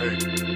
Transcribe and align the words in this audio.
A 0.00 0.49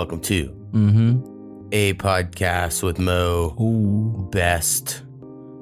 welcome 0.00 0.18
to 0.20 0.48
Mm-hmm. 0.72 1.68
a 1.72 1.92
podcast 1.94 2.82
with 2.82 2.98
Mo, 2.98 3.54
Ooh. 3.60 4.26
best 4.32 5.02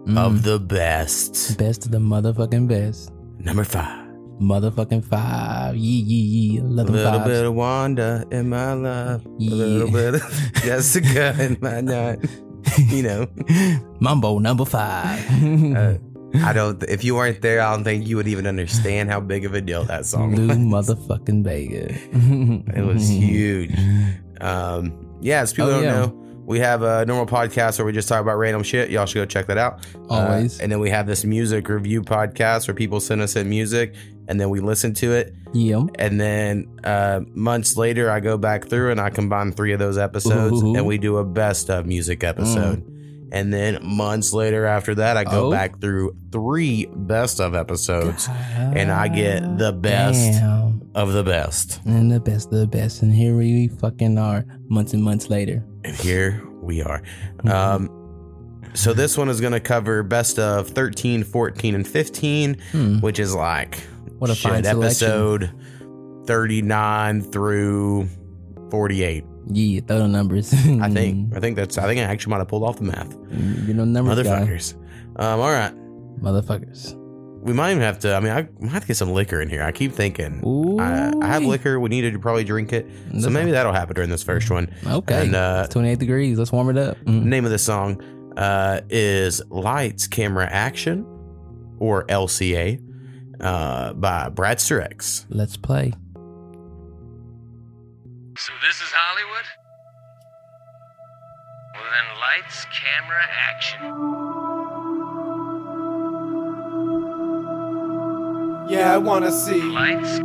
Mm. 0.06 0.16
of 0.16 0.42
the 0.44 0.60
best. 0.60 1.58
best 1.58 1.84
of 1.86 1.90
the 1.90 1.98
motherfucking 1.98 2.68
best. 2.68 3.10
Number 3.40 3.64
five. 3.64 4.06
Motherfucking 4.40 5.04
five. 5.04 5.74
Yeah, 5.76 6.02
yeah, 6.06 6.54
yeah. 6.54 6.60
A 6.60 6.62
Love 6.62 6.88
little 6.90 7.12
fives. 7.18 7.24
bit 7.26 7.44
of 7.46 7.54
Wanda 7.54 8.24
in 8.30 8.48
my 8.48 8.72
life. 8.74 9.26
A 9.26 9.42
little 9.42 9.90
bit 9.90 10.14
of 10.14 10.22
Jessica 10.62 11.34
in 11.42 11.58
my 11.60 11.80
night. 11.80 12.20
You 12.78 13.02
know, 13.02 13.26
Mumbo 14.00 14.38
number 14.38 14.64
five. 14.64 15.18
uh, 15.76 15.94
I 16.44 16.52
don't. 16.52 16.80
If 16.84 17.02
you 17.04 17.16
weren't 17.16 17.40
there, 17.42 17.60
I 17.60 17.74
don't 17.74 17.82
think 17.84 18.06
you 18.06 18.16
would 18.16 18.28
even 18.28 18.46
understand 18.46 19.10
how 19.10 19.18
big 19.18 19.44
of 19.46 19.54
a 19.54 19.60
deal 19.60 19.82
that 19.84 20.06
song 20.06 20.36
Lou 20.36 20.46
was. 20.46 20.88
motherfucking 20.88 21.42
Vega. 21.42 21.88
It 22.78 22.84
was 22.86 23.08
huge. 23.10 23.72
Um, 24.40 25.16
yeah, 25.20 25.40
as 25.40 25.52
people 25.52 25.70
Oh, 25.70 25.74
don't 25.74 25.84
yeah. 25.84 25.90
know, 26.00 26.24
we 26.46 26.60
have 26.60 26.82
a 26.82 27.04
normal 27.06 27.26
podcast 27.26 27.78
where 27.78 27.84
we 27.86 27.92
just 27.92 28.08
talk 28.08 28.20
about 28.22 28.36
random 28.36 28.62
shit. 28.62 28.90
Y'all 28.90 29.04
should 29.06 29.18
go 29.18 29.26
check 29.26 29.46
that 29.46 29.58
out. 29.58 29.84
Uh, 30.08 30.14
Always. 30.14 30.60
and 30.60 30.72
then 30.72 30.80
we 30.80 30.88
have 30.90 31.06
this 31.06 31.24
music 31.24 31.68
review 31.68 32.02
podcast 32.02 32.66
where 32.68 32.74
people 32.74 33.00
send 33.00 33.20
us 33.20 33.36
in 33.36 33.48
music 33.50 33.94
and 34.28 34.40
then 34.40 34.48
we 34.50 34.60
listen 34.60 34.94
to 34.94 35.12
it. 35.12 35.34
Yeah. 35.52 35.84
And 35.98 36.20
then 36.20 36.66
uh, 36.84 37.20
months 37.34 37.76
later, 37.76 38.10
I 38.10 38.20
go 38.20 38.38
back 38.38 38.66
through 38.68 38.90
and 38.92 39.00
I 39.00 39.10
combine 39.10 39.52
three 39.52 39.72
of 39.72 39.78
those 39.78 39.98
episodes 39.98 40.62
Ooh. 40.62 40.74
and 40.76 40.86
we 40.86 40.96
do 40.98 41.16
a 41.18 41.24
best 41.24 41.68
of 41.70 41.84
music 41.86 42.24
episode. 42.24 42.82
And 43.32 43.52
then 43.52 43.78
months 43.82 44.32
later 44.32 44.64
after 44.64 44.94
that, 44.96 45.16
I 45.16 45.24
go 45.24 45.46
Oh. 45.46 45.50
back 45.50 45.80
through 45.80 46.16
three 46.32 46.86
best 46.94 47.40
of 47.40 47.54
episodes 47.54 48.28
and 48.56 48.90
I 48.90 49.08
get 49.08 49.58
the 49.58 49.72
best 49.72 50.40
Damn. 50.40 50.82
of 50.94 51.12
the 51.12 51.22
best. 51.22 51.80
And 51.84 52.10
the 52.10 52.20
best 52.20 52.52
of 52.52 52.58
the 52.58 52.66
best. 52.66 53.02
And 53.02 53.12
here 53.12 53.36
we 53.36 53.68
fucking 53.68 54.16
are 54.18 54.44
months 54.68 54.94
and 54.94 55.02
months 55.02 55.28
later. 55.28 55.62
And 55.84 55.94
here 55.96 56.42
we 56.62 56.82
are. 56.82 57.02
Mhm. 57.44 57.50
Um, 57.50 57.90
so 58.74 58.92
this 58.94 59.18
one 59.18 59.28
is 59.28 59.40
going 59.40 59.52
to 59.52 59.60
cover 59.60 60.02
best 60.02 60.38
of 60.38 60.68
13, 60.68 61.22
14, 61.22 61.74
and 61.74 61.86
15, 61.86 62.56
Hmm. 62.72 62.98
which 63.00 63.18
is 63.18 63.34
like 63.34 63.78
What 64.18 64.30
a 64.30 64.34
fine 64.34 64.64
episode 64.66 65.50
39 66.26 67.22
through 67.22 68.08
48. 68.70 69.24
Yeah, 69.50 69.80
throw 69.80 69.98
the 69.98 70.08
numbers. 70.08 70.52
I 70.80 70.90
think. 70.90 71.34
I 71.34 71.40
think 71.40 71.56
that's. 71.56 71.78
I 71.78 71.86
think 71.86 72.00
I 72.00 72.04
actually 72.04 72.30
might 72.30 72.38
have 72.38 72.48
pulled 72.48 72.64
off 72.64 72.78
the 72.78 72.84
math. 72.84 73.12
You 73.30 73.74
know, 73.74 73.84
numbers 73.84 74.22
guy. 74.22 74.40
Motherfuckers. 74.40 74.74
Um, 75.16 75.40
all 75.40 75.50
right. 75.50 75.74
Motherfuckers. 76.20 76.94
We 77.42 77.52
might 77.52 77.70
even 77.70 77.82
have 77.82 77.98
to. 78.00 78.14
I 78.14 78.20
mean, 78.20 78.32
I 78.32 78.48
might 78.60 78.72
have 78.72 78.82
to 78.82 78.88
get 78.88 78.96
some 78.96 79.10
liquor 79.12 79.40
in 79.40 79.48
here. 79.48 79.62
I 79.62 79.72
keep 79.72 79.92
thinking. 79.92 80.42
Ooh. 80.44 80.78
I, 80.78 81.12
I 81.22 81.26
have 81.28 81.44
liquor. 81.44 81.78
We 81.80 81.88
need 81.88 82.10
to 82.12 82.18
probably 82.18 82.44
drink 82.44 82.72
it. 82.72 82.86
So 83.12 83.20
That's 83.20 83.26
maybe 83.28 83.52
that'll 83.52 83.72
happen 83.72 83.94
during 83.94 84.10
this 84.10 84.22
first 84.22 84.50
one. 84.50 84.74
Okay. 84.86 85.26
And, 85.26 85.34
uh, 85.34 85.62
it's 85.64 85.72
28 85.72 85.98
degrees. 85.98 86.38
Let's 86.38 86.52
warm 86.52 86.68
it 86.70 86.76
up. 86.76 86.98
Mm. 87.04 87.24
name 87.24 87.44
of 87.44 87.50
the 87.50 87.58
song 87.58 88.02
uh, 88.36 88.80
is 88.90 89.40
Lights, 89.48 90.08
Camera, 90.08 90.46
Action, 90.50 91.06
or 91.78 92.04
LCA, 92.06 92.82
uh, 93.40 93.92
by 93.94 94.28
Bradster 94.30 94.82
X. 94.82 95.26
Let's 95.30 95.56
play. 95.56 95.92
So 98.38 98.52
this 98.62 98.76
is 98.76 98.86
Hollywood? 98.94 99.44
Well 101.74 101.82
then 101.90 102.06
lights, 102.20 102.66
camera, 102.66 103.24
action. 103.32 103.80
Yeah, 108.70 108.94
I 108.94 108.98
wanna 108.98 109.32
see, 109.32 109.60
Lights, 109.60 110.18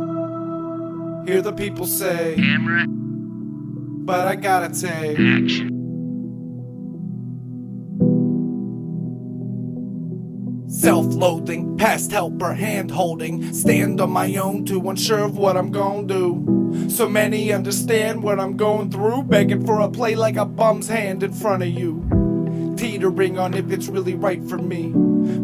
hear 1.28 1.42
the 1.42 1.52
people 1.56 1.86
say, 1.86 2.36
camera, 2.36 2.84
but 2.86 4.28
I 4.28 4.36
gotta 4.36 4.68
take. 4.68 5.18
action. 5.18 5.70
Self 10.68 11.06
loathing, 11.06 11.76
past 11.78 12.12
helper, 12.12 12.54
hand 12.54 12.92
holding. 12.92 13.52
Stand 13.52 14.00
on 14.00 14.10
my 14.12 14.36
own, 14.36 14.64
too 14.64 14.88
unsure 14.88 15.18
of 15.24 15.36
what 15.36 15.56
I'm 15.56 15.72
gonna 15.72 16.06
do. 16.06 16.63
So 16.88 17.08
many 17.08 17.52
understand 17.52 18.22
what 18.22 18.38
I'm 18.38 18.56
going 18.56 18.90
through, 18.90 19.24
begging 19.24 19.64
for 19.66 19.80
a 19.80 19.88
play 19.88 20.14
like 20.14 20.36
a 20.36 20.44
bum's 20.44 20.88
hand 20.88 21.22
in 21.22 21.32
front 21.32 21.62
of 21.62 21.68
you. 21.68 22.74
Teetering 22.76 23.38
on 23.38 23.54
if 23.54 23.70
it's 23.70 23.88
really 23.88 24.14
right 24.14 24.42
for 24.48 24.58
me. 24.58 24.92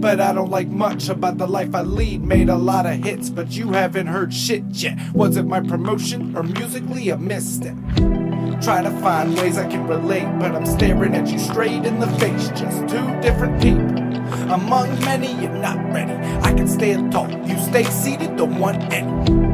But 0.00 0.20
I 0.20 0.32
don't 0.32 0.50
like 0.50 0.68
much 0.68 1.08
about 1.08 1.38
the 1.38 1.46
life 1.46 1.74
I 1.74 1.82
lead. 1.82 2.22
Made 2.22 2.48
a 2.48 2.56
lot 2.56 2.86
of 2.86 3.02
hits, 3.02 3.30
but 3.30 3.50
you 3.50 3.72
haven't 3.72 4.08
heard 4.08 4.34
shit 4.34 4.64
yet. 4.70 4.98
Was 5.12 5.36
it 5.36 5.44
my 5.46 5.60
promotion 5.60 6.36
or 6.36 6.42
musically 6.42 7.08
a 7.08 7.16
misstep? 7.16 7.76
Try 8.62 8.82
to 8.82 8.90
find 9.00 9.36
ways 9.36 9.56
I 9.56 9.66
can 9.68 9.86
relate, 9.86 10.28
but 10.38 10.54
I'm 10.54 10.66
staring 10.66 11.14
at 11.14 11.28
you 11.28 11.38
straight 11.38 11.86
in 11.86 11.98
the 11.98 12.08
face. 12.18 12.48
Just 12.48 12.80
two 12.88 13.20
different 13.20 13.62
people. 13.62 13.88
Among 14.52 14.88
many, 15.00 15.32
you're 15.40 15.50
not 15.50 15.78
ready. 15.92 16.12
I 16.42 16.52
can 16.52 16.68
stand 16.68 17.12
tall, 17.12 17.30
you 17.48 17.58
stay 17.58 17.84
seated, 17.84 18.36
don't 18.36 18.58
want 18.58 18.92
any. 18.92 19.49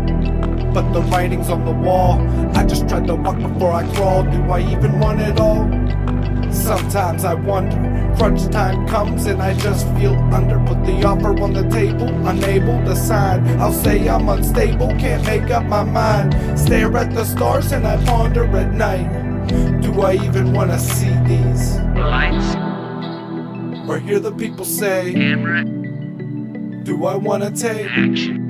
But 0.76 0.92
the 0.92 1.00
writing's 1.00 1.48
on 1.48 1.64
the 1.64 1.72
wall. 1.72 2.20
I 2.54 2.62
just 2.66 2.86
tried 2.86 3.06
to 3.06 3.14
walk 3.14 3.38
before 3.38 3.72
I 3.72 3.90
crawled. 3.94 4.30
Do 4.30 4.42
I 4.42 4.60
even 4.60 5.00
want 5.00 5.22
it 5.22 5.40
all? 5.40 5.64
Sometimes 6.52 7.24
I 7.24 7.32
wonder. 7.32 7.78
Crunch 8.18 8.46
time 8.52 8.86
comes 8.86 9.24
and 9.24 9.40
I 9.40 9.54
just 9.54 9.86
feel 9.96 10.12
under. 10.34 10.58
Put 10.66 10.84
the 10.84 11.02
offer 11.02 11.32
on 11.40 11.54
the 11.54 11.66
table, 11.70 12.08
unable 12.28 12.78
to 12.84 12.94
sign. 12.94 13.46
I'll 13.58 13.72
say 13.72 14.06
I'm 14.06 14.28
unstable, 14.28 14.88
can't 14.98 15.24
make 15.24 15.50
up 15.50 15.64
my 15.64 15.82
mind. 15.82 16.34
Stare 16.58 16.94
at 16.98 17.14
the 17.14 17.24
stars 17.24 17.72
and 17.72 17.86
I 17.86 17.96
ponder 18.04 18.44
at 18.44 18.74
night. 18.74 19.08
Do 19.80 20.02
I 20.02 20.12
even 20.26 20.52
wanna 20.52 20.78
see 20.78 21.14
these? 21.24 21.78
Lights, 21.96 22.54
Or 23.88 23.98
hear 23.98 24.20
the 24.20 24.32
people 24.32 24.66
say, 24.66 25.14
camera, 25.14 25.64
Do 26.84 27.06
I 27.06 27.16
wanna 27.16 27.50
take? 27.50 27.86
action. 27.90 28.45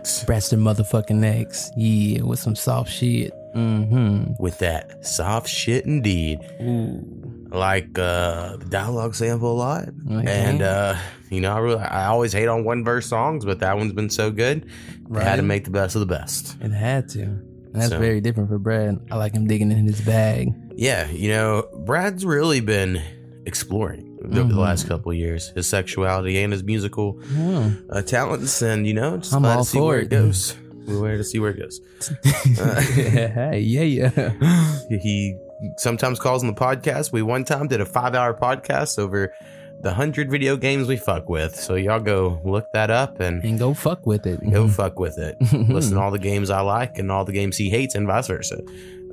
Bradster 0.00 0.22
X 0.22 0.24
Bradster 0.24 0.58
motherfucking 0.58 1.40
X. 1.40 1.70
Yeah, 1.76 2.22
with 2.22 2.38
some 2.38 2.54
soft 2.56 2.90
shit. 2.90 3.32
Mm-hmm. 3.54 4.34
with 4.40 4.58
that 4.60 5.04
soft 5.04 5.48
shit 5.48 5.84
indeed. 5.84 6.38
Ooh. 6.62 7.04
Like 7.50 7.98
uh, 7.98 8.58
the 8.58 8.66
dialogue 8.68 9.16
sample 9.16 9.50
a 9.50 9.58
lot, 9.58 9.88
Okay. 10.08 10.24
and 10.30 10.62
uh, 10.62 10.94
you 11.30 11.40
know, 11.40 11.52
I 11.52 11.58
really, 11.58 11.80
I 11.82 12.06
always 12.06 12.32
hate 12.32 12.46
on 12.46 12.62
one 12.62 12.84
verse 12.84 13.06
songs, 13.08 13.44
but 13.44 13.58
that 13.58 13.76
one's 13.76 13.92
been 13.92 14.08
so 14.08 14.30
good. 14.30 14.70
I 15.12 15.24
had 15.24 15.36
to 15.36 15.42
make 15.42 15.64
the 15.64 15.72
best 15.72 15.96
of 15.96 16.00
the 16.00 16.06
best. 16.06 16.56
It 16.60 16.70
had 16.70 17.08
to. 17.10 17.22
And 17.22 17.72
that's 17.74 17.88
So- 17.88 17.98
very 17.98 18.20
different 18.20 18.50
for 18.50 18.58
Brad. 18.60 19.00
I 19.10 19.16
like 19.16 19.34
him 19.34 19.48
digging 19.48 19.72
in 19.72 19.84
his 19.84 20.00
bag. 20.00 20.52
Yeah, 20.76 21.10
you 21.10 21.30
know, 21.30 21.66
Brad's 21.84 22.24
really 22.24 22.60
been 22.60 23.02
exploring 23.46 24.09
the, 24.22 24.28
the 24.28 24.54
Mhm. 24.54 24.56
last 24.56 24.86
couple 24.88 25.10
of 25.12 25.16
years 25.18 25.50
his 25.54 25.66
sexuality 25.66 26.38
and 26.42 26.52
his 26.52 26.62
musical 26.62 27.18
uh, 27.90 28.02
talents, 28.02 28.62
and 28.62 28.86
you 28.86 28.94
know, 28.94 29.16
just 29.18 29.32
I'm 29.34 29.44
all 29.44 29.64
to 29.64 29.70
see 29.70 29.78
for 29.78 29.86
where 29.86 29.98
it. 30.00 30.04
it 30.04 30.10
goes. 30.10 30.54
We're 30.86 31.16
to 31.18 31.24
see 31.24 31.38
where 31.38 31.50
it 31.50 31.58
goes. 31.60 31.80
yeah, 32.98 33.54
yeah. 33.54 34.32
he 35.00 35.36
sometimes 35.76 36.18
calls 36.18 36.42
on 36.42 36.48
the 36.52 36.58
podcast. 36.60 37.12
We 37.12 37.22
one 37.22 37.44
time 37.44 37.68
did 37.68 37.80
a 37.80 37.86
five 37.86 38.14
hour 38.14 38.34
podcast 38.34 38.98
over 38.98 39.32
the 39.82 39.92
hundred 39.94 40.30
video 40.30 40.56
games 40.56 40.88
we 40.88 40.96
fuck 40.96 41.28
with. 41.28 41.54
So 41.54 41.74
y'all 41.76 42.00
go 42.00 42.40
look 42.44 42.66
that 42.72 42.90
up 42.90 43.20
and 43.20 43.42
And 43.44 43.58
go 43.58 43.72
fuck 43.74 44.04
with 44.06 44.26
it. 44.26 44.40
go 44.50 44.68
fuck 44.68 44.98
with 44.98 45.16
it. 45.18 45.36
Listen 45.52 45.94
to 45.94 46.00
all 46.00 46.10
the 46.10 46.18
games 46.18 46.50
I 46.50 46.60
like 46.60 46.98
and 46.98 47.10
all 47.10 47.24
the 47.24 47.32
games 47.32 47.56
he 47.56 47.70
hates, 47.70 47.94
and 47.94 48.06
vice 48.06 48.26
versa. 48.26 48.60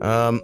Um, 0.01 0.41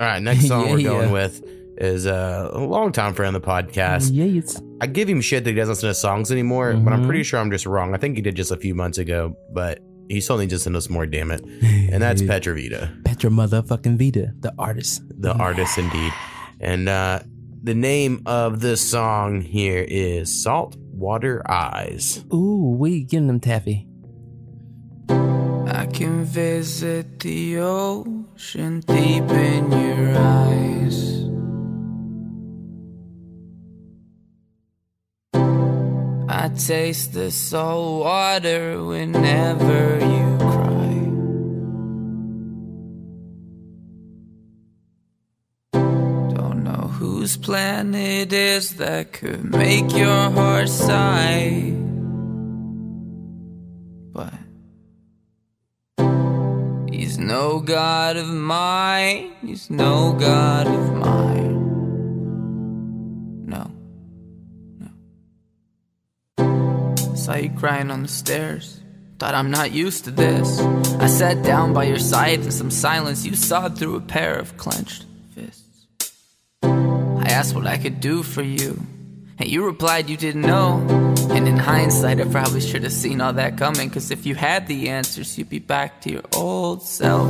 all 0.00 0.06
right, 0.08 0.22
next 0.22 0.48
song 0.48 0.66
Yeah, 0.66 0.72
we're 0.74 0.82
going 0.82 1.08
yeah. 1.08 1.12
with 1.12 1.42
is 1.82 2.06
uh, 2.06 2.48
a 2.52 2.60
longtime 2.60 3.12
friend 3.14 3.34
of 3.36 3.42
the 3.42 3.48
podcast. 3.48 4.10
Yeah, 4.12 4.40
I 4.80 4.86
give 4.86 5.08
him 5.08 5.20
shit 5.20 5.44
that 5.44 5.50
he 5.50 5.56
doesn't 5.56 5.72
listen 5.74 5.88
to 5.88 5.94
songs 5.94 6.30
anymore, 6.32 6.74
but 6.74 6.92
I'm 6.92 7.02
Mhm. 7.02 7.06
pretty 7.06 7.22
sure 7.24 7.40
I'm 7.40 7.50
just 7.50 7.66
wrong. 7.66 7.94
I 7.94 7.98
think 7.98 8.16
he 8.16 8.22
did 8.22 8.36
just 8.36 8.50
a 8.52 8.56
few 8.56 8.74
months 8.74 8.98
ago, 8.98 9.36
but 9.52 9.80
he 10.08 10.20
still 10.20 10.38
needs 10.38 10.52
to 10.52 10.58
send 10.58 10.76
us 10.76 10.88
more, 10.88 11.06
damn 11.06 11.30
it. 11.30 11.42
And 11.90 12.02
that's 12.02 12.22
Petra 12.30 12.54
Vita, 12.54 12.90
Petra 13.04 13.30
motherfucking 13.30 13.98
Vita, 13.98 14.32
the 14.40 14.52
artist. 14.58 15.02
the 15.20 15.32
artist 15.34 15.76
indeed. 15.78 16.12
And 16.60 16.88
uh, 16.88 17.20
the 17.62 17.74
name 17.74 18.22
of 18.26 18.60
this 18.60 18.80
song 18.80 19.40
here 19.40 19.84
is 19.88 20.42
Salt 20.42 20.76
Water 20.92 21.42
Eyes. 21.50 22.24
Ooh, 22.32 22.76
we 22.78 23.02
getting 23.04 23.26
them 23.26 23.40
taffy. 23.40 23.88
I 25.08 25.86
can 25.92 26.24
visit 26.24 27.18
the 27.20 27.58
ocean 27.58 28.80
deep 28.86 29.24
in 29.30 29.72
your 29.72 30.16
eyes. 30.18 31.24
I 36.42 36.48
taste 36.48 37.12
the 37.12 37.30
salt 37.30 38.00
water 38.02 38.82
whenever 38.82 40.00
you 40.00 40.38
cry. 40.38 40.94
Don't 46.34 46.64
know 46.64 46.88
whose 46.98 47.36
plan 47.36 47.94
it 47.94 48.32
is 48.32 48.74
that 48.78 49.12
could 49.12 49.44
make 49.44 49.92
your 49.92 50.30
heart 50.32 50.68
sigh. 50.68 51.74
But 54.10 54.34
He's 56.90 57.18
no 57.18 57.60
god 57.60 58.16
of 58.16 58.26
mine. 58.26 59.30
He's 59.42 59.70
no 59.70 60.14
god 60.14 60.66
of 60.66 60.92
mine. 60.92 61.51
You 67.42 67.50
crying 67.50 67.90
on 67.90 68.02
the 68.02 68.08
stairs. 68.08 68.80
Thought 69.18 69.34
I'm 69.34 69.50
not 69.50 69.72
used 69.72 70.04
to 70.04 70.10
this. 70.10 70.58
I 70.98 71.06
sat 71.06 71.42
down 71.44 71.72
by 71.72 71.84
your 71.84 71.98
side 71.98 72.40
in 72.40 72.50
some 72.50 72.70
silence. 72.70 73.24
You 73.24 73.36
sawed 73.36 73.78
through 73.78 73.96
a 73.96 74.00
pair 74.00 74.36
of 74.36 74.56
clenched 74.56 75.04
fists. 75.34 75.86
I 76.62 77.26
asked 77.28 77.54
what 77.54 77.66
I 77.66 77.78
could 77.78 78.00
do 78.00 78.22
for 78.22 78.42
you. 78.42 78.80
And 79.38 79.48
you 79.48 79.64
replied 79.64 80.10
you 80.10 80.16
didn't 80.16 80.42
know. 80.42 80.84
And 81.30 81.46
in 81.48 81.56
hindsight, 81.56 82.20
I 82.20 82.24
probably 82.24 82.60
should 82.60 82.82
have 82.82 82.92
seen 82.92 83.20
all 83.20 83.32
that 83.34 83.58
coming. 83.58 83.90
Cause 83.90 84.10
if 84.10 84.26
you 84.26 84.34
had 84.34 84.66
the 84.66 84.88
answers, 84.88 85.38
you'd 85.38 85.48
be 85.48 85.58
back 85.58 86.00
to 86.02 86.10
your 86.10 86.24
old 86.34 86.82
self. 86.82 87.28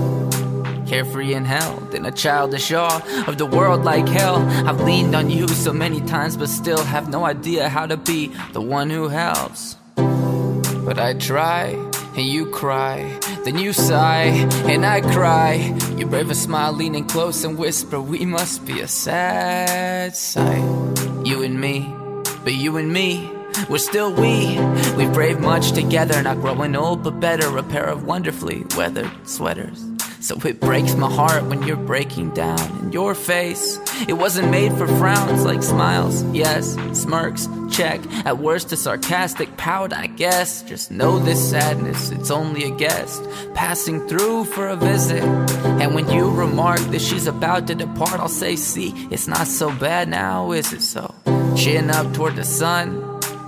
Carefree 0.86 1.34
and 1.34 1.46
held 1.46 1.94
in 1.94 2.04
a 2.04 2.10
childish 2.10 2.72
awe 2.72 3.24
of 3.26 3.38
the 3.38 3.46
world 3.46 3.84
like 3.84 4.08
hell. 4.08 4.36
I've 4.66 4.80
leaned 4.80 5.14
on 5.14 5.30
you 5.30 5.46
so 5.48 5.72
many 5.72 6.00
times, 6.00 6.36
but 6.36 6.48
still 6.48 6.82
have 6.82 7.08
no 7.08 7.24
idea 7.24 7.68
how 7.68 7.86
to 7.86 7.96
be 7.96 8.32
the 8.52 8.60
one 8.60 8.90
who 8.90 9.08
helps. 9.08 9.76
But 10.84 10.98
I 10.98 11.14
try, 11.14 11.78
and 12.16 12.26
you 12.26 12.46
cry, 12.46 13.18
then 13.44 13.56
you 13.56 13.72
sigh, 13.72 14.48
and 14.68 14.84
I 14.84 15.00
cry. 15.00 15.78
You 15.96 16.06
brave 16.06 16.30
a 16.30 16.34
smile, 16.34 16.72
leaning 16.72 17.06
close 17.06 17.44
and 17.44 17.56
whisper, 17.56 18.00
We 18.00 18.26
must 18.26 18.66
be 18.66 18.80
a 18.80 18.88
sad 18.88 20.16
sight. 20.16 20.62
You 21.24 21.42
and 21.42 21.60
me, 21.60 21.94
but 22.44 22.54
you 22.54 22.76
and 22.78 22.92
me, 22.92 23.30
we're 23.68 23.78
still 23.78 24.12
we. 24.12 24.58
We've 24.96 25.12
braved 25.12 25.40
much 25.40 25.72
together, 25.72 26.20
not 26.22 26.40
growing 26.40 26.74
old, 26.74 27.04
but 27.04 27.20
better. 27.20 27.56
A 27.56 27.62
pair 27.62 27.84
of 27.84 28.04
wonderfully 28.04 28.64
weathered 28.76 29.10
sweaters. 29.24 29.84
So 30.22 30.38
it 30.44 30.60
breaks 30.60 30.94
my 30.94 31.10
heart 31.10 31.44
when 31.46 31.64
you're 31.64 31.76
breaking 31.76 32.30
down. 32.30 32.60
And 32.78 32.94
your 32.94 33.12
face, 33.12 33.78
it 34.06 34.12
wasn't 34.12 34.50
made 34.52 34.72
for 34.74 34.86
frowns 34.86 35.44
like 35.44 35.64
smiles. 35.64 36.22
Yes, 36.32 36.76
smirks, 36.92 37.48
check. 37.72 38.00
At 38.24 38.38
worst, 38.38 38.70
a 38.72 38.76
sarcastic 38.76 39.56
pout, 39.56 39.92
I 39.92 40.06
guess. 40.06 40.62
Just 40.62 40.92
know 40.92 41.18
this 41.18 41.50
sadness, 41.50 42.10
it's 42.10 42.30
only 42.30 42.62
a 42.64 42.70
guest 42.70 43.20
passing 43.54 44.06
through 44.06 44.44
for 44.44 44.68
a 44.68 44.76
visit. 44.76 45.24
And 45.82 45.92
when 45.96 46.08
you 46.08 46.30
remark 46.30 46.78
that 46.92 47.00
she's 47.00 47.26
about 47.26 47.66
to 47.66 47.74
depart, 47.74 48.20
I'll 48.20 48.28
say, 48.28 48.54
see, 48.54 48.90
it's 49.10 49.26
not 49.26 49.48
so 49.48 49.74
bad 49.74 50.08
now, 50.08 50.52
is 50.52 50.72
it 50.72 50.82
so? 50.82 51.12
Chin 51.56 51.90
up 51.90 52.14
toward 52.14 52.36
the 52.36 52.44
sun. 52.44 53.01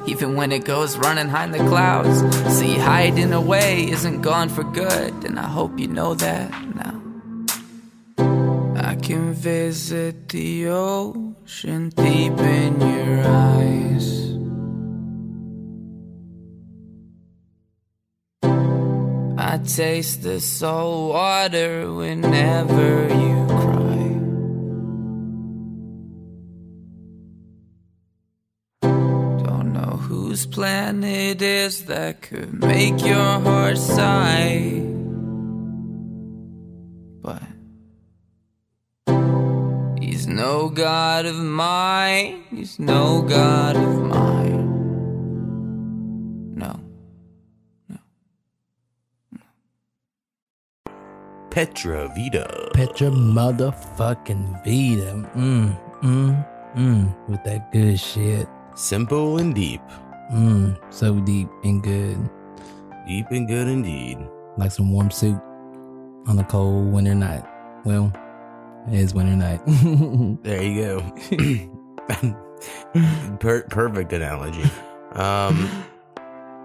Even 0.07 0.35
when 0.37 0.53
it 0.53 0.65
goes 0.65 0.99
running 0.99 1.29
high 1.29 1.45
in 1.45 1.53
the 1.53 1.59
clouds, 1.59 2.21
see, 2.55 2.77
hiding 2.77 3.33
away 3.33 3.91
isn't 3.91 4.21
gone 4.21 4.49
for 4.51 4.63
good, 4.63 5.25
and 5.25 5.39
I 5.39 5.49
hope 5.49 5.79
you 5.79 5.89
know 5.89 6.15
that 6.15 6.51
now. 6.75 7.01
I 8.77 8.97
can 8.97 9.33
visit 9.33 10.29
the 10.29 10.69
ocean 10.69 11.89
deep 11.89 12.39
in 12.39 12.81
your 12.81 13.25
eyes. 13.27 14.25
I 19.39 19.59
taste 19.59 20.23
the 20.23 20.41
salt 20.41 21.13
water 21.13 21.93
whenever 21.93 23.09
you 23.09 23.47
cry. 23.47 23.84
Whose 30.35 30.47
plan 30.47 31.05
it 31.05 31.41
is 31.41 31.85
that 31.85 32.21
could 32.21 32.53
make 32.53 32.99
your 33.07 33.39
heart 33.47 33.79
sigh. 33.79 34.83
But 37.23 37.41
he's 40.01 40.27
no 40.27 40.71
god 40.71 41.25
of 41.27 41.37
mine. 41.37 42.43
He's 42.51 42.81
no 42.81 43.23
god 43.23 43.77
of 43.77 44.03
mine. 44.03 44.67
No. 46.57 46.81
Petra 51.51 52.09
Vita. 52.17 52.71
Petra 52.75 53.11
motherfucking 53.11 54.65
Vita. 54.65 55.13
Mm, 55.37 55.79
mm, 56.03 56.47
mm. 56.75 57.29
With 57.29 57.45
that 57.45 57.71
good 57.71 58.01
shit. 58.01 58.49
Simple 58.75 59.39
and 59.39 59.55
deep. 59.55 59.81
Mm, 60.33 60.77
so 60.93 61.21
deep 61.21 61.49
and 61.65 61.83
good. 61.83 62.31
Deep 63.07 63.27
and 63.31 63.47
good 63.47 63.69
indeed. 63.69 64.19
Like 64.57 64.71
some 64.73 64.93
warm 64.93 65.11
soup 65.11 65.41
on 66.27 66.39
a 66.39 66.45
cold 66.45 66.93
winter 66.93 67.15
night. 67.15 67.45
Well, 67.85 68.13
it 68.91 68.95
is 68.95 69.13
winter 69.15 69.37
night. 69.37 69.61
There 70.43 70.63
you 70.63 70.85
go. 70.85 72.39
per- 73.41 73.63
perfect 73.69 74.13
analogy. 74.13 74.65
Um, 75.13 75.69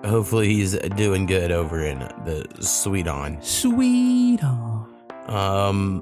hopefully 0.06 0.48
he's 0.48 0.78
doing 0.96 1.26
good 1.26 1.52
over 1.52 1.84
in 1.84 2.00
the 2.00 2.46
Sweden. 2.62 3.38
Sweet. 3.42 4.40
Oh. 4.44 4.88
Um, 5.28 6.02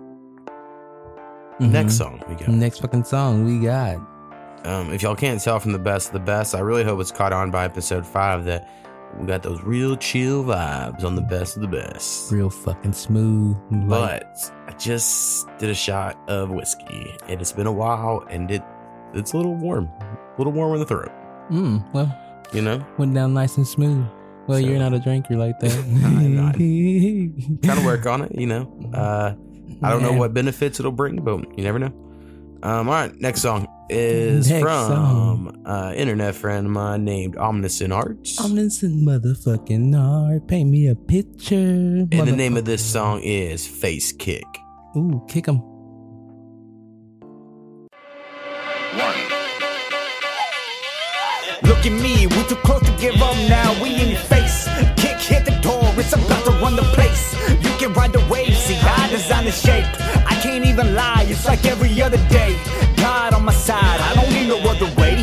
Mhm. 1.59 1.71
next 1.71 1.97
song 1.97 2.21
we 2.29 2.35
got. 2.35 2.49
Next 2.49 2.79
fucking 2.79 3.03
song 3.03 3.43
we 3.45 3.65
got. 3.65 3.97
Um, 4.63 4.91
if 4.91 5.01
y'all 5.01 5.15
can't 5.15 5.41
tell 5.41 5.59
from 5.59 5.71
the 5.71 5.79
best 5.79 6.07
of 6.07 6.13
the 6.13 6.19
best, 6.19 6.53
I 6.55 6.59
really 6.59 6.83
hope 6.83 6.99
it's 6.99 7.11
caught 7.11 7.31
on 7.33 7.51
by 7.51 7.65
episode 7.65 8.05
five 8.05 8.43
that 8.45 8.67
we 9.17 9.25
got 9.25 9.41
those 9.41 9.61
real 9.63 9.95
chill 9.95 10.43
vibes 10.43 11.03
on 11.05 11.15
the 11.15 11.21
best 11.21 11.55
of 11.55 11.61
the 11.61 11.67
best. 11.69 12.31
Real 12.31 12.49
fucking 12.49 12.91
smooth. 12.93 13.55
But 13.87 14.51
I 14.67 14.73
just 14.73 15.47
did 15.59 15.69
a 15.69 15.73
shot 15.75 16.17
of 16.27 16.49
whiskey, 16.49 17.15
and 17.27 17.39
it's 17.39 17.53
been 17.53 17.67
a 17.67 17.71
while, 17.71 18.25
and 18.29 18.51
it 18.51 18.61
it's 19.13 19.31
a 19.33 19.37
little 19.37 19.55
warm, 19.55 19.85
a 19.85 20.17
little 20.37 20.51
warm 20.51 20.73
in 20.73 20.79
the 20.81 20.85
throat. 20.85 21.11
mm, 21.49 21.81
well, 21.93 22.13
You 22.51 22.61
know, 22.61 22.85
went 22.97 23.13
down 23.13 23.33
nice 23.33 23.55
and 23.57 23.65
smooth. 23.67 24.05
Well, 24.47 24.59
So- 24.59 24.65
you're 24.65 24.79
not 24.79 24.93
a 24.93 24.99
drinker 24.99 25.35
like 25.37 25.59
that. 25.59 25.71
I'm 26.03 26.35
not. 26.35 26.55
trying 27.63 27.79
to 27.79 27.85
work 27.85 28.05
on 28.05 28.23
it. 28.23 28.33
You 28.37 28.47
know, 28.47 28.91
uh, 28.93 29.33
I 29.81 29.89
don't 29.91 30.01
know 30.01 30.13
what 30.13 30.33
benefits 30.33 30.79
it'll 30.79 30.91
bring, 30.91 31.17
but 31.23 31.57
you 31.57 31.63
never 31.63 31.79
know. 31.79 31.93
Um, 32.63 32.89
all 32.89 32.95
right, 32.95 33.15
next 33.21 33.41
song 33.41 33.67
is 33.89 34.49
Next 34.49 34.61
from 34.63 34.87
song. 34.91 35.63
uh, 35.65 35.93
internet 35.95 36.35
friend 36.35 36.65
of 36.65 36.71
mine 36.71 37.05
named 37.05 37.37
Omniscient 37.37 37.93
Arts. 37.93 38.39
Omniscient 38.39 39.07
motherfucking 39.07 39.95
art. 39.95 40.47
Paint 40.47 40.69
me 40.69 40.87
a 40.87 40.95
picture. 40.95 41.55
and 41.55 42.09
the 42.11 42.35
name 42.35 42.57
of 42.57 42.65
this 42.65 42.83
song 42.83 43.21
is 43.21 43.65
Face 43.67 44.11
Kick. 44.11 44.43
Ooh, 44.95 45.23
kick 45.29 45.45
him. 45.47 45.61
Look 51.63 51.85
at 51.85 51.91
me, 51.91 52.27
we 52.27 52.43
too 52.47 52.55
close 52.63 52.81
to 52.85 52.91
give 53.01 53.15
up 53.21 53.35
now. 53.49 53.73
We 53.81 53.89
in 54.01 54.09
your 54.09 54.19
face. 54.19 54.67
Kick 54.95 55.17
hit 55.19 55.43
the 55.45 55.57
door, 55.61 55.83
it's 55.97 56.13
about 56.13 56.43
to 56.45 56.51
run 56.63 56.75
the 56.75 56.83
place. 56.95 57.33
You 57.49 57.71
can 57.79 57.93
ride 57.93 58.13
the 58.13 58.23
wave, 58.31 58.55
see 58.55 58.77
I 58.79 59.09
design 59.09 59.45
the 59.45 59.51
shape. 59.51 59.85
I 60.31 60.36
it's 61.37 61.45
like 61.45 61.65
every 61.65 62.01
other 62.01 62.17
day. 62.29 62.57
God 62.97 63.33
on 63.33 63.45
my 63.45 63.53
side, 63.53 63.99
I 64.01 64.15
don't 64.15 64.31
need 64.33 64.47
no 64.47 64.57
other 64.69 64.89
way. 64.99 65.15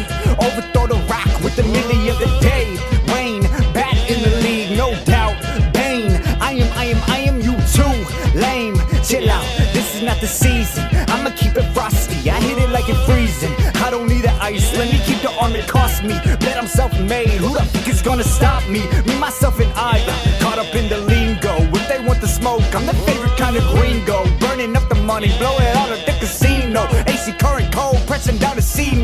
Overthrow 0.46 0.86
the 0.86 1.00
rock 1.10 1.26
with 1.42 1.56
the 1.56 1.62
milli 1.62 2.10
of 2.10 2.18
the 2.18 2.30
day. 2.40 2.66
Wayne, 3.12 3.42
back 3.72 3.98
in 4.10 4.22
the 4.22 4.34
league, 4.46 4.78
no 4.78 4.94
doubt. 5.04 5.36
Bane, 5.72 6.12
I 6.40 6.52
am, 6.62 6.70
I 6.78 6.84
am, 6.92 7.00
I 7.08 7.18
am 7.30 7.40
you 7.40 7.54
too. 7.74 7.96
Lame, 8.38 8.78
chill 9.02 9.28
out, 9.28 9.46
this 9.72 9.96
is 9.96 10.02
not 10.02 10.20
the 10.20 10.28
season. 10.28 10.84
I'ma 11.08 11.30
keep 11.36 11.56
it 11.56 11.68
frosty, 11.74 12.30
I 12.30 12.40
hit 12.40 12.58
it 12.58 12.70
like 12.70 12.88
it's 12.88 13.02
freezing. 13.06 13.54
I 13.82 13.90
don't 13.90 14.08
need 14.08 14.22
the 14.22 14.32
ice, 14.40 14.76
let 14.78 14.92
me 14.92 14.98
keep 15.06 15.20
the 15.20 15.32
arm 15.40 15.54
it 15.56 15.66
cost 15.66 16.04
me. 16.04 16.14
Bet 16.44 16.56
I'm 16.56 16.68
self 16.68 16.92
made, 17.00 17.40
who 17.42 17.54
the 17.54 17.64
fuck 17.64 17.88
is 17.88 18.02
gonna 18.02 18.24
stop 18.24 18.62
me? 18.68 18.82
Me, 19.06 19.18
myself, 19.18 19.58
and 19.58 19.72
I, 19.74 19.98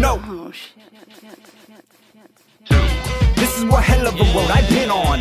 Oh, 0.02 0.16
the 0.16 0.52
C. 0.52 0.70
This 3.36 3.58
is 3.58 3.64
what 3.64 3.84
hell 3.84 4.06
of 4.06 4.14
a 4.14 4.24
road 4.34 4.50
I've 4.50 4.68
been 4.68 4.90
on. 4.90 5.20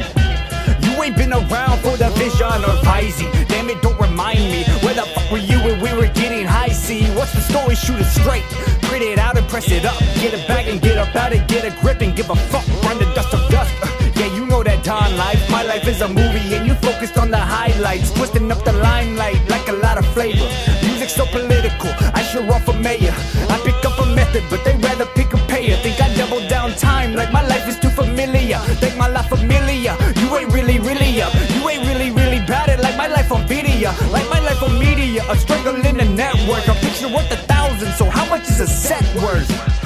You 0.83 1.03
ain't 1.03 1.17
been 1.17 1.33
around 1.33 1.79
for 1.79 1.97
the 1.97 2.09
vision 2.15 2.63
or 2.63 2.75
vising. 2.83 3.29
Damn 3.47 3.69
it, 3.69 3.81
don't 3.81 3.99
remind 3.99 4.39
me. 4.39 4.63
Where 4.81 4.93
the 4.93 5.03
fuck 5.13 5.29
were 5.31 5.37
you 5.37 5.57
when 5.59 5.81
we 5.81 5.93
were 5.93 6.11
getting 6.13 6.45
high? 6.45 6.69
See, 6.69 7.03
what's 7.15 7.33
the 7.33 7.41
story? 7.41 7.75
Shoot 7.75 7.99
it 7.99 8.05
straight. 8.05 8.43
Print 8.83 9.03
it 9.03 9.19
out 9.19 9.37
and 9.37 9.47
press 9.49 9.69
it 9.69 9.85
up. 9.85 9.99
Get 10.15 10.33
it 10.33 10.47
back 10.47 10.67
and 10.67 10.81
get 10.81 10.97
up 10.97 11.13
out 11.15 11.33
it. 11.33 11.47
Get 11.47 11.65
a 11.65 11.71
grip 11.81 12.01
and 12.01 12.15
give 12.15 12.29
a 12.29 12.35
fuck. 12.35 12.65
Run 12.83 12.97
the 12.99 13.05
dust 13.13 13.33
of 13.33 13.49
dust. 13.51 13.73
Yeah, 14.15 14.33
you 14.35 14.45
know 14.45 14.63
that 14.63 14.83
Don 14.83 15.15
life. 15.17 15.41
My 15.49 15.63
life 15.63 15.87
is 15.87 16.01
a 16.01 16.07
movie 16.07 16.55
and 16.55 16.65
you 16.65 16.73
focused 16.75 17.17
on 17.17 17.31
the 17.31 17.37
highlights. 17.37 18.11
Twisting 18.11 18.51
up 18.51 18.63
the 18.63 18.73
limelight 18.73 19.39
like 19.49 19.58
down 27.09 27.17
like 27.17 27.31
my 27.31 27.45
life 27.47 27.67
is 27.67 27.79
too 27.79 27.89
familiar. 27.89 28.57
Think 28.79 28.97
my 28.97 29.07
life 29.07 29.27
familiar. 29.29 29.95
You 30.17 30.37
ain't 30.37 30.53
really, 30.53 30.79
really 30.79 31.21
up. 31.21 31.33
You 31.55 31.69
ain't 31.69 31.85
really, 31.87 32.11
really 32.11 32.39
bad 32.45 32.69
at 32.69 32.79
like 32.79 32.97
my 32.97 33.07
life 33.07 33.31
on 33.31 33.47
video. 33.47 33.91
Like 34.11 34.29
my 34.29 34.39
life 34.39 34.61
on 34.63 34.77
media. 34.79 35.23
A 35.29 35.35
strangle 35.37 35.85
in 35.85 35.97
the 35.97 36.05
network. 36.05 36.67
A 36.67 36.73
picture 36.73 37.07
worth 37.07 37.31
a 37.31 37.37
thousand. 37.37 37.91
So 37.93 38.05
how 38.05 38.25
much 38.29 38.43
is 38.43 38.59
a 38.59 38.67
set 38.67 39.03
worth? 39.15 39.78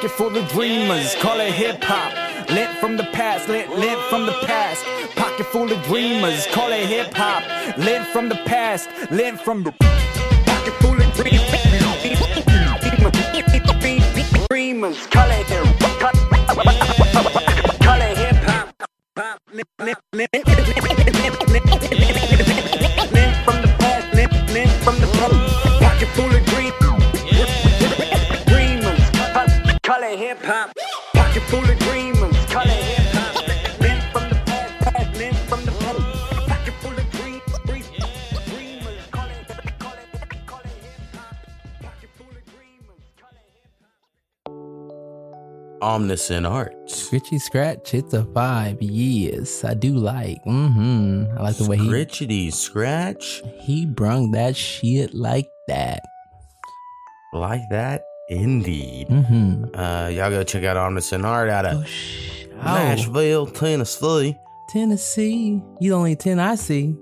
Pocket 0.00 0.16
full 0.16 0.34
of 0.34 0.48
dreamers, 0.48 1.14
call 1.16 1.38
it 1.40 1.52
hip 1.52 1.84
hop. 1.84 2.48
Lit 2.48 2.70
from 2.78 2.96
the 2.96 3.04
past, 3.12 3.50
lit, 3.50 3.68
lit 3.68 3.98
from 4.08 4.24
the 4.24 4.32
past. 4.46 4.82
Pocket 5.14 5.44
full 5.44 5.70
of 5.70 5.82
dreamers, 5.82 6.46
call 6.46 6.72
it 6.72 6.86
hip 6.86 7.12
hop. 7.12 7.42
Lit 7.76 8.06
from 8.06 8.30
the 8.30 8.36
past, 8.46 8.88
lit 9.10 9.38
from 9.38 9.62
the 9.62 9.72
pocket 9.72 10.72
full 10.80 10.98
of 10.98 11.12
dreamers. 11.12 11.50
Dreamers, 14.48 15.06
call 15.08 15.28
it 15.28 15.46
hip 15.46 15.66
hop. 16.00 16.14
Call 17.82 18.00
it 18.00 18.16
hip 18.16 18.36
hop. 18.36 18.70
It 30.12 30.18
hip 30.18 30.38
hop. 30.42 30.72
Pocket 31.14 31.42
full 31.44 31.60
of 31.70 31.78
dreamers, 31.80 32.36
call 32.46 32.62
it 32.62 32.68
hip 32.70 33.06
hop. 33.12 33.48
Lit 33.80 34.02
from 34.12 34.28
the 34.28 34.34
past, 34.46 34.78
past, 34.94 35.18
lit 35.18 35.34
from 35.34 35.64
the 35.64 35.72
past. 35.72 36.48
Pocket 36.48 36.74
full 36.80 36.92
of 36.98 37.10
dream- 37.10 37.40
dream- 37.66 37.84
dreamers, 38.46 39.06
call 39.10 39.26
it, 39.28 39.48
call 39.78 39.92
it, 39.92 40.46
call 40.46 40.60
it 40.60 40.66
hip 40.82 41.14
hop. 41.14 41.36
Pocket 41.82 42.10
full 42.16 42.26
of 42.28 42.44
dreamers, 42.46 43.02
call 43.20 43.30
it 43.30 43.48
hip 43.54 43.72
hop. 45.76 45.82
Omniscient 45.82 46.46
Arts. 46.46 47.08
Scritchy 47.08 47.40
Scratch, 47.40 47.94
it's 47.94 48.12
a 48.14 48.24
five. 48.34 48.80
Yes, 48.82 49.64
I 49.64 49.74
do 49.74 49.94
like. 49.94 50.38
Mm-hmm. 50.44 51.38
I 51.38 51.42
like 51.42 51.56
the 51.56 51.68
way 51.68 51.76
he 51.76 51.88
Scritchity 51.88 52.52
Scratch. 52.52 53.42
he 53.60 53.86
brung 53.86 54.30
that 54.32 54.56
shit 54.56 55.14
like 55.14 55.48
that. 55.68 56.00
Like 57.32 57.62
that, 57.70 58.02
indeed. 58.30 59.08
Mm-hmm. 59.08 59.74
Uh, 59.78 60.08
y'all 60.08 60.30
go 60.30 60.42
check 60.44 60.64
out 60.64 60.76
Omniscient 60.76 61.24
Art 61.24 61.48
out 61.50 61.66
of 61.66 61.82
Push. 61.82 62.46
Nashville, 62.56 63.46
Tennessee. 63.46 64.36
Tennessee. 64.70 65.62
You 65.80 65.90
the 65.90 65.96
only 65.96 66.16
ten 66.16 66.38
I 66.38 66.54
see. 66.54 66.94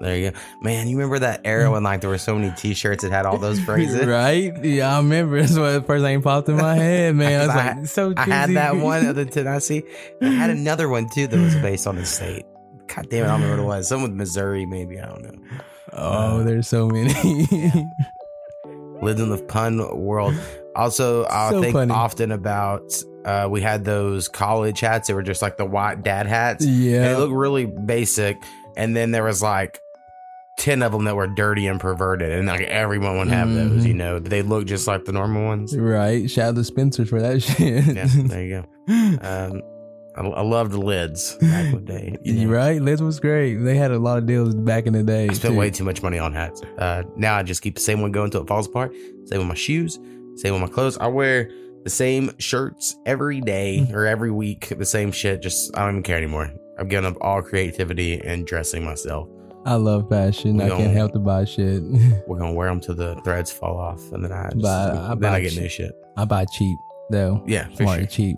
There 0.00 0.16
you 0.16 0.30
go. 0.32 0.38
Man, 0.60 0.88
you 0.88 0.96
remember 0.96 1.20
that 1.20 1.42
era 1.44 1.70
when 1.70 1.84
like 1.84 2.00
there 2.00 2.10
were 2.10 2.18
so 2.18 2.34
many 2.34 2.52
t-shirts 2.56 3.04
that 3.04 3.12
had 3.12 3.26
all 3.26 3.38
those 3.38 3.60
phrases? 3.64 4.04
right? 4.06 4.52
Yeah, 4.64 4.94
I 4.94 4.96
remember. 4.98 5.40
That's 5.40 5.56
what 5.56 5.70
the 5.72 5.82
first 5.82 6.02
thing 6.02 6.20
popped 6.20 6.48
in 6.48 6.56
my 6.56 6.74
head, 6.74 7.14
man. 7.16 7.40
I 7.42 7.46
was 7.46 7.54
I- 7.56 7.72
like, 7.74 7.86
so 7.86 8.12
I 8.16 8.24
had 8.24 8.50
that 8.50 8.76
one 8.76 9.06
of 9.06 9.14
the 9.14 9.24
Tennessee. 9.24 9.84
I 10.20 10.26
had 10.26 10.50
another 10.58 10.88
one 10.88 11.08
too 11.08 11.28
that 11.28 11.38
was 11.38 11.54
based 11.56 11.86
on 11.86 11.94
the 11.96 12.04
state. 12.04 12.44
God 12.88 13.08
damn 13.08 13.24
it, 13.24 13.28
I 13.28 13.30
don't 13.32 13.42
remember 13.42 13.62
what 13.64 13.74
it 13.74 13.76
was. 13.78 13.88
Some 13.88 14.02
with 14.02 14.12
Missouri, 14.12 14.66
maybe. 14.66 14.98
I 15.00 15.06
don't 15.06 15.22
know. 15.22 15.58
Oh, 15.92 16.42
there's 16.42 16.66
so 16.66 16.88
many. 16.88 17.12
Lived 19.00 19.20
in 19.20 19.30
the 19.30 19.42
pun 19.48 19.78
world. 19.96 20.34
Also, 20.76 21.24
I 21.26 21.50
So 21.50 21.60
think 21.60 21.72
funny. 21.74 21.92
often 21.92 22.32
about 22.32 22.92
uh, 23.24 23.48
we 23.50 23.60
had 23.60 23.84
those 23.84 24.28
college 24.28 24.80
hats 24.80 25.08
that 25.08 25.14
were 25.14 25.22
just 25.22 25.40
like 25.42 25.56
the 25.56 25.64
white 25.64 26.02
dad 26.02 26.26
hats. 26.26 26.64
And 26.64 26.74
yeah. 26.74 27.08
they 27.08 27.16
look 27.16 27.30
really 27.32 27.66
basic. 27.66 28.36
And 28.76 28.94
then 28.96 29.12
there 29.12 29.22
was 29.24 29.42
like 29.42 29.78
10 30.58 30.82
of 30.82 30.92
them 30.92 31.04
that 31.04 31.16
were 31.16 31.26
dirty 31.26 31.66
and 31.66 31.80
perverted. 31.80 32.32
And 32.32 32.46
like 32.46 32.62
everyone 32.62 33.18
would 33.18 33.28
have 33.28 33.48
those, 33.52 33.84
Mhm. 33.84 33.88
you 33.88 33.94
know. 33.94 34.18
They 34.18 34.42
look 34.42 34.66
just 34.66 34.86
like 34.86 35.04
the 35.04 35.12
normal 35.12 35.44
ones. 35.44 35.76
Right. 35.76 36.30
Shout 36.30 36.50
out 36.50 36.54
to 36.56 36.64
Spencer 36.64 37.06
for 37.06 37.20
that 37.22 37.42
shit. 37.42 37.84
Yeah, 37.86 38.06
there 38.08 38.42
you 38.44 38.62
go. 38.86 39.18
Um, 39.22 39.62
I, 40.16 40.20
I 40.20 40.42
loved 40.42 40.70
the 40.72 40.78
lids 40.80 41.34
back 41.40 41.64
in 41.66 41.84
the 41.84 41.92
day. 41.92 42.16
You 42.22 42.46
know. 42.46 42.52
right? 42.52 42.80
lids 42.80 43.02
was 43.02 43.18
great. 43.20 43.56
They 43.56 43.76
had 43.76 43.90
a 43.90 43.98
lot 43.98 44.18
of 44.18 44.26
deals 44.26 44.54
back 44.54 44.86
in 44.86 44.92
the 44.92 45.02
day. 45.02 45.24
I 45.28 45.32
spent 45.32 45.54
too. 45.54 45.58
way 45.58 45.70
too 45.70 45.82
much 45.84 46.02
money 46.02 46.18
on 46.18 46.32
hats. 46.34 46.62
Uh, 46.78 47.02
now 47.16 47.36
I 47.36 47.42
just 47.42 47.62
keep 47.62 47.74
the 47.74 47.80
same 47.80 48.00
one 48.00 48.12
going 48.12 48.26
until 48.26 48.42
it 48.42 48.48
falls 48.48 48.66
apart. 48.66 48.92
Same 49.24 49.38
with 49.38 49.48
my 49.48 49.54
shoes. 49.54 49.98
Same 50.36 50.52
with 50.52 50.62
my 50.62 50.68
clothes. 50.68 50.98
I 50.98 51.06
wear 51.06 51.50
the 51.84 51.90
same 51.90 52.30
shirts 52.38 52.96
every 53.06 53.40
day 53.40 53.86
Mm. 53.88 53.94
or 53.94 54.06
every 54.06 54.30
week. 54.30 54.72
The 54.76 54.84
same 54.86 55.12
shit. 55.12 55.42
Just 55.42 55.76
I 55.76 55.80
don't 55.84 55.90
even 55.94 56.02
care 56.02 56.16
anymore. 56.16 56.50
I've 56.78 56.88
given 56.88 57.04
up 57.04 57.16
all 57.20 57.40
creativity 57.42 58.20
and 58.20 58.46
dressing 58.46 58.84
myself. 58.84 59.28
I 59.66 59.74
love 59.76 60.08
fashion. 60.10 60.56
We 60.58 60.64
I 60.64 60.68
can't 60.70 60.92
help 60.94 61.12
to 61.12 61.18
buy 61.18 61.44
shit. 61.44 61.82
We're 62.26 62.38
gonna 62.38 62.52
wear 62.52 62.68
them 62.68 62.80
till 62.80 62.94
the 62.94 63.14
threads 63.24 63.50
fall 63.52 63.78
off, 63.78 64.00
and 64.12 64.24
then 64.24 64.32
I 64.32 64.50
just, 64.50 64.62
But 64.62 64.90
I 64.96 65.08
then 65.08 65.18
buy 65.20 65.36
I 65.36 65.40
get 65.40 65.52
ch- 65.52 65.58
new 65.58 65.68
shit. 65.68 65.92
I 66.16 66.24
buy 66.24 66.44
cheap 66.46 66.76
though. 67.10 67.42
Yeah, 67.46 67.68
for 67.68 67.76
Smart 67.84 67.98
sure. 68.00 68.06
cheap. 68.08 68.36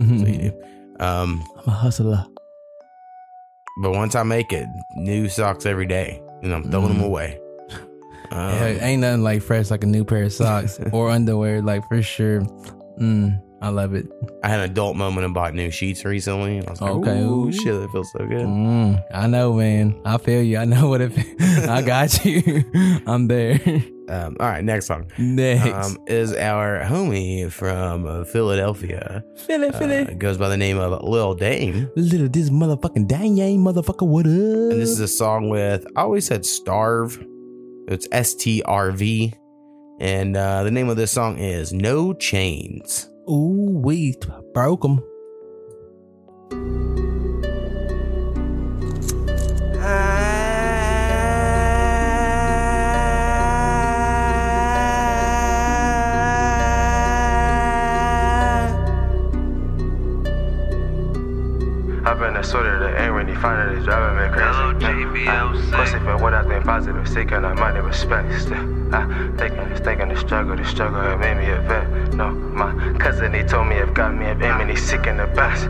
That's 0.00 0.20
what 0.22 0.28
you 0.30 0.50
do. 0.50 0.52
Um, 0.98 1.44
I'm 1.58 1.64
a 1.68 1.70
hustler. 1.72 2.24
but 3.82 3.90
once 3.92 4.14
I 4.14 4.22
make 4.22 4.50
it, 4.54 4.66
new 4.94 5.28
socks 5.28 5.66
every 5.66 5.84
day, 5.86 6.22
and 6.42 6.54
I'm 6.54 6.62
throwing 6.70 6.88
them 6.88 6.98
Mm. 7.02 7.04
away. 7.06 7.38
Um, 8.30 8.50
Yeah, 8.54 8.84
ain't 8.86 9.00
nothing 9.00 9.22
like 9.22 9.42
fresh 9.42 9.70
like 9.70 9.84
a 9.84 9.86
new 9.86 10.04
pair 10.04 10.24
of 10.24 10.32
socks 10.32 10.78
or 10.92 11.10
underwear, 11.10 11.62
like 11.62 11.86
for 11.88 12.02
sure. 12.02 12.40
Mm, 13.00 13.40
I 13.62 13.68
love 13.70 13.94
it. 13.94 14.06
I 14.44 14.48
had 14.48 14.60
an 14.60 14.70
adult 14.70 14.96
moment 14.96 15.24
and 15.24 15.34
bought 15.34 15.54
new 15.54 15.70
sheets 15.70 16.04
recently. 16.04 16.66
I 16.66 16.70
was 16.70 16.80
like, 16.80 16.90
Okay. 16.92 17.20
ooh, 17.20 17.52
shit, 17.52 17.78
that 17.80 17.90
feels 17.90 18.10
so 18.12 18.18
good. 18.26 18.46
Mm, 18.46 19.02
I 19.12 19.26
know, 19.26 19.52
man. 19.54 20.00
I 20.04 20.18
feel 20.18 20.42
you. 20.42 20.58
I 20.58 20.64
know 20.64 20.88
what 20.88 21.00
it. 21.00 21.12
I 21.68 21.82
got 21.82 22.24
you. 22.24 22.64
I'm 23.06 23.28
there. 23.28 23.60
Um, 24.08 24.36
all 24.38 24.46
right, 24.46 24.62
next 24.62 24.86
song 24.86 25.10
Next, 25.18 25.66
um, 25.66 25.98
is 26.06 26.32
our 26.32 26.78
homie 26.84 27.50
from 27.50 28.06
uh, 28.06 28.22
Philadelphia. 28.24 29.24
Philly, 29.36 29.68
Uh, 29.68 29.78
Philly. 29.78 29.94
it 29.96 30.18
goes 30.20 30.38
by 30.38 30.48
the 30.48 30.56
name 30.56 30.78
of 30.78 31.02
Lil 31.02 31.34
Dame. 31.34 31.90
Little 31.96 32.28
this 32.28 32.48
motherfucking 32.50 33.10
yang 33.10 33.58
motherfucker. 33.64 34.06
What 34.06 34.26
up? 34.26 34.32
And 34.32 34.80
this 34.80 34.90
is 34.90 35.00
a 35.00 35.08
song 35.08 35.48
with, 35.48 35.84
I 35.96 36.02
always 36.02 36.24
said 36.24 36.46
Starve. 36.46 37.18
It's 37.88 38.08
S 38.10 38.34
T 38.34 38.62
R 38.64 38.90
V. 38.90 39.32
And 40.00 40.36
uh, 40.36 40.64
the 40.64 40.72
name 40.72 40.88
of 40.88 40.96
this 40.96 41.12
song 41.12 41.38
is 41.38 41.72
No 41.72 42.12
Chains. 42.12 43.08
Ooh, 43.30 43.80
we 43.82 44.14
broke 44.52 44.82
them. 44.82 45.00
I've 62.04 62.18
been 62.18 62.36
a 62.36 62.42
sorter 63.40 63.56
that 63.56 63.76
ain't 63.76 63.76
really 63.76 63.76
finding 63.76 63.78
it 63.78 63.84
driving 63.84 64.16
me 64.16 64.28
crazy. 64.32 64.48
Hello, 64.52 64.74
JBL, 64.74 65.72
Pussy 65.72 65.92
say. 65.92 65.98
for 65.98 66.16
what 66.18 66.34
I 66.34 66.42
think 66.46 66.64
positive, 66.64 67.08
seeking 67.08 67.44
out 67.44 67.56
money, 67.56 67.80
respect. 67.80 68.32
Still, 68.40 68.94
I 68.94 69.06
thinking, 69.36 69.84
thinking 69.84 70.08
the 70.08 70.16
struggle, 70.16 70.56
the 70.56 70.64
struggle 70.64 71.00
had 71.00 71.20
made 71.20 71.36
me 71.36 71.50
a 71.50 71.60
vet. 71.62 72.14
No, 72.14 72.30
my 72.30 72.72
cousin, 72.98 73.34
he 73.34 73.42
told 73.42 73.68
me 73.68 73.76
if 73.76 73.92
got 73.94 74.14
me 74.14 74.26
up 74.26 74.42
aim 74.42 74.60
and 74.60 74.70
he 74.70 74.76
sick 74.76 75.06
in 75.06 75.16
the 75.16 75.26
best. 75.26 75.68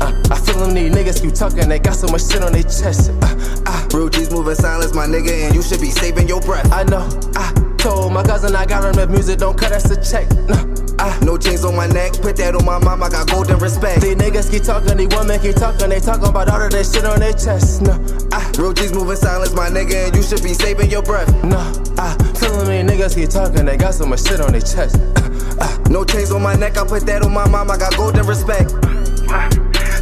Uh, 0.00 0.12
I 0.30 0.38
feel 0.40 0.58
them 0.58 0.74
these 0.74 0.92
niggas 0.92 1.22
keep 1.22 1.34
talking, 1.34 1.68
they 1.68 1.78
got 1.78 1.94
so 1.94 2.08
much 2.08 2.26
shit 2.26 2.42
on 2.42 2.52
their 2.52 2.62
chest. 2.62 3.10
Uh, 3.10 3.62
uh, 3.66 3.88
Real 3.92 4.08
G's 4.08 4.30
moving 4.30 4.54
silence, 4.54 4.94
my 4.94 5.06
nigga, 5.06 5.46
and 5.46 5.54
you 5.54 5.62
should 5.62 5.80
be 5.80 5.90
saving 5.90 6.28
your 6.28 6.40
breath. 6.40 6.70
I 6.72 6.84
know, 6.84 7.08
I 7.36 7.52
told 7.78 8.12
my 8.12 8.22
cousin 8.22 8.56
I 8.56 8.66
got 8.66 8.84
him 8.84 8.98
if 8.98 9.10
music 9.10 9.38
don't 9.38 9.56
cut 9.56 9.72
us 9.72 9.90
a 9.90 9.96
check. 10.02 10.30
No, 10.48 10.73
I, 10.98 11.18
No 11.24 11.36
chains 11.36 11.64
on 11.64 11.76
my 11.76 11.86
neck, 11.86 12.12
put 12.20 12.36
that 12.36 12.54
on 12.54 12.64
my 12.64 12.78
mom, 12.78 13.02
I 13.02 13.08
got 13.08 13.30
golden 13.30 13.58
respect. 13.58 14.02
these 14.02 14.16
niggas 14.16 14.50
keep 14.50 14.62
talking, 14.62 14.96
these 14.96 15.08
women 15.16 15.40
keep 15.40 15.56
talking, 15.56 15.88
they 15.88 16.00
talking 16.00 16.28
about 16.28 16.48
all 16.48 16.62
of 16.62 16.70
that 16.70 16.86
shit 16.86 17.04
on 17.04 17.20
their 17.20 17.32
chest. 17.32 17.82
No, 17.82 17.92
I, 18.32 18.40
ah. 18.40 18.52
Real 18.58 18.72
G's 18.72 18.92
moving 18.92 19.16
silence, 19.16 19.52
my 19.54 19.68
nigga, 19.68 20.08
and 20.08 20.16
you 20.16 20.22
should 20.22 20.42
be 20.42 20.54
saving 20.54 20.90
your 20.90 21.02
breath. 21.02 21.28
no, 21.44 21.58
I 21.98 22.14
feel 22.38 22.56
them 22.58 22.68
these 22.68 22.84
niggas 22.84 23.14
keep 23.14 23.30
talking, 23.30 23.64
they 23.64 23.76
got 23.76 23.94
so 23.94 24.06
much 24.06 24.22
shit 24.22 24.40
on 24.40 24.52
their 24.52 24.60
chest. 24.60 24.96
Uh, 25.16 25.78
No 25.90 26.04
chains 26.04 26.32
on 26.32 26.42
my 26.42 26.54
neck, 26.54 26.76
I 26.76 26.86
put 26.86 27.06
that 27.06 27.22
on 27.22 27.32
my 27.32 27.46
mom, 27.48 27.70
I 27.70 27.76
got 27.76 27.96
golden 27.96 28.26
respect. 28.26 28.72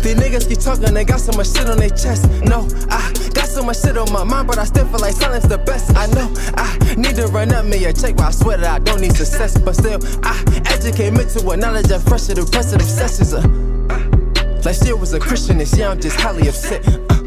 These 0.02 0.16
niggas 0.16 0.48
keep 0.48 0.58
talking, 0.58 0.92
they 0.94 1.04
got 1.04 1.20
so 1.20 1.32
much 1.36 1.48
shit 1.52 1.68
on 1.68 1.78
their 1.78 1.90
chest. 1.90 2.28
No, 2.42 2.68
I 2.90 3.12
got 3.34 3.48
so 3.48 3.62
much 3.62 3.80
shit 3.80 3.96
on 3.96 4.12
my 4.12 4.24
mind, 4.24 4.48
but 4.48 4.58
I 4.58 4.64
still 4.64 4.86
feel 4.86 4.98
like 5.00 5.14
silence 5.14 5.46
the 5.46 5.58
best. 5.58 5.96
I 5.96 6.06
know 6.06 6.32
I 6.56 6.94
need 6.96 7.16
to 7.16 7.28
run 7.28 7.52
up 7.52 7.64
me 7.64 7.84
a 7.84 7.92
check, 7.92 8.16
but 8.16 8.26
I 8.26 8.30
swear 8.32 8.56
that 8.58 8.70
I 8.70 8.78
don't 8.80 9.00
need 9.00 9.14
success. 9.14 9.56
But 9.58 9.76
still, 9.76 10.00
I 10.24 10.34
educate 10.66 11.12
knowledge 11.12 11.90
and 11.90 12.02
fresh 12.02 12.24
to 12.24 12.34
the 12.34 12.48
press 12.50 12.72
of 12.72 12.78
the 12.78 12.84
sessions. 12.84 13.32
Uh, 13.32 13.38
uh, 13.38 14.62
like 14.64 14.74
still 14.74 14.98
was 14.98 15.12
a 15.12 15.20
Christian, 15.20 15.58
this 15.58 15.76
year 15.76 15.88
I'm 15.88 16.00
just 16.00 16.20
highly 16.20 16.48
upset. 16.48 16.86
Uh, 16.86 17.22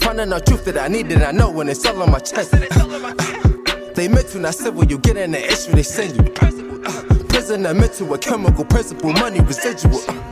finding 0.00 0.32
out 0.32 0.44
truth 0.46 0.64
that 0.64 0.78
I 0.78 0.88
need, 0.88 1.12
and 1.12 1.22
I 1.22 1.30
know 1.30 1.50
when 1.50 1.68
it's 1.68 1.86
all 1.86 2.02
on 2.02 2.10
my 2.10 2.18
chest. 2.18 2.54
Uh, 2.54 3.92
they 3.94 4.08
mental, 4.08 4.40
not 4.40 4.54
civil, 4.54 4.84
you 4.84 4.98
get 4.98 5.16
in 5.16 5.30
the 5.30 5.44
issue, 5.44 5.72
they 5.72 5.82
send 5.82 6.16
you. 6.16 6.32
Uh, 6.42 7.24
prisoner 7.28 7.74
mental, 7.74 8.12
a 8.12 8.18
chemical 8.18 8.64
principle, 8.64 9.12
money 9.12 9.40
residual. 9.40 10.00
Uh, 10.08 10.31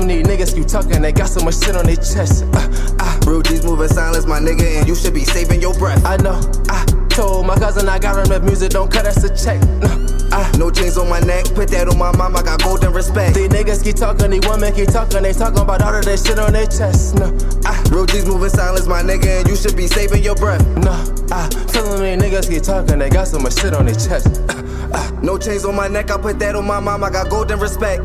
them 0.00 0.08
these 0.08 0.26
niggas 0.26 0.54
keep 0.54 0.66
talking, 0.66 1.02
they 1.02 1.12
got 1.12 1.28
so 1.28 1.44
much 1.44 1.58
shit 1.62 1.76
on 1.76 1.86
their 1.86 1.96
chest. 1.96 2.44
Uh, 2.52 2.96
uh, 3.00 3.20
Real 3.26 3.42
G's 3.42 3.64
moving 3.64 3.88
silence, 3.88 4.26
my 4.26 4.38
nigga, 4.38 4.78
and 4.78 4.88
you 4.88 4.94
should 4.94 5.14
be 5.14 5.24
saving 5.24 5.60
your 5.60 5.74
breath. 5.74 6.04
I 6.04 6.16
know, 6.18 6.40
I 6.68 6.84
told 7.08 7.46
my 7.46 7.56
cousin 7.56 7.88
I 7.88 7.98
got 7.98 8.24
him 8.26 8.32
if 8.32 8.42
music 8.42 8.70
don't 8.70 8.90
cut 8.90 9.06
us 9.06 9.22
a 9.24 9.30
check. 9.30 9.60
Uh, 9.82 9.98
uh, 10.32 10.52
No 10.58 10.70
chains 10.70 10.98
on 10.98 11.08
my 11.08 11.20
neck, 11.20 11.46
put 11.54 11.68
that 11.70 11.88
on 11.88 11.98
my 11.98 12.14
mom, 12.16 12.36
I 12.36 12.42
got 12.42 12.62
golden 12.62 12.92
respect. 12.92 13.34
these 13.34 13.48
niggas 13.48 13.82
keep 13.84 13.96
talking, 13.96 14.30
these 14.30 14.46
women 14.48 14.74
keep 14.74 14.88
talking, 14.88 15.22
they 15.22 15.32
talking 15.32 15.60
about 15.60 15.82
all 15.82 15.94
of 15.94 16.04
that 16.04 16.18
shit 16.18 16.38
on 16.38 16.52
their 16.52 16.66
chest. 16.66 17.14
No, 17.16 17.26
I, 17.64 17.80
Real 17.90 18.06
G's 18.06 18.26
moving 18.26 18.50
silence, 18.50 18.86
my 18.86 19.02
nigga, 19.02 19.40
and 19.40 19.48
you 19.48 19.56
should 19.56 19.76
be 19.76 19.86
saving 19.86 20.22
your 20.22 20.34
breath. 20.34 20.64
no, 20.78 20.92
I 21.30 21.48
feel 21.72 21.84
them 21.96 22.02
these 22.02 22.18
niggas 22.20 22.48
keep 22.50 22.62
talking, 22.62 22.98
they 22.98 23.08
got 23.10 23.28
so 23.28 23.38
much 23.38 23.54
shit 23.58 23.72
on 23.74 23.86
their 23.86 23.94
chest. 23.94 24.40
Uh, 24.50 24.62
uh, 24.92 25.10
No 25.22 25.38
chains 25.38 25.64
on 25.64 25.74
my 25.74 25.88
neck, 25.88 26.10
I 26.10 26.18
put 26.18 26.38
that 26.40 26.54
on 26.56 26.66
my 26.66 26.80
mom, 26.80 27.04
I 27.04 27.10
got 27.10 27.28
golden 27.30 27.58
respect. 27.60 28.02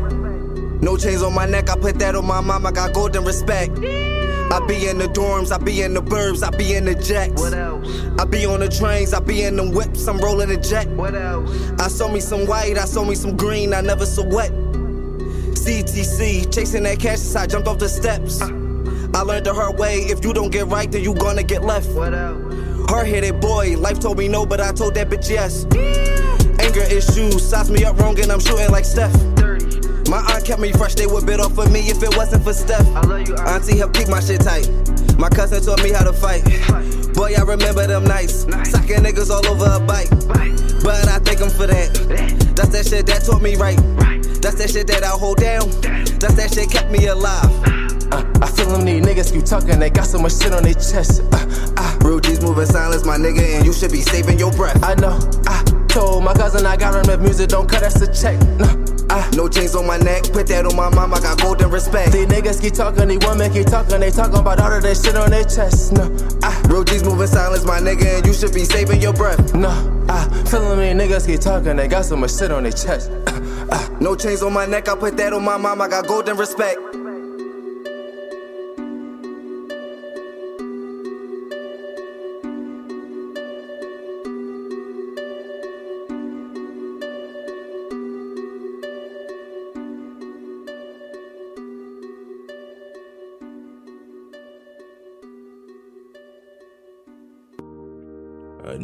No 0.82 0.96
chains 0.96 1.22
on 1.22 1.32
my 1.32 1.46
neck, 1.46 1.70
I 1.70 1.76
put 1.76 2.00
that 2.00 2.16
on 2.16 2.26
my 2.26 2.40
mom, 2.40 2.66
I 2.66 2.72
got 2.72 2.92
golden 2.92 3.24
respect. 3.24 3.78
I 3.78 4.60
be 4.66 4.88
in 4.88 4.98
the 4.98 5.06
dorms, 5.06 5.52
I 5.52 5.58
be 5.58 5.80
in 5.80 5.94
the 5.94 6.02
burbs, 6.02 6.42
I 6.42 6.50
be 6.54 6.74
in 6.74 6.84
the 6.84 6.96
jets. 6.96 7.40
What 7.40 7.54
else? 7.54 7.88
I 8.18 8.24
be 8.24 8.44
on 8.44 8.58
the 8.58 8.68
trains, 8.68 9.14
I 9.14 9.20
be 9.20 9.44
in 9.44 9.54
them 9.54 9.70
whips, 9.70 10.08
I'm 10.08 10.18
rolling 10.18 10.50
a 10.50 10.56
jet. 10.56 10.88
What 10.88 11.14
else? 11.14 11.70
I 11.78 11.86
saw 11.86 12.10
me 12.12 12.18
some 12.18 12.46
white, 12.46 12.76
I 12.76 12.84
saw 12.84 13.04
me 13.04 13.14
some 13.14 13.36
green, 13.36 13.72
I 13.72 13.80
never 13.80 14.04
saw 14.04 14.24
wet. 14.26 14.50
CTC, 15.54 16.52
chasing 16.52 16.82
that 16.82 16.98
cash 16.98 17.20
as 17.20 17.36
I 17.36 17.46
jumped 17.46 17.68
off 17.68 17.78
the 17.78 17.88
steps. 17.88 18.42
I 18.42 19.22
learned 19.22 19.46
the 19.46 19.54
hard 19.54 19.78
way, 19.78 19.98
if 19.98 20.24
you 20.24 20.32
don't 20.32 20.50
get 20.50 20.66
right, 20.66 20.90
then 20.90 21.04
you 21.04 21.14
gonna 21.14 21.44
get 21.44 21.62
left. 21.62 21.90
What 21.90 22.12
else? 22.12 22.90
Hard 22.90 23.06
headed 23.06 23.40
boy, 23.40 23.76
life 23.78 24.00
told 24.00 24.18
me 24.18 24.26
no, 24.26 24.44
but 24.44 24.60
I 24.60 24.72
told 24.72 24.94
that 24.96 25.08
bitch 25.08 25.30
yes. 25.30 25.64
Anger 26.60 26.82
issues, 26.92 27.48
size 27.48 27.70
me 27.70 27.84
up 27.84 28.00
wrong, 28.00 28.18
and 28.18 28.32
I'm 28.32 28.40
shooting 28.40 28.70
like 28.70 28.84
Steph. 28.84 29.14
My 30.12 30.20
aunt 30.34 30.44
kept 30.44 30.60
me 30.60 30.70
fresh, 30.72 30.94
they 30.94 31.06
would 31.06 31.24
bid 31.24 31.40
off 31.40 31.56
of 31.56 31.72
me 31.72 31.88
if 31.88 32.02
it 32.02 32.14
wasn't 32.18 32.44
for 32.44 32.52
Steph. 32.52 32.86
I 32.88 33.00
love 33.00 33.26
you, 33.26 33.34
aunt. 33.34 33.48
Auntie 33.48 33.78
helped 33.78 33.96
keep 33.96 34.08
my 34.08 34.20
shit 34.20 34.42
tight. 34.42 34.68
My 35.16 35.30
cousin 35.30 35.64
taught 35.64 35.82
me 35.82 35.90
how 35.90 36.04
to 36.04 36.12
fight. 36.12 36.44
Boy, 37.14 37.32
I 37.34 37.40
remember 37.40 37.86
them 37.86 38.04
nights. 38.04 38.44
Nice. 38.44 38.72
Socking 38.72 38.98
niggas 38.98 39.30
all 39.30 39.46
over 39.46 39.64
a 39.64 39.80
bike. 39.80 40.10
But 40.84 41.08
I 41.08 41.18
thank 41.20 41.40
him 41.40 41.48
for 41.48 41.66
that. 41.66 41.94
That's 42.54 42.68
that 42.76 42.86
shit 42.86 43.06
that 43.06 43.24
taught 43.24 43.40
me 43.40 43.56
right. 43.56 43.80
Right. 43.96 44.22
That's 44.42 44.56
that 44.56 44.68
shit 44.68 44.86
that 44.88 45.02
I 45.02 45.08
hold 45.16 45.38
down. 45.38 45.70
That's 46.20 46.34
that 46.34 46.52
shit 46.52 46.70
kept 46.70 46.90
me 46.90 47.06
alive. 47.06 47.48
uh, 48.12 48.22
I 48.42 48.46
feel 48.50 48.68
them 48.68 48.84
these 48.84 49.02
niggas 49.02 49.32
keep 49.32 49.46
talking, 49.46 49.78
they 49.78 49.88
got 49.88 50.04
so 50.04 50.18
much 50.18 50.36
shit 50.36 50.52
on 50.52 50.64
their 50.64 50.74
chest. 50.74 51.22
Uh, 51.32 51.72
uh, 51.78 51.98
Real 52.04 52.20
G's 52.20 52.42
moving 52.42 52.66
silence, 52.66 53.06
my 53.06 53.16
nigga, 53.16 53.56
and 53.56 53.64
you 53.64 53.72
should 53.72 53.90
be 53.90 54.02
saving 54.02 54.38
your 54.38 54.52
breath. 54.52 54.84
I 54.84 54.94
know, 54.96 55.18
I 55.46 55.64
told 55.88 56.22
my 56.22 56.34
cousin 56.34 56.66
I 56.66 56.76
got 56.76 57.02
him 57.02 57.10
if 57.10 57.20
music 57.20 57.48
don't 57.48 57.66
cut 57.66 57.82
us 57.82 57.96
a 58.02 58.12
check. 58.12 58.38
No, 58.58 58.68
I 59.12 59.28
No 59.36 59.46
chains 59.46 59.74
on 59.74 59.86
my 59.86 59.98
neck, 59.98 60.24
put 60.32 60.46
that 60.46 60.64
on 60.64 60.74
my 60.74 60.88
mom, 60.88 61.12
I 61.12 61.20
got 61.20 61.38
golden 61.40 61.70
respect. 61.70 62.12
These 62.12 62.26
niggas 62.26 62.62
keep 62.62 62.72
talking, 62.72 63.08
these 63.08 63.18
women 63.26 63.52
keep 63.52 63.66
talking, 63.66 64.00
they 64.00 64.10
talking 64.10 64.38
about 64.38 64.58
all 64.58 64.72
of 64.72 64.82
that 64.82 64.96
shit 64.96 65.14
on 65.16 65.30
their 65.30 65.44
chest. 65.44 65.92
No, 65.92 66.04
I, 66.42 66.48
ah, 66.48 66.62
Real 66.68 66.82
G's 66.82 67.04
moving 67.04 67.26
silence, 67.26 67.64
my 67.64 67.78
nigga, 67.78 68.18
and 68.18 68.26
you 68.26 68.32
should 68.32 68.54
be 68.54 68.64
saving 68.64 69.02
your 69.02 69.12
breath. 69.12 69.54
no, 69.54 69.68
I 70.08 70.26
ah, 70.26 70.44
feel 70.48 70.74
me 70.76 70.92
niggas 70.92 71.26
keep 71.26 71.40
talking, 71.40 71.76
they 71.76 71.88
got 71.88 72.06
so 72.06 72.16
much 72.16 72.34
shit 72.34 72.50
on 72.50 72.62
their 72.62 72.72
chest. 72.72 73.10
Uh, 73.26 73.88
No 74.00 74.16
chains 74.16 74.42
on 74.42 74.52
my 74.54 74.64
neck, 74.64 74.88
I 74.88 74.96
put 74.96 75.16
that 75.18 75.34
on 75.34 75.44
my 75.44 75.58
mom, 75.58 75.82
I 75.82 75.88
got 75.88 76.06
golden 76.06 76.38
respect. 76.38 76.78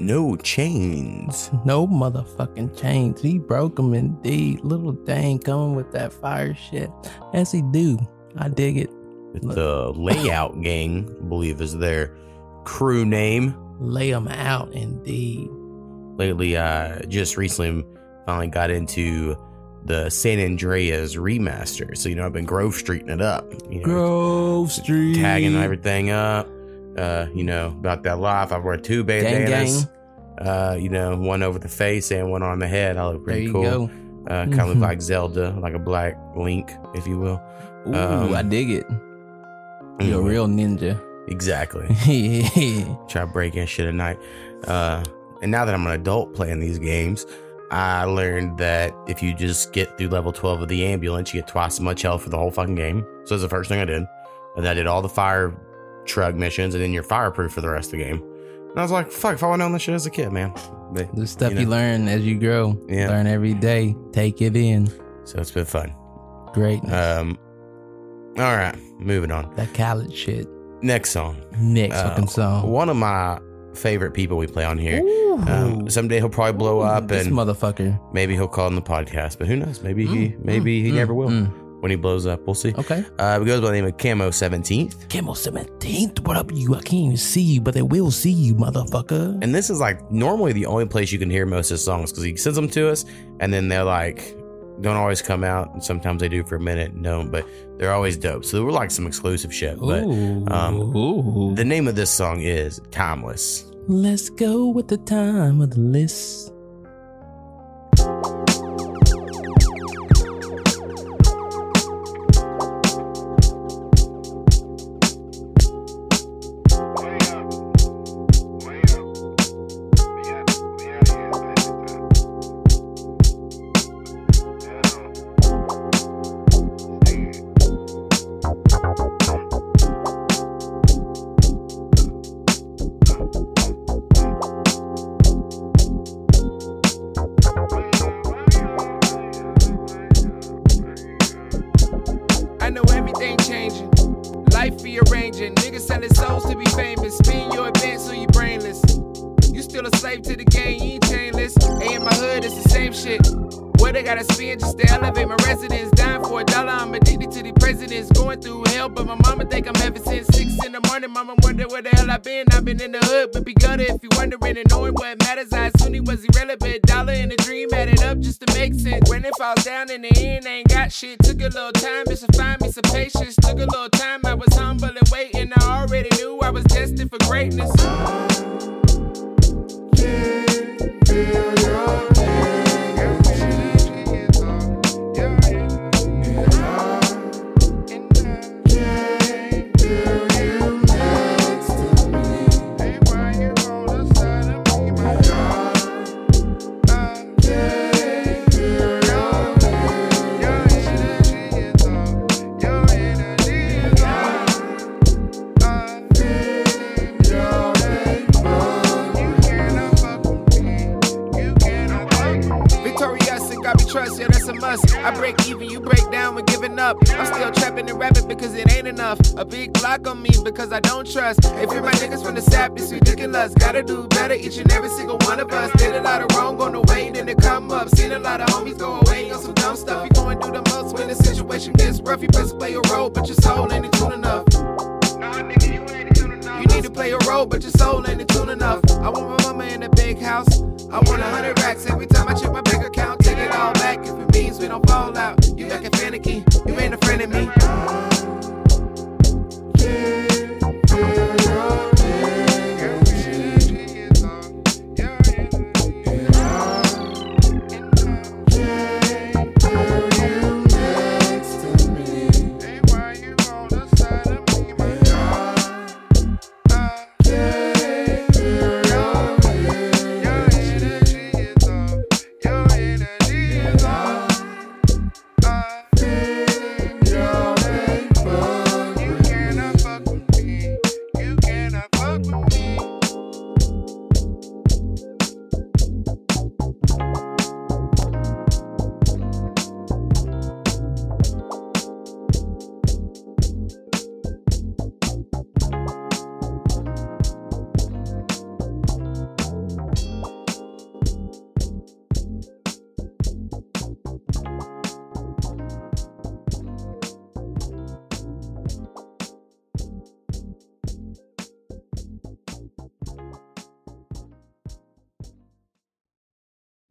No 0.08 0.36
chains. 0.36 1.50
No 1.66 1.86
motherfucking 1.86 2.80
chains. 2.80 3.20
He 3.20 3.38
broke 3.38 3.78
him 3.78 3.92
indeed. 3.92 4.60
Little 4.64 4.92
Dane 4.92 5.38
coming 5.38 5.74
with 5.76 5.92
that 5.92 6.12
fire 6.12 6.54
shit. 6.54 6.90
As 7.34 7.52
he 7.52 7.62
do. 7.70 7.98
I 8.38 8.48
dig 8.48 8.78
it. 8.78 8.90
The 9.42 9.92
layout 9.94 10.60
gang, 10.62 11.14
I 11.20 11.24
believe, 11.28 11.60
is 11.60 11.76
their 11.76 12.16
crew 12.64 13.04
name. 13.04 13.54
Lay 13.80 14.10
him 14.10 14.28
out 14.28 14.72
indeed. 14.72 15.50
Lately, 16.16 16.56
uh, 16.56 17.00
just 17.06 17.36
recently 17.36 17.84
finally 18.26 18.48
got 18.48 18.70
into 18.70 19.36
the 19.84 20.08
San 20.10 20.40
Andreas 20.40 21.14
remaster. 21.16 21.96
So, 21.96 22.08
you 22.08 22.14
know, 22.16 22.24
I've 22.26 22.32
been 22.32 22.44
Grove 22.46 22.72
Streeting 22.74 23.10
it 23.10 23.20
up. 23.20 23.44
You 23.70 23.78
know, 23.80 23.84
Grove 23.84 24.72
Street. 24.72 25.16
tagging 25.16 25.54
everything 25.56 26.10
up. 26.10 26.48
Uh, 26.96 27.26
you 27.34 27.44
know, 27.44 27.66
about 27.68 28.02
that 28.02 28.18
life. 28.18 28.50
I 28.52 28.58
wear 28.58 28.76
two 28.76 29.04
Gang, 29.04 29.22
bandanas. 29.22 29.84
gang. 29.84 29.94
Uh, 30.40 30.76
you 30.78 30.88
know, 30.88 31.16
one 31.16 31.42
over 31.42 31.58
the 31.58 31.68
face 31.68 32.10
and 32.12 32.30
one 32.30 32.42
on 32.42 32.58
the 32.60 32.68
head. 32.68 32.96
I 32.96 33.06
look 33.08 33.24
There 33.26 33.34
pretty 33.34 33.42
you 33.46 33.52
cool. 33.52 33.62
go. 33.62 33.90
Uh, 34.28 34.44
kind 34.46 34.60
of 34.60 34.68
look 34.68 34.76
Mhm. 34.78 34.82
like 34.82 35.00
Zelda, 35.02 35.56
like 35.60 35.74
a 35.74 35.78
black 35.78 36.16
Link, 36.36 36.70
if 36.94 37.06
you 37.06 37.18
will. 37.18 37.40
Ooh, 37.88 37.94
Um, 37.94 38.34
I 38.34 38.42
dig 38.42 38.70
it. 38.70 38.86
You're 40.00 40.20
a 40.20 40.22
Mhm. 40.22 40.28
real 40.28 40.46
ninja. 40.46 41.00
Exactly. 41.28 41.86
Try 43.08 43.24
breaking 43.24 43.66
shit 43.66 43.86
at 43.86 43.94
night. 43.94 44.18
Uh, 44.66 45.02
and 45.42 45.50
now 45.50 45.64
that 45.64 45.74
I'm 45.74 45.86
an 45.86 45.92
adult 45.92 46.34
playing 46.34 46.60
these 46.60 46.78
games, 46.78 47.26
I 47.70 48.04
learned 48.04 48.58
that 48.58 48.94
if 49.08 49.22
you 49.22 49.34
just 49.34 49.72
get 49.72 49.98
through 49.98 50.08
level 50.08 50.32
12 50.32 50.62
of 50.62 50.68
the 50.68 50.86
ambulance, 50.86 51.34
you 51.34 51.40
get 51.40 51.48
twice 51.48 51.74
as 51.74 51.80
much 51.80 52.02
health 52.02 52.22
for 52.22 52.30
the 52.30 52.38
whole 52.38 52.50
fucking 52.50 52.76
game. 52.76 53.04
So 53.24 53.34
that's 53.34 53.42
the 53.42 53.48
first 53.48 53.68
thing 53.68 53.80
I 53.80 53.84
did. 53.84 54.06
And 54.56 54.64
then 54.64 54.66
I 54.66 54.74
did 54.74 54.86
all 54.86 55.02
the 55.02 55.08
fire 55.08 55.52
truck 56.06 56.34
missions, 56.34 56.74
and 56.74 56.82
then 56.82 56.92
you're 56.92 57.02
fireproof 57.02 57.52
for 57.52 57.60
the 57.60 57.68
rest 57.68 57.92
of 57.92 57.98
the 57.98 58.04
game. 58.04 58.22
And 58.70 58.78
I 58.78 58.82
was 58.82 58.90
like, 58.92 59.10
fuck, 59.10 59.34
if 59.34 59.42
I 59.42 59.50
would 59.50 59.56
known 59.58 59.72
this 59.72 59.82
shit 59.82 59.94
as 59.94 60.06
a 60.06 60.10
kid, 60.10 60.30
man. 60.32 60.52
But, 60.92 61.14
The 61.14 61.26
stuff 61.26 61.52
you, 61.52 61.64
know, 61.64 61.70
learn 61.70 62.08
as 62.08 62.22
you 62.24 62.38
grow. 62.38 62.78
Yeah. 62.88 63.08
Learn 63.08 63.26
every 63.26 63.54
day. 63.54 63.94
Take 64.12 64.40
it 64.40 64.56
in. 64.56 64.86
So 65.24 65.38
it's 65.38 65.50
been 65.50 65.64
fun. 65.64 65.94
Great. 66.54 66.82
Um, 66.90 67.36
all 68.38 68.56
right, 68.56 68.76
moving 68.98 69.30
on. 69.32 69.54
that 69.56 69.74
college 69.74 70.14
shit. 70.14 70.46
Next 70.80 71.10
song. 71.10 71.42
Next 71.58 71.96
Uh, 71.96 72.10
fucking 72.10 72.28
song. 72.28 72.70
One 72.70 72.88
of 72.88 72.96
my 72.96 73.40
favorite 73.74 74.12
people 74.12 74.36
we 74.38 74.46
play 74.46 74.64
on 74.64 74.78
here. 74.78 75.00
Um, 75.48 75.88
someday 75.90 76.18
he'll 76.18 76.28
probably 76.28 76.56
blow 76.56 76.80
up 76.80 77.08
this 77.08 77.26
and 77.26 77.34
motherfucker. 77.36 77.98
maybe 78.12 78.34
he'll 78.34 78.48
call 78.48 78.68
in 78.68 78.74
the 78.76 78.82
podcast, 78.82 79.38
but 79.38 79.46
who 79.48 79.56
knows? 79.56 79.82
Maybe 79.82 80.06
he, 80.06 80.28
Mm, 80.30 80.44
maybe 80.44 80.82
he 80.82 80.90
mm, 80.90 80.94
never 80.94 81.14
will. 81.14 81.30
When 81.80 81.90
he 81.90 81.96
blows 81.96 82.26
up, 82.26 82.44
we'll 82.46 82.54
see. 82.54 82.74
Okay. 82.76 83.04
Uh, 83.18 83.38
it 83.40 83.44
goes 83.44 83.60
by 83.60 83.68
the 83.68 83.72
name 83.72 83.84
of 83.86 83.96
Camo 83.98 84.30
17th. 84.30 85.08
Camo 85.08 85.32
17th. 85.32 86.26
What 86.26 86.36
up, 86.36 86.50
you? 86.52 86.74
I 86.74 86.80
can't 86.80 86.92
even 87.04 87.16
see 87.16 87.40
you, 87.40 87.60
but 87.60 87.74
they 87.74 87.82
will 87.82 88.10
see 88.10 88.32
you, 88.32 88.54
motherfucker. 88.54 89.38
And 89.42 89.54
this 89.54 89.70
is 89.70 89.80
like 89.80 90.10
normally 90.10 90.52
the 90.52 90.66
only 90.66 90.86
place 90.86 91.12
you 91.12 91.18
can 91.18 91.30
hear 91.30 91.46
most 91.46 91.70
of 91.70 91.76
his 91.76 91.84
songs 91.84 92.10
because 92.10 92.24
he 92.24 92.36
sends 92.36 92.56
them 92.56 92.68
to 92.70 92.90
us 92.90 93.04
and 93.40 93.52
then 93.52 93.68
they're 93.68 93.84
like, 93.84 94.36
don't 94.80 94.96
always 94.96 95.22
come 95.22 95.44
out. 95.44 95.72
And 95.72 95.82
sometimes 95.82 96.20
they 96.20 96.28
do 96.28 96.44
for 96.44 96.56
a 96.56 96.60
minute 96.60 96.92
and 96.92 97.04
don't, 97.04 97.30
but 97.30 97.46
they're 97.78 97.92
always 97.92 98.16
dope. 98.16 98.44
So 98.44 98.64
we're 98.64 98.72
like 98.72 98.90
some 98.90 99.06
exclusive 99.06 99.54
shit. 99.54 99.78
But 99.78 100.04
Ooh. 100.04 100.46
um, 100.48 100.96
Ooh. 100.96 101.54
the 101.54 101.64
name 101.64 101.88
of 101.88 101.94
this 101.94 102.10
song 102.10 102.40
is 102.40 102.80
Timeless. 102.90 103.66
Let's 103.86 104.28
go 104.28 104.66
with 104.66 104.88
the 104.88 104.98
time 104.98 105.60
of 105.60 105.70
the 105.70 105.80
list. 105.80 106.52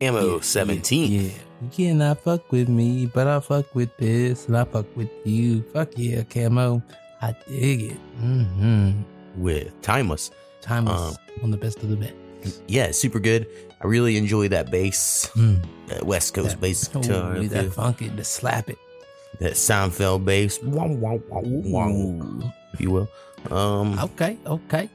Ammo 0.08 0.40
17. 0.40 1.12
Yeah. 1.12 1.30
You 1.62 1.70
cannot 1.72 2.22
fuck 2.22 2.52
with 2.52 2.70
me, 2.70 3.08
but 3.08 3.28
I 3.28 3.40
fuck 3.40 3.74
with 3.76 3.96
this, 3.98 4.48
and 4.48 4.56
I 4.58 4.64
fuck 4.64 4.86
with 4.96 5.10
you. 5.26 5.64
Fuck 5.74 5.90
yeah, 5.98 6.24
camo. 6.24 6.82
I 7.22 7.36
dig 7.48 7.82
it. 7.92 7.98
Mm-hmm. 8.22 9.02
With 9.42 9.82
Timeless. 9.82 10.32
Timeless. 10.62 11.18
Um, 11.42 11.44
of 11.44 11.52
the 11.52 11.58
best 11.58 11.82
of 11.84 11.90
the 11.90 11.96
best. 11.98 12.62
Yeah, 12.68 12.92
super 12.92 13.20
good. 13.20 13.48
I 13.82 13.88
really 13.88 14.18
enjoy 14.18 14.48
that 14.50 14.72
bass. 14.72 15.30
Mm. 15.36 15.64
Uh, 15.92 16.06
West 16.06 16.34
Coast 16.34 16.52
That- 16.52 16.62
bass 16.62 16.90
oh, 16.96 17.02
guitar. 17.02 17.40
that 17.40 17.50
feel. 17.64 17.72
funky, 17.72 18.10
to 18.10 18.24
slap 18.24 18.70
it. 18.70 18.78
that 19.40 19.54
Seinfeld 19.54 20.26
bass, 20.26 20.62
wow, 20.64 20.88
wow, 20.88 21.20
wow, 21.30 22.52
if 22.74 22.80
you 22.82 22.92
will. 22.92 23.10
Um, 23.52 23.98
Okay, 24.00 24.38
okay. 24.46 24.90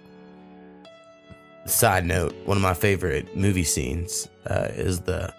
Side 1.67 2.05
note: 2.05 2.35
One 2.45 2.57
of 2.57 2.63
my 2.63 2.75
favorite 2.75 3.37
movie 3.37 3.65
scenes 3.65 4.29
uh, 4.47 4.69
is 4.73 5.01
the 5.01 5.33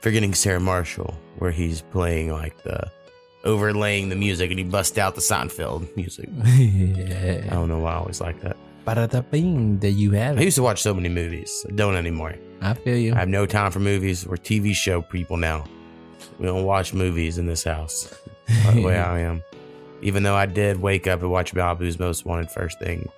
"Forgetting 0.00 0.34
Sarah 0.34 0.60
Marshall," 0.60 1.14
where 1.38 1.50
he's 1.52 1.82
playing 1.82 2.32
like 2.32 2.62
the 2.64 2.90
overlaying 3.44 4.08
the 4.08 4.16
music, 4.16 4.50
and 4.50 4.58
he 4.58 4.64
busts 4.64 4.98
out 4.98 5.14
the 5.14 5.20
Seinfeld 5.20 5.94
music. 5.96 6.28
I 6.44 7.54
don't 7.54 7.68
know 7.68 7.78
why 7.78 7.92
I 7.92 7.96
always 7.96 8.20
like 8.20 8.40
that. 8.40 8.56
Bada 8.86 9.30
bing, 9.30 9.78
there 9.78 9.90
you 9.90 10.10
have 10.12 10.36
I 10.38 10.40
it. 10.40 10.44
used 10.44 10.56
to 10.56 10.62
watch 10.64 10.82
so 10.82 10.92
many 10.92 11.08
movies. 11.08 11.64
I 11.68 11.72
don't 11.72 11.94
anymore. 11.94 12.34
I 12.60 12.74
feel 12.74 12.96
you. 12.96 13.14
I 13.14 13.18
have 13.20 13.28
no 13.28 13.46
time 13.46 13.70
for 13.70 13.78
movies. 13.78 14.26
We're 14.26 14.36
TV 14.36 14.74
show 14.74 15.02
people 15.02 15.36
now. 15.36 15.64
We 16.40 16.46
don't 16.46 16.64
watch 16.64 16.92
movies 16.92 17.38
in 17.38 17.46
this 17.46 17.62
house. 17.62 18.12
By 18.64 18.72
the 18.74 18.82
way 18.82 18.98
I 18.98 19.20
am. 19.20 19.42
Even 20.00 20.24
though 20.24 20.34
I 20.34 20.46
did 20.46 20.80
wake 20.80 21.06
up 21.06 21.20
and 21.22 21.30
watch 21.30 21.54
Malibu's 21.54 22.00
Most 22.00 22.24
Wanted 22.24 22.50
first 22.50 22.80
thing 22.80 23.08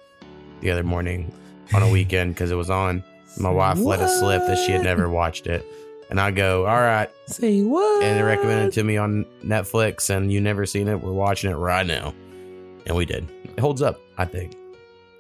the 0.61 0.71
other 0.71 0.83
morning 0.83 1.33
on 1.73 1.83
a 1.83 1.91
weekend 1.91 2.35
because 2.35 2.51
it 2.51 2.57
was 2.57 2.71
on. 2.71 3.03
My 3.39 3.51
wife 3.51 3.79
let 3.79 4.01
us 4.01 4.19
slip 4.21 4.47
that 4.47 4.59
she 4.65 4.73
had 4.73 4.83
never 4.83 5.09
watched 5.09 5.47
it. 5.47 5.67
And 6.11 6.21
I 6.21 6.31
go, 6.31 6.67
all 6.67 6.81
right. 6.81 7.11
Say 7.27 7.63
what? 7.63 8.05
And 8.05 8.19
they 8.19 8.23
recommended 8.23 8.69
it 8.69 8.73
to 8.75 8.85
me 8.85 8.97
on 8.97 9.25
Netflix 9.43 10.11
and 10.11 10.33
you 10.33 10.41
never 10.41 10.67
seen 10.67 10.87
it. 10.87 11.01
We're 11.01 11.13
watching 11.13 11.51
it 11.51 11.57
right 11.57 11.87
now. 11.87 12.15
And 12.87 12.97
we 12.97 13.07
did. 13.07 13.29
It 13.45 13.59
holds 13.59 13.83
up, 13.83 13.99
I 14.19 14.25
think. 14.25 14.55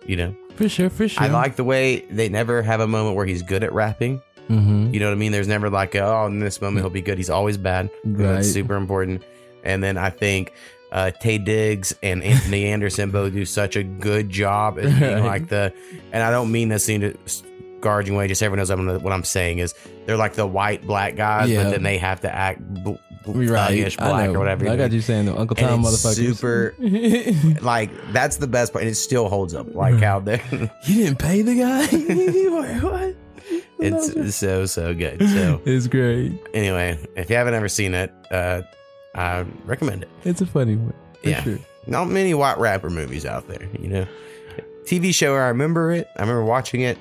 You 0.07 0.17
know? 0.17 0.37
For 0.57 0.69
sure, 0.69 0.91
for 0.91 1.09
sure. 1.09 1.23
I 1.23 1.29
like 1.29 1.57
the 1.57 1.65
way 1.65 2.01
they 2.11 2.29
never 2.29 2.63
have 2.63 2.81
a 2.81 2.87
moment 2.87 3.17
where 3.17 3.27
he's 3.27 3.43
good 3.43 3.65
at 3.65 3.73
rapping. 3.73 4.23
Mm-hmm. 4.49 4.93
You 4.93 5.01
know 5.01 5.07
what 5.07 5.13
I 5.13 5.17
mean? 5.17 5.33
There's 5.33 5.49
never 5.49 5.71
like, 5.71 5.97
oh, 5.97 6.27
in 6.27 6.39
this 6.39 6.61
moment 6.61 6.85
he'll 6.85 6.91
be 6.91 7.01
good. 7.01 7.19
He's 7.19 7.31
always 7.31 7.57
bad. 7.57 7.91
Right. 8.05 8.35
That's 8.35 8.53
super 8.53 8.77
important. 8.77 9.25
And 9.65 9.83
then 9.83 9.97
I 9.97 10.11
think 10.11 10.53
uh, 10.95 11.11
Tay 11.11 11.37
Diggs 11.39 11.95
and 12.03 12.23
Anthony 12.23 12.65
Anderson 12.73 13.11
both 13.11 13.33
do 13.35 13.45
such 13.45 13.77
a 13.77 13.83
good 13.83 14.31
job 14.31 14.79
at 14.79 14.85
being 14.99 15.25
like 15.25 15.49
the, 15.49 15.73
and 16.13 16.23
I 16.23 16.31
don't 16.31 16.51
mean 16.51 16.69
this 16.71 16.89
in 16.89 17.03
a 17.03 17.15
guarding 17.81 18.15
way. 18.15 18.29
Just 18.29 18.43
everyone 18.43 18.59
knows 18.61 18.71
I'm, 18.71 19.03
what 19.03 19.13
I'm 19.13 19.25
saying 19.25 19.59
is 19.59 19.75
they're 20.07 20.17
like 20.17 20.35
the 20.35 20.47
white 20.47 20.87
black 20.87 21.17
guys, 21.17 21.51
Yeah. 21.51 21.65
but 21.65 21.71
then 21.71 21.83
they 21.83 21.99
have 21.99 22.21
to 22.23 22.35
act 22.35 22.61
bl- 22.83 22.93
bl- 23.25 23.33
Right. 23.51 23.97
black 23.99 24.31
or 24.31 24.39
whatever. 24.39 24.69
I 24.69 24.77
got 24.77 24.93
you 24.93 25.01
saying 25.01 25.25
the 25.27 25.37
Uncle 25.37 25.57
Tom 25.57 25.83
motherfucker. 25.83 26.15
Super, 26.15 26.75
like 27.65 27.91
that's 28.13 28.37
the 28.37 28.47
best 28.47 28.73
part, 28.73 28.83
and 28.85 28.91
it 28.91 28.95
still 28.95 29.29
holds 29.29 29.53
up. 29.55 29.75
Like 29.75 29.97
how 29.97 30.21
they, 30.21 30.41
You 30.85 30.95
didn't 31.05 31.19
pay 31.19 31.43
the 31.43 31.55
guy? 31.57 31.87
What? 32.81 33.17
it's 33.81 34.37
so 34.37 34.65
so 34.67 34.95
good. 34.95 35.21
So 35.29 35.61
It's 35.67 35.87
great. 35.89 36.39
anyway, 36.55 36.99
if 37.17 37.29
you 37.29 37.37
haven't 37.37 37.55
ever 37.55 37.69
seen 37.69 37.93
it, 37.95 38.13
uh, 38.31 38.63
I 39.15 39.45
recommend 39.65 40.03
it. 40.03 40.09
It's 40.25 40.41
a 40.41 40.47
funny 40.47 40.77
one. 40.77 40.95
Yeah, 41.23 41.43
sure. 41.43 41.59
not 41.87 42.09
many 42.09 42.35
white 42.35 42.59
rapper 42.59 42.91
movies 42.91 43.25
out 43.25 43.47
there. 43.49 43.69
You 43.81 43.89
know, 43.89 44.07
TV 44.85 45.15
show. 45.15 45.35
I 45.35 45.49
remember 45.49 45.91
it. 45.93 46.09
I 46.17 46.23
remember 46.23 46.45
watching 46.45 46.81
it 46.83 46.99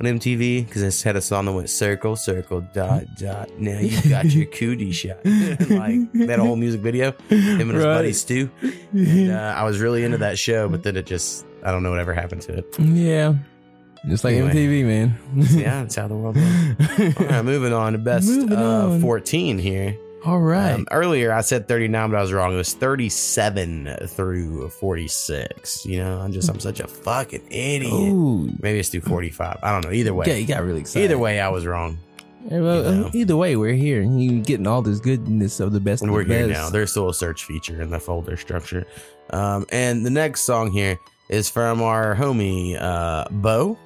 on 0.00 0.06
MTV 0.06 0.66
because 0.66 0.82
it 0.82 1.02
had 1.04 1.16
a 1.16 1.20
song 1.20 1.46
that 1.46 1.52
went 1.52 1.70
circle, 1.70 2.16
circle, 2.16 2.60
dot, 2.74 3.04
dot. 3.18 3.48
Now 3.58 3.78
you 3.78 4.10
got 4.10 4.26
your 4.26 4.46
cootie 4.58 4.92
shot. 4.92 5.18
like 5.24 6.12
that 6.12 6.38
whole 6.38 6.56
music 6.56 6.80
video. 6.82 7.12
Him 7.28 7.60
and 7.60 7.70
his 7.72 7.84
Right. 7.84 7.94
buddy 7.94 8.12
Stu. 8.12 8.50
And, 8.92 9.30
uh, 9.32 9.54
I 9.56 9.64
was 9.64 9.78
really 9.80 10.04
into 10.04 10.18
that 10.18 10.38
show, 10.38 10.68
but 10.68 10.82
then 10.82 10.96
it 10.96 11.06
just 11.06 11.44
I 11.64 11.70
don't 11.72 11.82
know 11.82 11.90
whatever 11.90 12.12
happened 12.12 12.42
to 12.42 12.58
it. 12.58 12.78
Yeah. 12.78 13.34
Just 14.06 14.22
like 14.22 14.34
Anyway. 14.34 14.52
MTV, 14.52 14.84
man. 14.84 15.18
yeah, 15.34 15.80
that's 15.80 15.94
how 15.96 16.06
the 16.08 16.14
world 16.14 16.36
works. 16.36 17.16
All 17.20 17.26
right, 17.26 17.42
moving 17.44 17.72
on 17.72 17.92
to 17.94 17.98
best 17.98 18.28
uh, 18.50 18.90
on. 18.90 19.00
14 19.00 19.58
here. 19.58 19.96
All 20.24 20.40
right. 20.40 20.72
Um, 20.72 20.86
earlier, 20.90 21.32
I 21.32 21.42
said 21.42 21.68
39, 21.68 22.10
but 22.10 22.16
I 22.16 22.22
was 22.22 22.32
wrong. 22.32 22.54
It 22.54 22.56
was 22.56 22.72
37 22.74 23.96
through 24.08 24.68
46. 24.70 25.84
You 25.86 25.98
know, 25.98 26.18
I'm 26.20 26.32
just, 26.32 26.48
I'm 26.48 26.60
such 26.60 26.80
a 26.80 26.88
fucking 26.88 27.46
idiot. 27.50 27.92
Ooh. 27.92 28.50
Maybe 28.60 28.78
it's 28.78 28.88
through 28.88 29.02
45. 29.02 29.58
I 29.62 29.72
don't 29.72 29.84
know. 29.84 29.92
Either 29.92 30.14
way. 30.14 30.26
Yeah, 30.26 30.34
you 30.36 30.46
got 30.46 30.62
really 30.62 30.80
excited. 30.80 31.04
Either 31.04 31.18
way, 31.18 31.40
I 31.40 31.48
was 31.48 31.66
wrong. 31.66 31.98
Yeah, 32.50 32.60
well, 32.60 32.84
you 32.94 33.00
know. 33.00 33.10
Either 33.12 33.36
way, 33.36 33.56
we're 33.56 33.74
here. 33.74 34.00
and 34.02 34.22
You 34.22 34.40
getting 34.40 34.66
all 34.66 34.82
this 34.82 35.00
goodness 35.00 35.60
of 35.60 35.72
the 35.72 35.80
best. 35.80 36.02
And 36.02 36.12
we're 36.12 36.24
the 36.24 36.34
here 36.34 36.48
best. 36.48 36.58
now. 36.60 36.70
There's 36.70 36.90
still 36.90 37.08
a 37.10 37.14
search 37.14 37.44
feature 37.44 37.82
in 37.82 37.90
the 37.90 37.98
folder 38.00 38.36
structure. 38.36 38.86
Um, 39.30 39.66
and 39.70 40.04
the 40.04 40.10
next 40.10 40.42
song 40.42 40.70
here 40.70 40.98
is 41.28 41.48
from 41.50 41.80
our 41.82 42.14
homie, 42.14 42.80
uh, 42.80 43.26
Bo, 43.30 43.78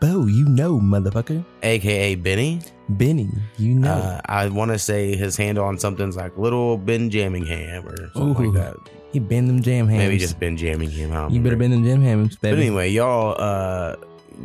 Bo, 0.00 0.26
you 0.26 0.44
know, 0.46 0.78
motherfucker. 0.80 1.44
aka 1.62 2.14
Benny. 2.14 2.60
Benny, 2.88 3.30
you 3.58 3.74
know. 3.74 3.92
Uh, 3.92 4.20
I 4.26 4.48
want 4.48 4.70
to 4.70 4.78
say 4.78 5.16
his 5.16 5.36
handle 5.36 5.64
on 5.64 5.78
something's 5.78 6.16
like 6.16 6.36
Little 6.36 6.76
Ben 6.76 7.10
Jammingham 7.10 7.84
or 7.86 8.10
something 8.12 8.46
Ooh. 8.46 8.50
like 8.52 8.62
that. 8.62 8.76
he 9.12 9.18
bend 9.18 9.48
them 9.48 9.62
jam 9.62 9.88
hams. 9.88 9.98
Maybe 10.02 10.18
just 10.18 10.38
Ben 10.38 10.56
Jammingham. 10.56 11.10
I 11.12 11.14
don't 11.22 11.30
You 11.32 11.40
better 11.40 11.56
remember. 11.56 11.58
bend 11.58 11.72
them 11.72 11.84
jam 11.84 12.02
hams, 12.02 12.36
baby. 12.36 12.56
But 12.56 12.60
anyway, 12.62 12.90
y'all 12.90 13.36
uh 13.38 13.96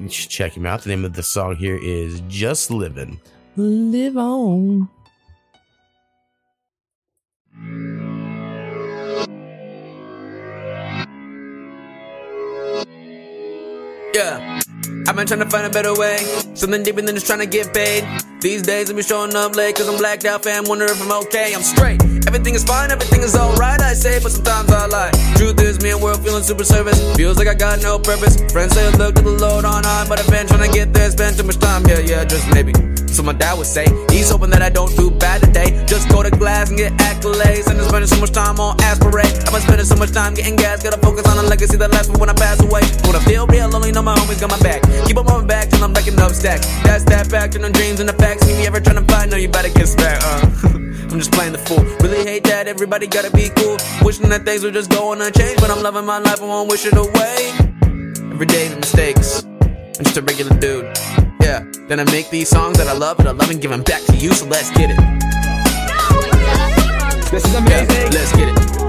should 0.07 0.29
check 0.29 0.55
him 0.55 0.65
out. 0.65 0.83
The 0.83 0.89
name 0.89 1.03
of 1.05 1.13
the 1.13 1.23
song 1.23 1.55
here 1.55 1.77
is 1.81 2.21
Just 2.27 2.71
Living. 2.71 3.19
Live 3.57 4.15
on. 4.17 4.87
Yeah. 14.13 14.59
I've 15.09 15.15
been 15.15 15.25
trying 15.25 15.39
to 15.39 15.49
find 15.49 15.65
a 15.65 15.71
better 15.71 15.95
way. 15.95 16.17
Something 16.53 16.83
deeper 16.83 17.01
than 17.01 17.15
just 17.15 17.25
trying 17.25 17.39
to 17.39 17.47
get 17.47 17.73
paid. 17.73 18.05
These 18.41 18.61
days, 18.61 18.91
I'm 18.91 18.95
be 18.95 19.01
showing 19.01 19.35
up 19.35 19.55
late 19.55 19.75
cause 19.75 19.89
I'm 19.89 19.97
blacked 19.97 20.23
out, 20.23 20.43
fam. 20.43 20.65
Wonder 20.65 20.85
if 20.85 21.01
I'm 21.01 21.11
okay. 21.23 21.55
I'm 21.55 21.63
straight. 21.63 21.99
Everything 22.27 22.53
is 22.53 22.63
fine, 22.63 22.91
everything 22.91 23.21
is 23.21 23.35
alright, 23.35 23.81
I 23.81 23.93
say, 23.93 24.19
but 24.21 24.31
sometimes 24.31 24.69
I 24.69 24.85
lie. 24.85 25.09
Truth 25.35 25.61
is, 25.61 25.81
me 25.81 25.89
and 25.89 25.99
world 26.03 26.23
feeling 26.23 26.43
super 26.43 26.63
service. 26.63 27.01
Feels 27.17 27.39
like 27.39 27.47
I 27.47 27.55
got 27.55 27.81
no 27.81 27.97
purpose. 27.97 28.39
Friends 28.51 28.75
say, 28.75 28.87
look 28.97 29.15
to 29.15 29.23
the 29.23 29.31
Lord 29.31 29.65
on 29.65 29.83
high, 29.83 30.05
but 30.07 30.19
I've 30.19 30.29
been 30.29 30.45
trying 30.45 30.69
to 30.69 30.71
get 30.71 30.93
there, 30.93 31.09
spend 31.09 31.37
too 31.37 31.43
much 31.43 31.57
time. 31.57 31.87
Yeah, 31.87 32.01
yeah, 32.01 32.23
just 32.23 32.47
maybe. 32.53 32.71
So 33.11 33.23
my 33.23 33.33
dad 33.33 33.57
would 33.57 33.67
say, 33.67 33.85
he's 34.09 34.29
hoping 34.29 34.49
that 34.51 34.61
I 34.61 34.69
don't 34.69 34.95
do 34.95 35.11
bad 35.11 35.41
today. 35.41 35.83
Just 35.85 36.09
go 36.09 36.23
to 36.23 36.31
class 36.31 36.69
and 36.69 36.77
get 36.77 36.93
accolades. 36.93 37.67
And 37.67 37.79
I'm 37.79 37.87
spending 37.89 38.07
so 38.07 38.19
much 38.19 38.31
time 38.31 38.59
on 38.59 38.79
aspirate. 38.81 39.33
I've 39.47 39.51
been 39.51 39.61
spending 39.61 39.85
so 39.85 39.95
much 39.95 40.11
time 40.11 40.33
getting 40.33 40.55
gas. 40.55 40.83
Gotta 40.83 40.99
focus 40.99 41.27
on 41.27 41.37
a 41.43 41.47
legacy 41.47 41.77
that 41.77 41.91
lasts 41.91 42.11
for 42.11 42.17
when 42.17 42.29
I 42.29 42.33
pass 42.33 42.61
away. 42.61 42.81
When 43.05 43.15
I 43.15 43.23
feel 43.25 43.47
real 43.47 43.69
lonely, 43.69 43.91
know 43.91 44.01
my 44.01 44.15
homies 44.15 44.39
got 44.39 44.51
my 44.51 44.59
back. 44.59 44.83
Keep 45.05 45.17
on 45.17 45.25
my 45.25 45.45
back 45.45 45.69
till 45.69 45.83
I'm 45.83 45.93
backing 45.93 46.19
up 46.19 46.31
stacks. 46.31 46.65
That's 46.83 47.03
that 47.05 47.27
fact, 47.27 47.53
turn 47.53 47.65
on 47.65 47.71
dreams 47.71 47.99
into 47.99 48.13
facts. 48.13 48.45
See 48.45 48.53
me 48.53 48.67
ever 48.67 48.79
trying 48.79 49.03
to 49.03 49.13
find, 49.13 49.31
no, 49.31 49.37
you 49.37 49.49
better 49.49 49.69
get 49.69 49.95
back. 49.97 50.21
Uh. 50.23 50.69
I'm 51.11 51.17
just 51.17 51.31
playing 51.31 51.53
the 51.53 51.57
fool. 51.57 51.83
Really 52.01 52.23
hate 52.23 52.43
that 52.43 52.67
everybody 52.67 53.07
gotta 53.07 53.31
be 53.31 53.49
cool. 53.57 53.77
Wishing 54.03 54.29
that 54.29 54.45
things 54.45 54.63
would 54.63 54.75
just 54.75 54.91
go 54.91 55.11
unchanged. 55.13 55.59
But 55.59 55.71
I'm 55.71 55.81
loving 55.81 56.05
my 56.05 56.19
life, 56.19 56.41
I 56.41 56.45
won't 56.45 56.69
wish 56.69 56.85
it 56.85 56.95
away. 56.95 57.49
Every 58.31 58.45
day 58.45 58.67
the 58.67 58.75
mistakes. 58.75 59.43
I'm 59.97 60.05
just 60.05 60.17
a 60.17 60.21
regular 60.21 60.55
dude. 60.59 60.85
Yeah. 61.49 61.65
Then 61.87 61.99
I 61.99 62.03
make 62.11 62.29
these 62.29 62.47
songs 62.47 62.77
that 62.77 62.87
I 62.87 62.93
love, 62.93 63.17
and 63.17 63.27
I 63.27 63.31
love 63.31 63.49
and 63.49 63.59
give 63.59 63.71
them 63.71 63.81
back 63.81 64.03
to 64.03 64.15
you. 64.15 64.33
So 64.33 64.45
let's 64.45 64.69
get 64.69 64.91
it. 64.91 64.97
This 67.31 67.43
is 67.43 67.55
amazing. 67.55 67.89
Yeah, 67.89 68.09
let's 68.13 68.31
get 68.35 68.49
it. 68.49 68.88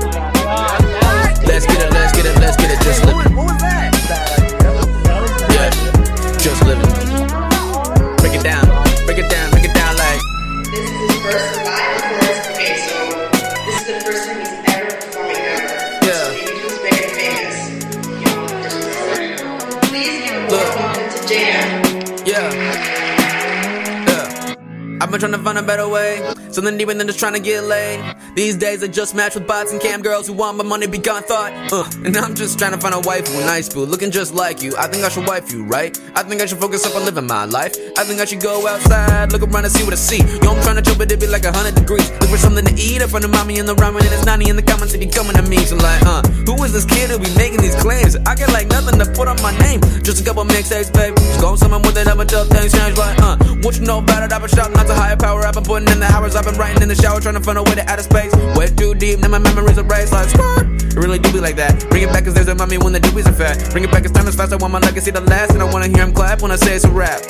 Something 26.60 26.76
deeper 26.76 26.92
than 26.92 27.06
just 27.06 27.18
trying 27.18 27.32
to 27.32 27.40
get 27.40 27.64
laid. 27.64 28.16
These 28.40 28.56
days 28.56 28.82
I 28.82 28.86
just 28.86 29.14
match 29.14 29.34
with 29.34 29.46
bots 29.46 29.70
and 29.70 29.78
cam 29.78 30.00
girls 30.00 30.26
who 30.26 30.32
want 30.32 30.56
my 30.56 30.64
money 30.64 30.86
beyond 30.86 31.26
thought. 31.26 31.52
Uh, 31.70 31.84
and 32.06 32.16
I'm 32.16 32.34
just 32.34 32.58
trying 32.58 32.72
to 32.72 32.78
find 32.78 32.94
a 32.94 33.00
wife 33.00 33.28
who 33.28 33.38
nice 33.40 33.68
boo, 33.68 33.84
looking 33.84 34.10
just 34.10 34.32
like 34.32 34.62
you. 34.62 34.72
I 34.78 34.86
think 34.88 35.04
I 35.04 35.10
should 35.10 35.28
wife 35.28 35.52
you, 35.52 35.62
right? 35.62 35.92
I 36.16 36.22
think 36.22 36.40
I 36.40 36.46
should 36.46 36.56
focus 36.56 36.86
up 36.86 36.96
on 36.96 37.04
living 37.04 37.26
my 37.26 37.44
life. 37.44 37.76
I 37.98 38.04
think 38.04 38.18
I 38.18 38.24
should 38.24 38.40
go 38.40 38.66
outside, 38.66 39.30
look 39.32 39.42
around 39.42 39.66
and 39.66 39.72
see 39.74 39.84
what 39.84 39.92
I 39.92 40.00
see. 40.00 40.24
Yo, 40.40 40.56
I'm 40.56 40.62
trying 40.64 40.76
to 40.76 40.82
chill, 40.82 40.96
but 40.96 41.12
it 41.12 41.20
be 41.20 41.26
like 41.26 41.44
a 41.44 41.52
hundred 41.52 41.74
degrees. 41.74 42.10
Look 42.12 42.30
for 42.30 42.38
something 42.38 42.64
to 42.64 42.72
eat 42.80 43.02
in 43.02 43.08
front 43.08 43.26
of 43.26 43.30
mommy 43.30 43.58
in 43.58 43.66
the 43.66 43.74
ramen, 43.74 44.00
and 44.00 44.14
it's 44.16 44.24
90 44.24 44.48
in 44.48 44.56
the 44.56 44.62
comments 44.62 44.94
if 44.94 45.02
you 45.04 45.10
coming 45.10 45.36
to 45.36 45.42
me. 45.42 45.58
So 45.58 45.76
like, 45.76 46.00
uh, 46.08 46.22
who 46.48 46.56
is 46.64 46.72
this 46.72 46.86
kid 46.86 47.10
who 47.10 47.18
be 47.18 47.28
making 47.36 47.60
these 47.60 47.76
claims? 47.76 48.16
I 48.24 48.34
get 48.36 48.48
like 48.56 48.68
nothing 48.68 48.98
to 49.00 49.06
put 49.12 49.28
on 49.28 49.36
my 49.42 49.52
name. 49.58 49.84
Just 50.00 50.16
a 50.16 50.24
couple 50.24 50.44
mixtapes, 50.48 50.88
babe. 50.88 51.12
Just 51.12 51.42
go 51.42 51.56
somewhere 51.56 51.80
with 51.84 51.98
it, 51.98 52.08
up 52.08 52.18
until 52.18 52.46
things 52.46 52.72
change. 52.72 52.96
Like, 52.96 53.20
uh, 53.20 53.36
what 53.60 53.76
you 53.76 53.84
know 53.84 53.98
about 53.98 54.24
it? 54.24 54.32
I've 54.32 54.40
been 54.40 54.48
shouting 54.48 54.80
out 54.80 54.86
to 54.88 54.94
higher 54.94 55.20
power. 55.20 55.44
I've 55.44 55.52
been 55.52 55.64
putting 55.64 55.92
in 55.92 56.00
the 56.00 56.08
hours. 56.08 56.36
I've 56.36 56.48
been 56.48 56.56
writing 56.56 56.80
in 56.80 56.88
the 56.88 56.96
shower, 56.96 57.20
trying 57.20 57.36
to 57.36 57.44
find 57.44 57.58
a 57.58 57.62
way 57.62 57.76
to 57.76 57.84
outer 57.84 58.02
space. 58.02 58.29
Way 58.56 58.68
too 58.68 58.94
deep, 58.94 59.18
now 59.20 59.28
my 59.28 59.38
memories 59.38 59.78
are 59.78 59.84
erased. 59.84 60.12
Like. 60.12 60.80
It 60.90 60.96
really 60.96 61.20
do 61.20 61.32
be 61.32 61.38
like 61.38 61.54
that. 61.54 61.88
Bring 61.88 62.02
it 62.02 62.12
back 62.12 62.24
cause 62.24 62.34
there's 62.34 62.48
a 62.48 62.54
mommy 62.54 62.76
when 62.76 62.92
the 62.92 62.98
doobies 62.98 63.26
are 63.26 63.32
fat. 63.32 63.70
Bring 63.70 63.84
it 63.84 63.92
back 63.92 64.04
as 64.04 64.10
time 64.10 64.26
is 64.26 64.34
fast. 64.34 64.52
I 64.52 64.56
want 64.56 64.72
my 64.72 64.80
legacy 64.80 65.12
to 65.12 65.18
see 65.18 65.24
the 65.24 65.30
last. 65.30 65.52
And 65.52 65.62
I 65.62 65.70
wanna 65.72 65.86
hear 65.86 66.02
him 66.02 66.12
clap 66.12 66.42
when 66.42 66.50
I 66.50 66.56
say 66.56 66.74
it's 66.74 66.84
a 66.84 66.90
rap. 66.90 67.22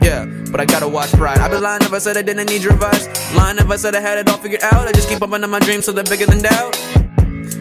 Yeah, 0.00 0.24
but 0.52 0.60
I 0.60 0.64
gotta 0.64 0.86
watch 0.86 1.10
pride. 1.10 1.38
I'd 1.38 1.50
be 1.50 1.58
lying 1.58 1.82
if 1.82 1.92
I 1.92 1.98
said 1.98 2.16
I 2.16 2.22
didn't 2.22 2.48
need 2.48 2.62
your 2.62 2.74
advice. 2.74 3.08
Lying 3.34 3.58
if 3.58 3.68
I 3.68 3.74
said 3.74 3.96
I 3.96 4.00
had 4.00 4.18
it 4.18 4.28
all 4.30 4.38
figured 4.38 4.62
out. 4.62 4.86
I 4.86 4.92
just 4.92 5.08
keep 5.08 5.20
up 5.20 5.32
under 5.32 5.48
my 5.48 5.58
dreams 5.58 5.84
so 5.84 5.90
they're 5.90 6.04
bigger 6.04 6.26
than 6.26 6.42
doubt. 6.42 6.78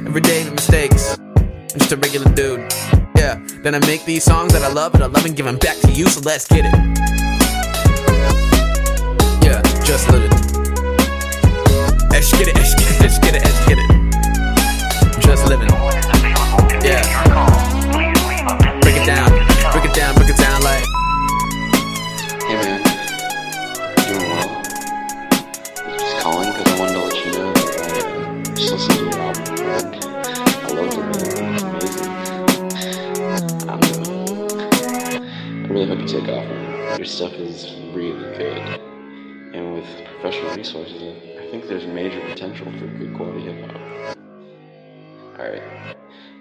Every 0.05 0.21
day 0.21 0.43
the 0.43 0.51
mistakes. 0.51 1.17
I'm 1.17 1.79
just 1.79 1.91
a 1.91 1.97
regular 1.97 2.31
dude. 2.33 2.59
Yeah, 3.17 3.41
then 3.63 3.73
I 3.73 3.79
make 3.79 4.05
these 4.05 4.23
songs 4.23 4.53
that 4.53 4.61
I 4.61 4.71
love 4.71 4.93
and 4.93 5.03
I 5.03 5.07
love 5.07 5.25
and 5.25 5.35
give 5.35 5.47
them 5.47 5.57
back 5.57 5.77
to 5.77 5.91
you. 5.91 6.07
So 6.07 6.21
let's 6.21 6.47
get 6.47 6.65
it. 6.65 6.73
Yeah, 9.43 9.61
just 9.83 10.07
live 10.11 10.31
it. 10.31 10.46
Let's 12.17 12.31
get 12.31 12.47
it, 12.47 12.55
let's 12.55 12.73
get 12.73 12.89
it, 12.89 12.99
let's 12.99 13.19
get 13.19 13.35
it, 13.35 13.43
let's 13.43 13.61
get 13.67 13.77
it. 13.77 13.89
Just 15.21 15.45
living. 15.45 15.69
Yeah. 16.83 17.03
Break 18.81 18.95
it 18.95 19.05
down, 19.05 19.29
break 19.71 19.85
it 19.85 19.93
down, 19.93 20.15
break 20.15 20.29
it 20.29 20.37
down 20.37 20.63
like. 20.63 20.83
Hey 22.41 22.55
man, 22.55 22.81
doing 24.07 24.29
well. 24.31 24.49
Just 25.99 26.17
calling 26.23 26.49
because 26.53 26.67
I 26.71 26.79
wanted 26.79 26.93
to 26.93 27.01
let 27.05 27.13
you 27.23 27.31
know 27.33 27.53
that 27.53 27.69
I 27.85 28.53
just 28.55 28.71
listened 28.73 28.97
to 28.97 29.03
your 29.03 29.19
album 29.19 29.43
I 30.63 30.73
loved 30.73 30.93
it. 30.93 30.97
Man. 30.97 31.53
It's 31.53 31.61
amazing. 31.61 32.09
Um, 33.69 33.81
I 35.61 35.67
really 35.69 35.85
hope 35.85 35.99
you 35.99 36.07
take 36.07 36.29
off. 36.29 36.97
Your 36.97 37.05
stuff 37.05 37.33
is 37.33 37.75
really 37.93 38.35
good, 38.35 38.57
and 39.53 39.75
with 39.75 39.85
professional 40.19 40.55
resources, 40.55 41.26
I 41.47 41.49
think 41.49 41.67
there's 41.69 41.87
major 41.87 42.19
potential 42.27 42.65
for 42.73 42.87
good 42.87 43.15
quality 43.15 43.39
hip 43.39 43.71
hop. 43.71 44.17
All 45.39 45.49
right, 45.49 45.63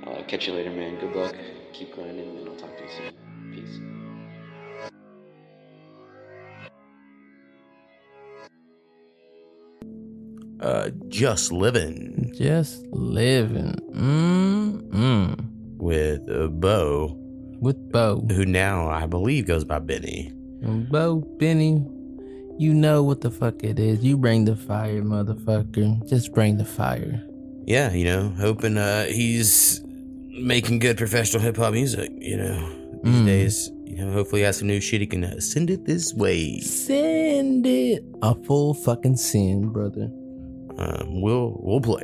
I'll 0.05 0.25
catch 0.25 0.49
you 0.49 0.55
later, 0.55 0.71
man. 0.71 0.99
Good 0.99 1.14
luck. 1.14 1.33
Keep 1.73 1.95
grinding, 1.95 2.38
and 2.38 2.49
I'll 2.49 2.57
talk 2.57 2.77
to 2.77 2.83
you 2.83 2.90
soon. 2.90 3.14
Peace. 3.55 3.79
Uh, 10.61 10.90
Just 11.07 11.53
Living 11.53 12.33
Just 12.35 12.85
living. 12.88 13.77
Mm 13.92 14.83
mm. 14.90 15.37
with 15.77 16.29
uh, 16.29 16.49
Bo, 16.49 17.14
With 17.61 17.92
Bo. 17.92 18.27
who 18.33 18.45
now 18.45 18.88
I 18.88 19.07
believe 19.07 19.47
goes 19.47 19.62
by 19.62 19.79
Benny. 19.79 20.33
Bo 20.90 21.21
Benny, 21.38 21.87
you 22.59 22.73
know 22.75 23.03
what 23.03 23.21
the 23.21 23.31
fuck 23.31 23.62
it 23.64 23.79
is. 23.79 24.03
You 24.05 24.16
bring 24.16 24.45
the 24.45 24.57
fire, 24.57 25.03
motherfucker. 25.03 26.09
Just 26.09 26.33
bring 26.35 26.57
the 26.59 26.64
fire. 26.64 27.23
Yeah, 27.66 27.92
you 27.92 28.05
know, 28.05 28.29
hoping 28.38 28.79
uh, 28.79 29.07
he's 29.07 29.83
making 30.29 30.79
good 30.81 30.97
professional 30.97 31.42
hip 31.42 31.57
hop 31.57 31.73
music. 31.73 32.11
You 32.19 32.37
know, 32.37 32.69
these 33.03 33.14
Mm. 33.23 33.27
days. 33.27 33.71
You 33.85 34.05
know, 34.05 34.12
hopefully, 34.12 34.40
he 34.42 34.45
has 34.45 34.59
some 34.59 34.69
new 34.69 34.81
shit. 34.81 35.01
He 35.01 35.07
can 35.07 35.25
uh, 35.25 35.40
send 35.40 35.71
it 35.71 35.85
this 35.87 36.12
way. 36.12 36.59
Send 36.61 37.64
it. 37.66 38.05
A 38.23 38.35
full 38.35 38.75
fucking 38.75 39.16
sin, 39.16 39.69
brother. 39.71 40.11
Um, 40.77 41.23
we'll 41.23 41.59
we'll 41.62 41.81
play. 41.81 42.03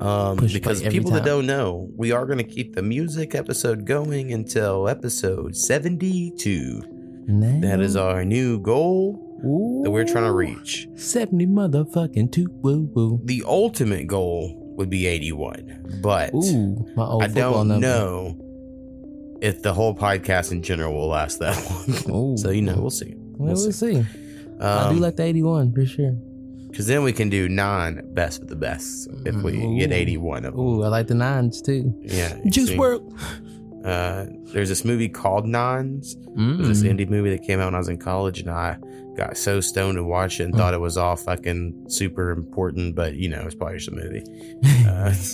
Um, 0.00 0.36
Push 0.36 0.52
because 0.52 0.82
people 0.82 1.12
that 1.12 1.24
don't 1.24 1.46
know, 1.46 1.88
we 1.96 2.10
are 2.12 2.26
going 2.26 2.38
to 2.38 2.44
keep 2.44 2.74
the 2.74 2.82
music 2.82 3.34
episode 3.34 3.86
going 3.86 4.32
until 4.32 4.88
episode 4.88 5.56
seventy-two. 5.56 6.82
That 7.62 7.80
is 7.80 7.96
our 7.96 8.24
new 8.24 8.58
goal 8.60 9.33
that 9.84 9.90
we're 9.90 10.04
trying 10.04 10.24
to 10.24 10.32
reach. 10.32 10.88
70 10.96 11.46
motherfucking 11.46 12.32
two 12.32 12.46
woo 12.62 12.88
woo. 12.94 13.20
The 13.24 13.42
ultimate 13.46 14.06
goal 14.06 14.60
would 14.76 14.90
be 14.90 15.06
eighty-one, 15.06 16.00
but 16.02 16.34
Ooh, 16.34 16.86
my 16.96 17.04
old 17.04 17.22
I 17.22 17.28
don't 17.28 17.68
number. 17.68 17.86
know 17.86 19.38
if 19.40 19.62
the 19.62 19.72
whole 19.72 19.94
podcast 19.94 20.50
in 20.52 20.62
general 20.62 20.94
will 20.94 21.08
last 21.08 21.38
that 21.40 21.56
long. 22.08 22.36
so 22.36 22.50
you 22.50 22.62
know, 22.62 22.76
we'll 22.76 22.90
see. 22.90 23.14
Well, 23.16 23.54
we'll 23.54 23.72
see. 23.72 23.98
I 24.60 24.88
do 24.90 24.96
Um, 24.96 25.00
like 25.00 25.16
the 25.16 25.22
81 25.24 25.72
for 25.74 25.84
sure. 25.86 26.12
Because 26.70 26.86
then 26.88 27.04
we 27.04 27.12
can 27.12 27.28
do 27.28 27.48
non 27.48 28.00
best 28.14 28.42
of 28.42 28.48
the 28.48 28.56
best 28.56 29.08
if 29.24 29.34
we 29.42 29.78
get 29.78 29.92
81 29.92 30.44
of 30.44 30.54
them. 30.56 30.60
Ooh, 30.60 30.82
I 30.82 30.88
like 30.88 31.06
the 31.06 31.14
nines 31.14 31.62
too. 31.62 31.94
Yeah. 32.02 32.36
Juice 32.48 32.68
see. 32.70 32.76
WRLD. 32.76 33.84
Uh, 33.84 34.26
there's 34.52 34.70
this 34.70 34.84
movie 34.84 35.08
called 35.08 35.46
Nines. 35.46 36.14
It 36.14 36.58
was 36.58 36.68
this 36.68 36.82
Mm. 36.82 36.98
indie 36.98 37.08
movie 37.08 37.30
that 37.30 37.42
came 37.42 37.60
out 37.60 37.66
when 37.66 37.74
I 37.74 37.78
was 37.78 37.88
in 37.90 37.98
college, 37.98 38.40
and 38.40 38.50
I 38.50 38.76
got 39.16 39.36
so 39.36 39.60
stoned 39.60 39.96
to 39.96 40.04
watch 40.04 40.40
it 40.40 40.44
and 40.44 40.54
Mm. 40.54 40.58
thought 40.58 40.74
it 40.74 40.80
was 40.80 40.96
all 40.96 41.16
fucking 41.16 41.86
super 41.88 42.30
important, 42.32 42.94
but 42.94 43.14
you 43.14 43.28
know, 43.28 43.42
it's 43.44 43.54
probably 43.54 43.78
just 43.78 43.88
a 43.88 43.94
movie. 43.94 44.22
Uh, 44.86 45.14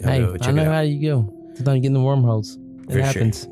Hey, 0.00 0.20
go 0.20 0.36
I 0.42 0.52
know 0.52 0.64
how 0.64 0.80
you 0.80 1.02
go. 1.10 1.34
Sometimes 1.56 1.76
you 1.76 1.82
get 1.82 1.86
in 1.88 1.92
the 1.94 2.00
wormholes. 2.00 2.56
It 2.56 2.84
For 2.86 2.92
sure. 2.92 3.02
happens. 3.02 3.48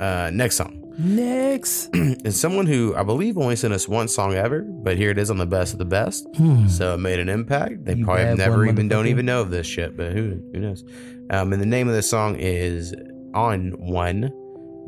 Uh, 0.00 0.30
next 0.32 0.56
song. 0.56 0.74
Next. 0.98 1.90
is 1.94 2.38
someone 2.40 2.66
who 2.66 2.92
I 2.96 3.04
believe 3.04 3.38
only 3.38 3.54
sent 3.54 3.72
us 3.72 3.86
one 3.86 4.08
song 4.08 4.34
ever, 4.34 4.62
but 4.62 4.96
here 4.96 5.10
it 5.10 5.18
is 5.18 5.30
on 5.30 5.38
the 5.38 5.46
best 5.46 5.72
of 5.72 5.78
the 5.78 5.84
best. 5.84 6.26
Hmm. 6.36 6.66
So 6.66 6.94
it 6.94 6.98
made 6.98 7.20
an 7.20 7.28
impact. 7.28 7.84
They 7.84 7.94
You 7.94 8.04
probably 8.04 8.24
have 8.24 8.38
never 8.38 8.66
even 8.66 8.88
don't 8.88 9.06
even 9.06 9.26
know 9.26 9.40
of 9.40 9.50
this 9.50 9.64
shit, 9.66 9.96
but 9.96 10.12
who 10.12 10.40
who 10.52 10.58
knows? 10.58 10.82
Um, 11.30 11.52
and 11.52 11.62
the 11.62 11.66
name 11.66 11.88
of 11.88 11.94
the 11.94 12.02
song 12.02 12.34
is 12.34 12.92
"On 13.34 13.70
One" 13.78 14.32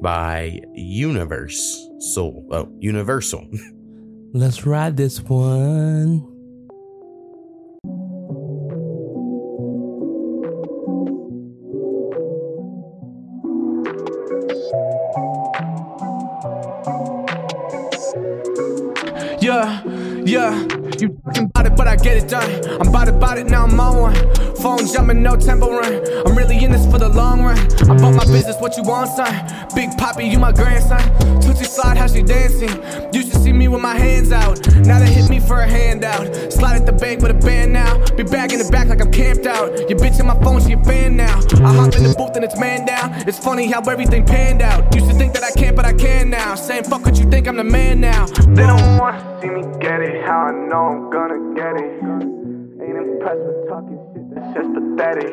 by 0.02 0.60
Universe 0.74 1.86
Soul. 2.00 2.46
Oh, 2.50 2.64
Youniversal. 2.82 3.46
Let's 4.32 4.64
ride 4.64 4.96
this 4.96 5.20
one. 5.20 6.26
Yeah, 19.42 19.82
yeah. 20.24 20.58
You 20.98 21.20
talking 21.24 21.44
about 21.44 21.66
it, 21.66 21.76
but 21.76 21.86
I 21.86 21.96
get 21.96 22.16
it 22.16 22.28
done. 22.28 22.50
I'm 22.80 22.88
about 22.88 23.08
it, 23.08 23.14
about 23.14 23.38
it, 23.38 23.46
now 23.46 23.64
I'm 23.64 23.78
on 23.78 23.98
one. 23.98 24.49
Phone 24.61 24.87
jumping, 24.87 25.23
no 25.23 25.37
tempo 25.37 25.70
run. 25.70 26.05
I'm 26.27 26.37
really 26.37 26.62
in 26.62 26.70
this 26.70 26.85
for 26.90 26.99
the 26.99 27.09
long 27.09 27.42
run. 27.42 27.57
I 27.88 27.96
bought 27.96 28.14
my 28.14 28.25
business, 28.27 28.57
what 28.61 28.77
you 28.77 28.83
want, 28.83 29.09
son? 29.09 29.33
Big 29.75 29.96
Poppy, 29.96 30.27
you 30.27 30.38
my 30.38 30.53
grandson. 30.53 31.01
Tootsie 31.40 31.64
slide, 31.64 31.96
how 31.96 32.07
she 32.07 32.23
dancing. 32.23 32.68
Used 33.14 33.33
to 33.33 33.38
see 33.38 33.55
me 33.55 33.68
with 33.68 33.81
my 33.81 33.96
hands 33.96 34.33
out. 34.33 34.61
Now 34.85 34.99
they 34.99 35.11
hit 35.11 35.31
me 35.31 35.40
for 35.40 35.61
a 35.61 35.66
handout. 35.66 36.53
Slide 36.53 36.77
at 36.77 36.85
the 36.85 36.92
bank 36.92 37.23
with 37.23 37.31
a 37.31 37.46
band 37.46 37.73
now. 37.73 38.05
Be 38.16 38.23
back 38.23 38.53
in 38.53 38.59
the 38.59 38.68
back 38.70 38.88
like 38.88 39.01
I'm 39.01 39.11
camped 39.11 39.46
out. 39.46 39.88
Your 39.88 39.99
bitch 39.99 40.20
in 40.20 40.27
my 40.27 40.38
phone, 40.42 40.61
she 40.61 40.75
a 40.75 40.85
fan 40.85 41.16
now. 41.16 41.38
I 41.64 41.75
hop 41.75 41.94
in 41.94 42.03
the 42.03 42.14
booth 42.16 42.37
and 42.37 42.44
it's 42.44 42.59
man 42.61 42.85
down. 42.85 43.14
It's 43.27 43.38
funny 43.38 43.66
how 43.66 43.81
everything 43.81 44.27
panned 44.27 44.61
out. 44.61 44.94
Used 44.94 45.09
to 45.09 45.14
think 45.14 45.33
that 45.35 45.42
I 45.42 45.53
can't, 45.53 45.75
but 45.75 45.87
I 45.87 45.94
can 45.94 46.29
now. 46.29 46.55
Saying 46.55 46.85
fuck 46.85 47.07
what 47.07 47.18
you 47.18 47.31
think, 47.31 47.49
I'm 47.49 47.57
the 47.57 47.64
man 47.64 48.01
now. 48.01 48.27
They 48.27 48.66
don't 48.66 48.99
wanna 48.99 49.40
see 49.40 49.49
me 49.49 49.62
get 49.81 50.03
it. 50.03 50.23
How 50.27 50.49
I 50.49 50.68
know 50.68 50.85
I'm 50.85 51.11
gonna 51.11 51.55
get 51.55 51.77
it. 51.77 52.03
Ain't 52.83 52.96
impressed 52.96 53.40
with 53.40 53.60
just 54.54 54.72
pathetic. 54.74 55.30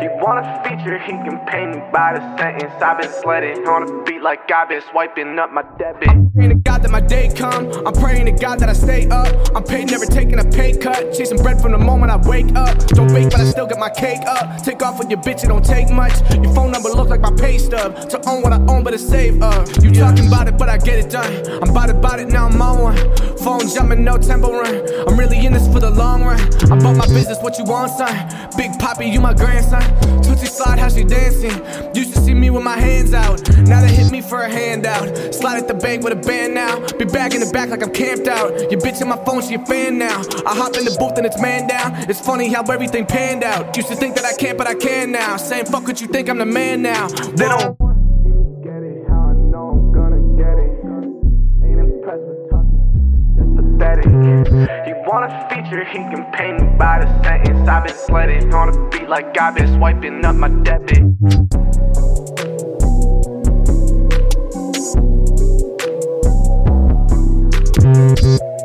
He 0.00 0.08
want 0.22 0.44
a 0.44 0.62
feature, 0.64 0.98
he 0.98 1.12
can 1.12 1.38
pay 1.46 1.66
me 1.66 1.82
by 1.92 2.18
the 2.18 2.22
sentence. 2.38 2.72
I've 2.82 3.00
been 3.00 3.10
sledding 3.22 3.66
on 3.66 3.82
a 3.82 4.04
beat 4.04 4.22
like 4.22 4.50
I've 4.50 4.68
been 4.68 4.82
swiping 4.90 5.38
up 5.38 5.52
my 5.52 5.62
debit. 5.78 6.08
I'm 6.08 6.30
praying 6.30 6.50
to 6.50 6.56
God 6.56 6.82
that 6.82 6.90
my 6.90 7.00
day 7.00 7.32
come. 7.34 7.70
I'm 7.86 7.92
praying 7.92 8.26
to 8.26 8.32
God 8.32 8.60
that 8.60 8.68
I 8.68 8.72
stay 8.72 9.08
up. 9.08 9.28
I'm 9.54 9.64
paid, 9.64 9.90
never 9.90 10.06
taking 10.06 10.38
a 10.38 10.44
pay 10.44 10.76
cut. 10.76 11.12
Chasing 11.12 11.38
bread 11.42 11.60
from 11.60 11.72
the 11.72 11.78
moment 11.78 12.12
I 12.12 12.16
wake 12.28 12.54
up. 12.54 12.78
Don't 12.88 13.08
bake, 13.08 13.30
but 13.30 13.40
I 13.40 13.44
still 13.44 13.66
get 13.66 13.78
my 13.78 13.90
cake 13.90 14.22
up. 14.26 14.62
Take 14.62 14.82
off 14.82 14.98
with 14.98 15.10
your 15.10 15.20
bitch, 15.20 15.44
it 15.44 15.48
don't 15.48 15.64
take 15.64 15.90
much. 15.90 16.14
Your 16.34 16.54
phone 16.54 16.70
number 16.70 16.88
look 16.90 17.08
like 17.08 17.20
my 17.20 17.32
pay 17.32 17.58
stub. 17.58 18.08
To 18.10 18.28
own 18.28 18.42
what 18.42 18.52
I 18.52 18.60
own, 18.68 18.82
but 18.84 18.92
to 18.92 18.98
save 18.98 19.42
up. 19.42 19.68
You 19.82 19.92
talking 19.92 20.26
about 20.26 20.48
it, 20.48 20.58
but 20.58 20.68
I 20.68 20.78
get 20.78 20.98
it 20.98 21.10
done. 21.10 21.32
I'm 21.62 21.70
about 21.70 21.90
it, 21.90 21.96
about 21.96 22.20
it, 22.20 22.28
now 22.28 22.46
I'm 22.46 22.60
on 22.60 22.82
one. 22.82 22.96
Phone 23.38 23.68
jumping, 23.68 24.04
no 24.04 24.16
tempo 24.18 24.52
run. 24.52 25.08
I'm 25.08 25.18
really 25.18 25.44
in 25.44 25.52
this 25.52 25.66
for 25.68 25.80
the 25.80 25.90
long 25.90 26.24
run. 26.24 26.40
I 26.70 26.76
bought 26.78 26.96
my 26.96 27.06
business, 27.06 27.38
what 27.42 27.58
you 27.58 27.64
want, 27.64 27.90
son? 27.92 28.08
Big 28.56 28.78
Poppy, 28.78 29.06
you 29.06 29.20
my 29.20 29.34
grandson. 29.34 29.82
Tootsie 30.22 30.46
slide, 30.46 30.78
how 30.78 30.88
she 30.88 31.04
dancing. 31.04 31.52
Used 31.94 32.14
to 32.14 32.20
see 32.20 32.34
me 32.34 32.50
with 32.50 32.62
my 32.62 32.78
hands 32.78 33.14
out. 33.14 33.48
Now 33.68 33.80
they 33.80 33.92
hit 33.92 34.10
me 34.10 34.20
for 34.20 34.42
a 34.42 34.48
handout. 34.48 35.34
Slide 35.34 35.58
at 35.58 35.68
the 35.68 35.74
bank 35.74 36.04
with 36.04 36.12
a 36.12 36.16
band 36.16 36.54
now. 36.54 36.80
Be 36.98 37.04
back 37.04 37.34
in 37.34 37.40
the 37.40 37.50
back 37.52 37.70
like 37.70 37.82
I'm 37.82 37.92
camped 37.92 38.28
out. 38.28 38.70
Your 38.70 38.80
bitch 38.80 39.00
in 39.00 39.08
my 39.08 39.22
phone, 39.24 39.42
she 39.42 39.54
a 39.54 39.64
fan 39.66 39.98
now. 39.98 40.22
I 40.46 40.54
hop 40.54 40.76
in 40.76 40.84
the 40.84 40.96
booth 40.98 41.16
and 41.16 41.26
it's 41.26 41.40
man 41.40 41.66
down. 41.68 41.92
It's 42.08 42.20
funny 42.20 42.48
how 42.48 42.62
everything 42.62 43.06
panned 43.06 43.44
out. 43.44 43.76
Used 43.76 43.88
to 43.88 43.96
think 43.96 44.14
that 44.16 44.24
I 44.24 44.34
can't, 44.34 44.58
but 44.58 44.66
I 44.66 44.74
can 44.74 45.12
now. 45.12 45.36
Saying 45.36 45.66
fuck 45.66 45.84
what 45.84 46.00
you 46.00 46.06
think, 46.06 46.28
I'm 46.28 46.38
the 46.38 46.46
man 46.46 46.82
now. 46.82 47.08
They 47.08 47.48
don't 47.48 47.76
wanna 55.06 55.48
see 55.50 55.55
pathetic. 55.68 55.88
He 55.88 55.98
can 55.98 56.32
paint 56.32 56.60
me 56.60 56.76
by 56.76 57.04
the 57.04 57.22
sentence. 57.22 57.68
I've 57.68 57.84
been 57.84 57.96
sledding 57.96 58.54
on 58.54 58.68
a 58.68 58.88
beat 58.90 59.08
like 59.08 59.38
I've 59.38 59.54
been 59.54 59.76
swiping 59.76 60.24
up 60.24 60.36
my 60.36 60.48
debit. 60.48 61.02
Right 67.86 68.55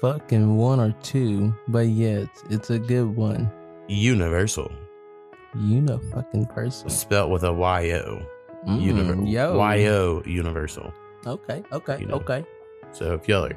Fucking 0.00 0.56
one 0.56 0.80
or 0.80 0.92
two, 1.02 1.54
but 1.68 1.88
yeah, 1.88 2.18
it's, 2.24 2.42
it's 2.50 2.70
a 2.70 2.78
good 2.78 3.14
one. 3.16 3.50
Youniversal. 3.88 4.72
You 5.56 5.80
know, 5.80 5.98
fucking 6.12 6.46
person. 6.46 6.88
Spelt 6.90 7.30
with 7.30 7.42
a 7.44 7.52
Y-O. 7.52 8.22
Mm, 8.68 8.82
Univer- 8.82 9.30
yo. 9.30 9.58
Y-O 9.58 10.22
Universal. 10.26 10.92
Okay, 11.26 11.62
okay, 11.72 11.98
You 12.00 12.06
know. 12.06 12.14
okay. 12.16 12.44
So 12.92 13.14
if 13.14 13.28
y'all 13.28 13.46
are 13.46 13.56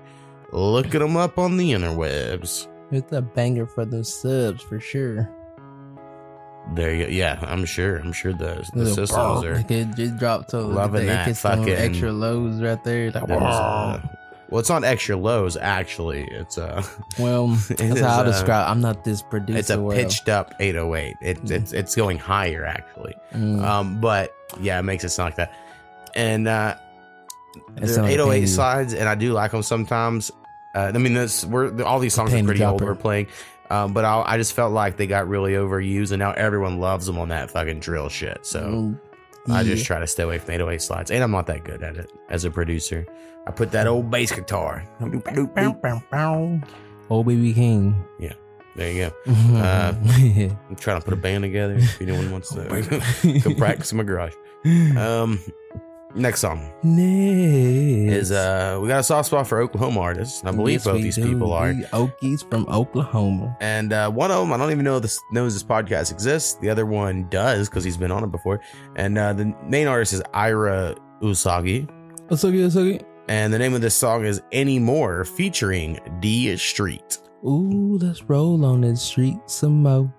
looking 0.52 1.00
them 1.00 1.16
up 1.18 1.38
on 1.38 1.58
the 1.58 1.72
interwebs, 1.72 2.68
It's 2.92 3.12
a 3.12 3.22
banger 3.22 3.66
for 3.68 3.86
those 3.86 4.14
subs 4.14 4.62
for 4.62 4.80
sure. 4.80 5.30
there 6.76 6.94
you 6.96 7.06
go. 7.06 7.12
Yeah, 7.12 7.40
I'm 7.42 7.66
sure. 7.66 7.98
I'm 7.98 8.12
sure 8.14 8.34
the, 8.34 8.68
the 8.74 8.86
systems 8.88 9.44
are 9.44 9.54
It 9.54 9.68
could 9.68 9.96
just 9.96 10.18
drop 10.18 10.48
to 10.50 10.60
loving 10.62 11.04
it 11.04 11.08
that 11.08 11.38
fucking- 11.38 11.70
extra 11.70 12.12
loads 12.12 12.62
right 12.62 12.82
there. 12.84 13.12
Like, 13.12 13.28
Well, 14.54 14.60
it's 14.60 14.70
not 14.70 14.84
extra 14.84 15.18
lows 15.18 15.58
actually. 15.58 16.26
It's 16.26 16.60
uh 16.60 16.84
Well, 17.20 17.48
that's 17.48 17.82
is, 17.82 18.00
how 18.02 18.18
I 18.18 18.22
uh, 18.22 18.24
describe. 18.24 18.70
I'm 18.70 18.82
not 18.82 19.04
this 19.04 19.24
producer. 19.24 19.58
It's 19.58 19.72
a 19.72 19.82
pitched 19.90 20.30
up 20.30 20.54
808. 20.60 21.16
It's 21.22 21.50
it's 21.50 21.74
it's 21.74 21.96
going 21.96 22.20
higher 22.20 22.64
actually. 22.64 23.16
Mm. 23.34 23.64
Um, 23.64 24.00
but 24.00 24.36
yeah, 24.62 24.78
it 24.78 24.84
makes 24.84 25.04
it 25.04 25.10
sound 25.10 25.26
like 25.28 25.38
that. 25.38 25.54
And 26.14 26.48
uh, 26.48 26.76
It 27.78 27.88
they're 27.88 28.06
808 28.06 28.40
pain. 28.42 28.48
slides, 28.48 28.94
and 28.94 29.10
I 29.10 29.16
do 29.16 29.34
like 29.34 29.50
them 29.50 29.64
sometimes. 29.64 30.30
Uh, 30.76 30.92
I 30.94 30.98
mean, 31.00 31.16
this 31.16 31.44
we're 31.46 31.82
all 31.84 31.98
these 31.98 32.14
songs 32.14 32.32
are 32.32 32.44
pretty 32.44 32.64
old. 32.64 32.82
We're 32.82 32.94
playing, 32.94 33.30
um, 33.72 33.94
but 33.94 34.06
I, 34.06 34.22
I 34.24 34.38
just 34.38 34.54
felt 34.54 34.72
like 34.72 34.98
they 34.98 35.08
got 35.08 35.28
really 35.28 35.54
overused, 35.54 36.12
and 36.12 36.20
now 36.20 36.32
everyone 36.34 36.80
loves 36.80 37.08
them 37.08 37.18
on 37.18 37.30
that 37.30 37.50
fucking 37.50 37.80
drill 37.80 38.10
shit. 38.10 38.46
So 38.46 38.62
Mm, 38.62 39.00
I 39.50 39.64
just 39.64 39.86
try 39.86 40.00
to 40.00 40.08
stay 40.08 40.24
away 40.24 40.40
from 40.40 40.52
808 40.52 40.82
slides, 40.82 41.12
and 41.12 41.24
I'm 41.24 41.32
not 41.32 41.48
that 41.48 41.64
good 41.64 41.84
at 41.84 41.98
it 41.98 42.12
as 42.30 42.46
a 42.46 42.52
producer. 42.52 43.06
I 43.46 43.52
put 43.52 43.72
that 43.72 43.88
old 43.88 44.10
bass 44.10 44.32
guitar. 44.32 44.84
Old 47.10 47.28
baby 47.28 47.54
king. 47.54 47.94
Yeah, 48.20 48.34
there 48.76 48.92
you 48.92 49.12
go. 49.26 49.32
Uh, 49.54 49.94
I'm 50.06 50.76
trying 50.78 51.00
to 51.00 51.06
put 51.06 51.14
a 51.14 51.18
band 51.18 51.44
together. 51.44 51.76
If 51.76 52.02
anyone 52.02 52.32
wants 52.32 52.50
to 52.54 52.66
come 53.44 53.56
practice 53.56 53.92
in 53.92 53.98
my 53.98 54.04
garage. 54.04 54.34
Um, 54.98 55.40
next 56.16 56.40
song 56.42 56.72
Next. 56.84 58.14
is 58.16 58.32
uh, 58.32 58.80
we 58.82 58.88
got 58.88 59.00
a 59.00 59.04
soft 59.04 59.28
spot 59.28 59.48
for 59.48 59.60
Oklahoma 59.62 60.00
artists. 60.02 60.40
and 60.42 60.50
I 60.50 60.52
believe 60.52 60.76
Yes, 60.76 60.84
both 60.86 60.96
we 60.96 61.02
these 61.04 61.16
do. 61.16 61.28
people 61.28 61.54
are. 61.54 61.68
We 61.74 61.84
Okies 61.86 62.48
from 62.50 62.66
Oklahoma. 62.70 63.56
And 63.62 63.94
uh, 63.94 64.10
one 64.12 64.32
of 64.32 64.40
them, 64.40 64.54
I 64.54 64.58
don't 64.58 64.72
even 64.72 64.86
know 64.86 65.00
this 65.00 65.20
knows 65.32 65.54
this 65.54 65.64
podcast 65.64 66.12
exists. 66.12 66.56
The 66.56 66.70
other 66.70 66.86
one 66.86 67.28
does 67.30 67.70
because 67.70 67.84
he's 67.84 67.98
been 67.98 68.12
on 68.12 68.24
it 68.24 68.32
before. 68.32 68.62
And 68.96 69.18
uh, 69.18 69.34
the 69.34 69.54
main 69.68 69.88
artist 69.88 70.14
is 70.14 70.22
Ira 70.34 70.96
Usagi. 71.22 71.88
Usagi, 72.30 72.66
Usagi. 72.68 73.04
And 73.30 73.54
the 73.54 73.60
name 73.60 73.74
of 73.74 73.82
this 73.82 73.96
song 73.96 74.26
is 74.26 74.42
Anymore, 74.52 75.24
featuring 75.24 76.00
D 76.20 76.56
Street. 76.58 77.20
Ooh, 77.46 77.98
let's 78.02 78.24
roll 78.24 78.64
on 78.66 78.82
the 78.82 78.96
street 78.96 79.38
some 79.48 79.84
more. 79.84 80.14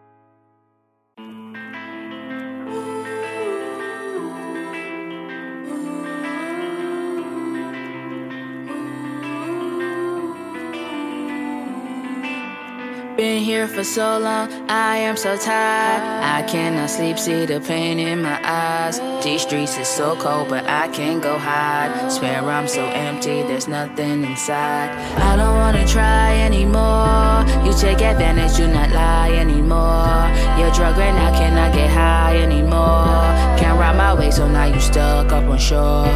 Been 13.35 13.43
here 13.43 13.67
for 13.67 13.83
so 13.83 14.17
long, 14.21 14.49
I 14.71 14.95
am 14.99 15.17
so 15.17 15.37
tired. 15.37 16.03
I 16.23 16.47
cannot 16.49 16.89
sleep, 16.89 17.19
see 17.19 17.47
the 17.47 17.59
pain 17.59 17.99
in 17.99 18.23
my 18.23 18.39
eyes. 18.45 19.01
These 19.25 19.43
streets 19.43 19.77
is 19.77 19.89
so 19.89 20.15
cold, 20.15 20.51
but 20.51 20.65
I 20.67 20.87
can't 20.87 21.21
go 21.21 21.37
hide. 21.37 22.13
Swear 22.13 22.45
I'm 22.45 22.69
so 22.69 22.85
empty, 22.87 23.43
there's 23.43 23.67
nothing 23.67 24.23
inside. 24.23 24.91
I 25.19 25.35
don't 25.35 25.57
wanna 25.57 25.85
try 25.85 26.37
anymore. 26.47 27.43
You 27.67 27.77
take 27.77 28.03
advantage, 28.03 28.57
do 28.57 28.69
not 28.69 28.91
lie 28.93 29.33
anymore. 29.33 30.31
Your 30.57 30.71
drug 30.71 30.97
right 30.97 31.13
now 31.13 31.33
cannot 31.37 31.75
get 31.75 31.91
high 31.91 32.37
anymore. 32.37 33.19
Can't 33.59 33.77
ride 33.81 33.97
my 33.97 34.15
way, 34.15 34.31
so 34.31 34.47
now 34.47 34.67
you 34.67 34.79
stuck 34.79 35.33
up 35.33 35.43
on 35.43 35.59
shore. 35.59 36.07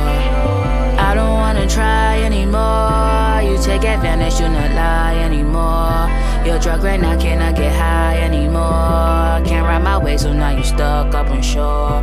I 1.08 1.14
don't 1.16 1.34
wanna 1.34 1.68
try 1.68 2.22
anymore. 2.22 3.42
You 3.42 3.60
take 3.60 3.82
advantage, 3.82 4.38
do 4.38 4.48
not 4.48 4.70
lie 4.70 5.16
anymore. 5.16 6.27
Your 6.48 6.58
drug 6.58 6.82
right 6.82 6.98
now 6.98 7.14
cannot 7.20 7.56
get 7.56 7.76
high 7.76 8.16
anymore. 8.22 9.44
Can't 9.46 9.66
ride 9.66 9.82
my 9.82 9.98
way, 9.98 10.16
so 10.16 10.32
now 10.32 10.48
you 10.56 10.64
stuck 10.64 11.14
up 11.14 11.28
on 11.28 11.42
shore. 11.42 12.02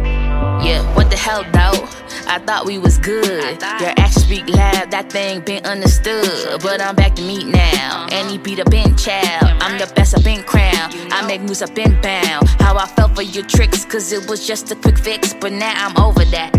Yeah, 0.64 0.84
what 0.96 1.10
the 1.10 1.18
hell, 1.18 1.43
though? 1.46 1.89
I 2.28 2.38
thought 2.46 2.64
we 2.64 2.78
was 2.78 3.00
good. 3.00 3.60
Your 3.60 3.93
actions 3.98 4.24
speak 4.26 4.48
loud, 4.48 4.91
that 4.91 5.12
thing 5.12 5.41
been 5.41 5.66
understood. 5.66 6.62
But 6.62 6.80
I'm 6.80 6.96
back 6.96 7.16
to 7.16 7.24
meet 7.24 7.48
now. 7.48 8.08
And 8.12 8.30
he 8.30 8.38
beat 8.38 8.60
up 8.60 8.72
in 8.72 8.96
child. 8.98 9.50
I'm 9.64 9.80
the 9.80 9.91
best 9.96 10.16
I've 10.16 10.24
been. 10.24 10.46
I 10.48 11.26
make 11.26 11.41
moves 11.41 11.64
up 11.64 11.76
in 11.80 12.00
bound. 12.02 12.48
How 12.60 12.78
I 12.78 12.86
felt 12.86 13.16
for 13.16 13.24
your 13.24 13.46
tricks, 13.48 13.84
cause 13.84 14.12
it 14.12 14.30
was 14.30 14.46
just 14.46 14.72
a 14.72 14.76
quick 14.76 15.00
fix. 15.00 15.34
But 15.34 15.54
now 15.54 15.74
I'm 15.76 15.98
over 15.98 16.24
that. 16.26 16.54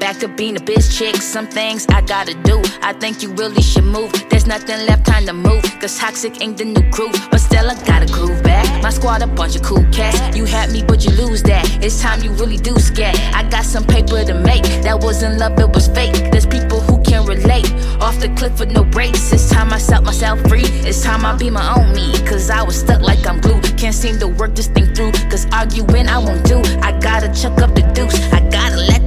Back 0.00 0.18
to 0.18 0.28
being 0.28 0.56
a 0.56 0.60
bitch 0.60 0.96
chick, 0.96 1.16
some 1.16 1.46
things 1.46 1.86
I 1.88 2.00
gotta 2.02 2.34
do. 2.42 2.62
I 2.82 2.92
think 2.92 3.22
you 3.22 3.32
really 3.32 3.62
should 3.62 3.84
move. 3.84 4.12
There's 4.28 4.46
nothing 4.46 4.86
left, 4.86 5.06
time 5.06 5.24
to 5.26 5.32
move. 5.32 5.62
Cause 5.80 5.98
toxic 5.98 6.42
ain't 6.42 6.58
the 6.58 6.64
new 6.66 6.90
groove. 6.90 7.16
But 7.30 7.38
still, 7.38 7.70
I 7.70 7.74
gotta 7.84 8.06
groove 8.06 8.42
back. 8.42 8.82
My 8.82 8.90
squad 8.90 9.22
a 9.22 9.26
bunch 9.26 9.56
of 9.56 9.62
cool 9.62 9.84
cats. 9.92 10.36
You 10.36 10.44
had 10.44 10.70
me, 10.70 10.82
but 10.82 11.04
you 11.04 11.10
lose 11.12 11.42
that. 11.44 11.64
It's 11.82 12.00
time 12.02 12.22
you 12.22 12.30
really 12.32 12.58
do 12.58 12.78
scat. 12.78 13.16
I 13.34 13.48
got 13.48 13.64
some 13.64 13.84
paper 13.84 14.22
to 14.22 14.34
make. 14.34 14.64
That 14.82 15.00
wasn't 15.00 15.38
love, 15.38 15.58
it 15.58 15.70
was 15.70 15.88
fake. 15.88 16.30
There's 16.30 16.46
people 16.46 16.80
who 16.80 17.02
can 17.02 17.24
relate. 17.24 17.72
Off 18.00 18.20
the 18.20 18.28
cliff 18.36 18.60
with 18.60 18.72
no 18.72 18.84
brakes. 18.84 19.32
It's 19.32 19.48
time 19.50 19.72
I 19.72 19.78
set 19.78 20.04
myself 20.04 20.40
free. 20.42 20.68
It's 20.86 21.02
time 21.02 21.24
I 21.24 21.34
be 21.36 21.48
my 21.48 21.74
own 21.74 21.94
me. 21.94 22.12
Cause 22.26 22.50
I 22.50 22.62
was 22.62 22.78
stuck 22.78 23.00
like 23.00 23.26
I'm 23.26 23.40
glued. 23.40 23.64
Can't 23.78 23.94
seem 23.94 24.18
to 24.18 24.28
work 24.28 24.54
this 24.54 24.66
thing 24.68 24.94
through. 24.94 25.12
Cause 25.30 25.46
arguing 25.52 26.06
I 26.06 26.18
won't 26.18 26.44
do. 26.44 26.58
I 26.82 26.92
gotta 27.00 27.32
chuck 27.32 27.58
up 27.62 27.74
the 27.74 27.82
deuce. 27.94 28.20
I 28.32 28.40
gotta 28.50 28.76
let 28.76 29.05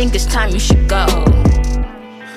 think 0.00 0.14
it's 0.14 0.24
time 0.24 0.48
you 0.48 0.58
should 0.58 0.88
go. 0.88 1.04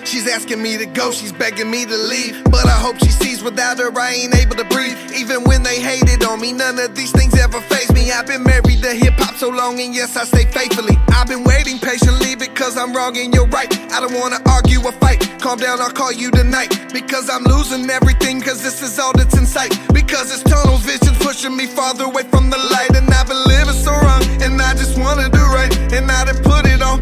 She's 0.03 0.27
asking 0.27 0.61
me 0.61 0.77
to 0.79 0.85
go, 0.85 1.13
she's 1.13 1.31
begging 1.31 1.71
me 1.71 1.85
to 1.85 1.95
leave. 1.95 2.43
But 2.51 2.65
I 2.65 2.75
hope 2.75 2.97
she 2.99 3.07
sees 3.07 3.41
without 3.41 3.79
her, 3.79 3.89
I 3.97 4.11
ain't 4.19 4.35
able 4.35 4.57
to 4.57 4.65
breathe. 4.65 4.99
Even 5.15 5.45
when 5.45 5.63
they 5.63 5.79
hated 5.79 6.25
on 6.25 6.41
me, 6.41 6.51
none 6.51 6.77
of 6.77 6.93
these 6.93 7.13
things 7.13 7.39
ever 7.39 7.61
phase 7.71 7.89
me. 7.93 8.11
I've 8.11 8.27
been 8.27 8.43
married 8.43 8.81
to 8.83 8.93
hip 8.93 9.13
hop 9.15 9.35
so 9.35 9.47
long, 9.47 9.79
and 9.79 9.95
yes, 9.95 10.17
I 10.17 10.25
stay 10.25 10.43
faithfully. 10.43 10.97
I've 11.15 11.27
been 11.27 11.45
waiting 11.45 11.79
patiently 11.79 12.35
because 12.35 12.75
I'm 12.75 12.91
wrong 12.91 13.15
and 13.15 13.33
you're 13.33 13.47
right. 13.47 13.71
I 13.93 14.01
don't 14.01 14.13
wanna 14.19 14.41
argue 14.45 14.83
or 14.83 14.91
fight. 14.99 15.21
Calm 15.39 15.57
down, 15.57 15.79
I'll 15.79 15.89
call 15.89 16.11
you 16.11 16.31
tonight. 16.31 16.91
Because 16.91 17.29
I'm 17.29 17.45
losing 17.45 17.89
everything, 17.89 18.41
cause 18.41 18.61
this 18.61 18.81
is 18.81 18.99
all 18.99 19.13
that's 19.13 19.37
in 19.37 19.45
sight. 19.45 19.71
Because 19.93 20.35
it's 20.35 20.43
tunnel 20.43 20.79
vision 20.83 21.15
pushing 21.23 21.55
me 21.55 21.67
farther 21.67 22.11
away 22.11 22.23
from 22.23 22.49
the 22.49 22.59
light. 22.75 22.91
And 22.93 23.07
I've 23.09 23.29
been 23.29 23.43
living 23.47 23.79
so 23.87 23.91
wrong, 23.91 24.23
and 24.43 24.61
I 24.61 24.73
just 24.73 24.99
wanna 24.99 25.29
do 25.29 25.43
right. 25.55 25.71
And 25.95 26.11
I 26.11 26.25
done 26.25 26.43
put 26.43 26.67
it 26.67 26.81
on 26.81 26.99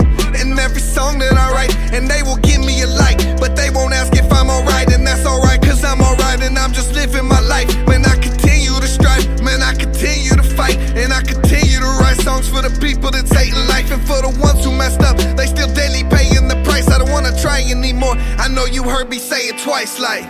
every 0.61 0.81
song 0.81 1.17
that 1.19 1.33
I 1.33 1.51
write. 1.51 1.75
And 1.91 2.07
they 2.07 2.21
will 2.21 2.37
give 2.37 2.61
me 2.61 2.81
a 2.81 2.87
like, 2.87 3.17
but 3.41 3.55
they 3.55 3.69
won't 3.69 3.93
ask 3.93 4.13
if 4.13 4.31
I'm 4.31 4.49
alright. 4.49 4.87
And 4.93 5.05
that's 5.05 5.25
alright, 5.25 5.61
cause 5.61 5.83
I'm 5.83 5.99
alright. 5.99 6.41
And 6.41 6.57
I'm 6.57 6.71
just 6.71 6.93
living 6.93 7.25
my 7.25 7.41
life. 7.41 7.67
Man, 7.89 8.05
I 8.05 8.15
continue 8.21 8.71
to 8.79 8.87
strive. 8.87 9.25
Man, 9.41 9.61
I 9.61 9.73
continue 9.73 10.37
to 10.37 10.43
fight. 10.43 10.77
And 10.95 11.11
I 11.11 11.21
continue 11.21 11.79
to 11.79 11.91
write 11.99 12.21
songs 12.21 12.47
for 12.47 12.61
the 12.61 12.71
people 12.79 13.09
that's 13.11 13.33
hating 13.33 13.65
life. 13.67 13.91
And 13.91 14.01
for 14.05 14.21
the 14.21 14.31
ones 14.39 14.63
who 14.63 14.71
messed 14.71 15.01
up, 15.01 15.17
they 15.35 15.47
still 15.47 15.71
daily 15.73 16.05
paying 16.07 16.47
the 16.47 16.61
price. 16.63 16.87
I 16.87 16.97
don't 16.99 17.11
wanna 17.11 17.35
try 17.41 17.61
anymore. 17.61 18.15
I 18.37 18.47
know 18.47 18.65
you 18.65 18.83
heard 18.83 19.09
me 19.09 19.17
say 19.17 19.49
it 19.51 19.57
twice, 19.57 19.99
like, 19.99 20.23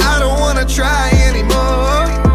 I 0.00 0.18
don't 0.20 0.38
wanna 0.40 0.64
try 0.64 1.10
anymore. 1.28 2.31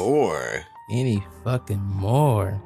Anymore. 0.00 0.64
Any 0.90 1.22
fucking 1.44 1.80
more. 1.82 2.60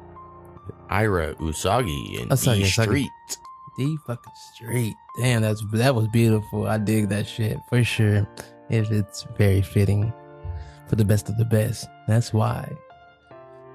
Ira 0.89 1.35
Usagi 1.35 2.21
and 2.21 2.31
Usagi, 2.31 2.55
D 2.57 2.63
Usagi. 2.63 2.83
Street. 2.83 3.09
D 3.77 3.97
fucking 4.07 4.33
street. 4.53 4.95
Damn, 5.19 5.41
that's 5.41 5.63
that 5.73 5.93
was 5.95 6.07
beautiful. 6.07 6.67
I 6.67 6.77
dig 6.77 7.09
that 7.09 7.27
shit 7.27 7.57
for 7.69 7.83
sure. 7.83 8.27
It, 8.69 8.89
it's 8.91 9.23
very 9.37 9.61
fitting 9.61 10.11
for 10.87 10.95
the 10.95 11.05
best 11.05 11.29
of 11.29 11.37
the 11.37 11.45
best. 11.45 11.87
That's 12.07 12.33
why. 12.33 12.71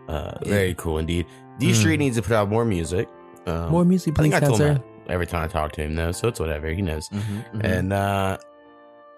Uh, 0.09 0.39
very 0.45 0.75
cool 0.75 0.99
indeed. 0.99 1.27
D 1.59 1.71
Mm. 1.71 1.75
Street 1.75 1.97
needs 1.99 2.17
to 2.17 2.23
put 2.23 2.33
out 2.33 2.49
more 2.49 2.65
music. 2.65 3.09
Um, 3.47 3.71
More 3.71 3.85
music, 3.85 4.19
I 4.19 4.23
think 4.23 4.35
please, 4.35 4.43
I 4.43 4.47
told 4.47 4.61
him 4.61 4.83
every 5.09 5.27
time 5.27 5.43
I 5.45 5.49
talk 5.49 5.73
to 5.73 5.83
him, 5.83 5.95
though, 5.95 6.13
so 6.13 6.29
it's 6.29 6.39
whatever. 6.39 6.69
He 6.69 6.83
knows. 6.83 7.09
mhm. 7.09 7.45
And 7.65 7.93
uh, 7.93 8.37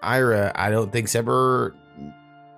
Ira, 0.01 0.51
I 0.55 0.69
don't 0.69 0.91
think's 0.91 1.13
ever. 1.15 1.75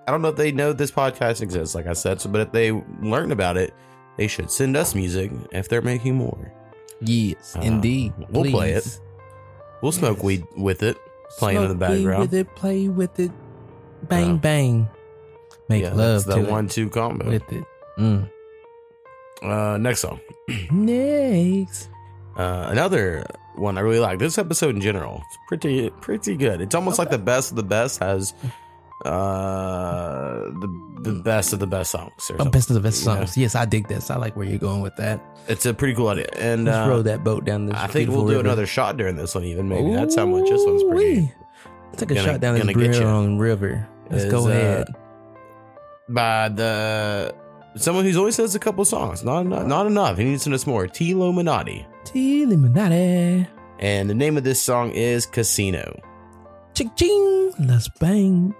I 0.06 0.12
don't 0.12 0.22
know 0.22 0.28
if 0.28 0.36
they 0.36 0.52
know 0.52 0.72
this 0.72 0.90
podcast 0.90 1.40
exists, 1.42 1.74
like 1.74 1.86
I 1.86 1.92
said. 1.92 2.20
So, 2.20 2.28
but 2.30 2.40
if 2.40 2.52
they 2.52 2.72
learn 3.02 3.32
about 3.32 3.56
it, 3.56 3.74
they 4.16 4.26
should 4.28 4.50
send 4.50 4.76
us 4.76 4.94
music 4.94 5.30
if 5.52 5.68
they're 5.68 5.82
making 5.82 6.14
more. 6.14 6.52
Yes, 7.00 7.56
Uh, 7.56 7.60
indeed. 7.60 8.12
We'll 8.30 8.50
play 8.50 8.72
it. 8.72 9.00
We'll 9.82 9.92
smoke 9.92 10.22
weed 10.22 10.46
with 10.56 10.82
it, 10.82 10.96
playing 11.38 11.58
in 11.62 11.62
the 11.64 11.68
Smoke 11.76 11.90
weed 11.90 11.96
background. 12.04 12.20
With 12.22 12.34
it, 12.34 12.54
play 12.54 12.88
with 12.88 13.18
it. 13.20 13.30
Bang 14.08 14.32
Uh, 14.32 14.36
bang. 14.36 14.88
Make 15.68 15.82
yeah, 15.82 15.88
love 15.92 16.24
that's 16.24 16.24
the 16.24 16.36
to 16.44 16.50
one-two 16.50 16.88
combo. 16.90 17.26
with 17.28 17.52
it. 17.52 17.64
Mm. 17.98 18.30
Uh, 19.42 19.76
next 19.78 20.00
song. 20.00 20.20
Next. 20.70 21.88
Uh, 22.36 22.68
another 22.70 23.24
one 23.56 23.76
I 23.76 23.80
really 23.80 23.98
like. 23.98 24.18
This 24.18 24.38
episode 24.38 24.74
in 24.74 24.80
general, 24.80 25.16
it's 25.26 25.38
pretty 25.48 25.90
pretty 26.00 26.36
good. 26.36 26.60
It's 26.60 26.74
almost 26.74 26.98
like 26.98 27.10
the 27.10 27.18
best 27.18 27.50
of 27.50 27.56
the 27.56 27.62
best 27.62 27.98
has 28.00 28.32
uh 29.06 30.50
the 30.60 30.68
the 31.02 31.12
best 31.22 31.52
of 31.52 31.58
the 31.60 31.66
best 31.66 31.90
songs. 31.92 32.30
or 32.30 32.36
Oh, 32.40 32.44
best 32.50 32.68
of 32.70 32.74
the 32.74 32.80
best 32.80 33.02
songs. 33.04 33.36
Yes, 33.36 33.54
I 33.54 33.64
dig 33.64 33.86
this. 33.88 34.10
I 34.10 34.16
like 34.16 34.36
where 34.36 34.46
you're 34.46 34.58
going 34.58 34.80
with 34.82 34.96
that. 34.96 35.20
It's 35.48 35.64
a 35.66 35.72
pretty 35.74 35.94
cool 35.94 36.08
idea. 36.08 36.26
And 36.36 36.68
uh, 36.68 36.86
row 36.88 37.02
that 37.02 37.22
boat 37.22 37.44
down 37.44 37.66
this. 37.66 37.76
I 37.76 37.86
think 37.86 38.10
we'll 38.10 38.22
do 38.26 38.32
river. 38.32 38.40
another 38.40 38.66
shot 38.66 38.96
during 38.96 39.16
this 39.16 39.34
one. 39.34 39.44
Even 39.44 39.68
maybe 39.68 39.94
that's 39.94 40.16
how 40.16 40.26
much 40.26 40.48
this 40.48 40.62
one's 40.64 40.82
pretty. 40.84 41.32
Take 41.96 42.10
a 42.10 42.14
gonna- 42.14 42.26
shot 42.26 42.40
down 42.40 42.54
this 42.54 42.62
gonna 42.64 42.74
get 42.74 42.94
ya. 42.94 43.00
Brilliant 43.02 43.40
River. 43.40 43.88
Let's 44.10 44.24
Is, 44.24 44.30
go 44.30 44.46
uh, 44.46 44.50
ahead. 44.50 44.86
By 46.08 46.48
the 46.50 47.34
someone 47.76 48.04
who's 48.04 48.16
only 48.16 48.32
says 48.32 48.54
a 48.54 48.58
couple 48.58 48.84
songs, 48.84 49.24
not 49.24 49.46
not, 49.46 49.66
not 49.66 49.86
enough. 49.86 50.18
He 50.18 50.24
needs 50.24 50.44
to 50.44 50.50
know 50.50 50.56
some 50.56 50.72
more. 50.72 50.86
Tlowminati, 50.86 51.84
T. 52.04 52.42
Illuminati. 52.42 53.46
and 53.78 54.08
the 54.10 54.14
name 54.14 54.36
of 54.36 54.44
this 54.44 54.60
song 54.62 54.90
is 54.90 55.26
Casino. 55.26 55.98
Ching 56.74 56.90
ching. 56.96 57.52
Let's 57.58 57.88
bang. 58.00 58.54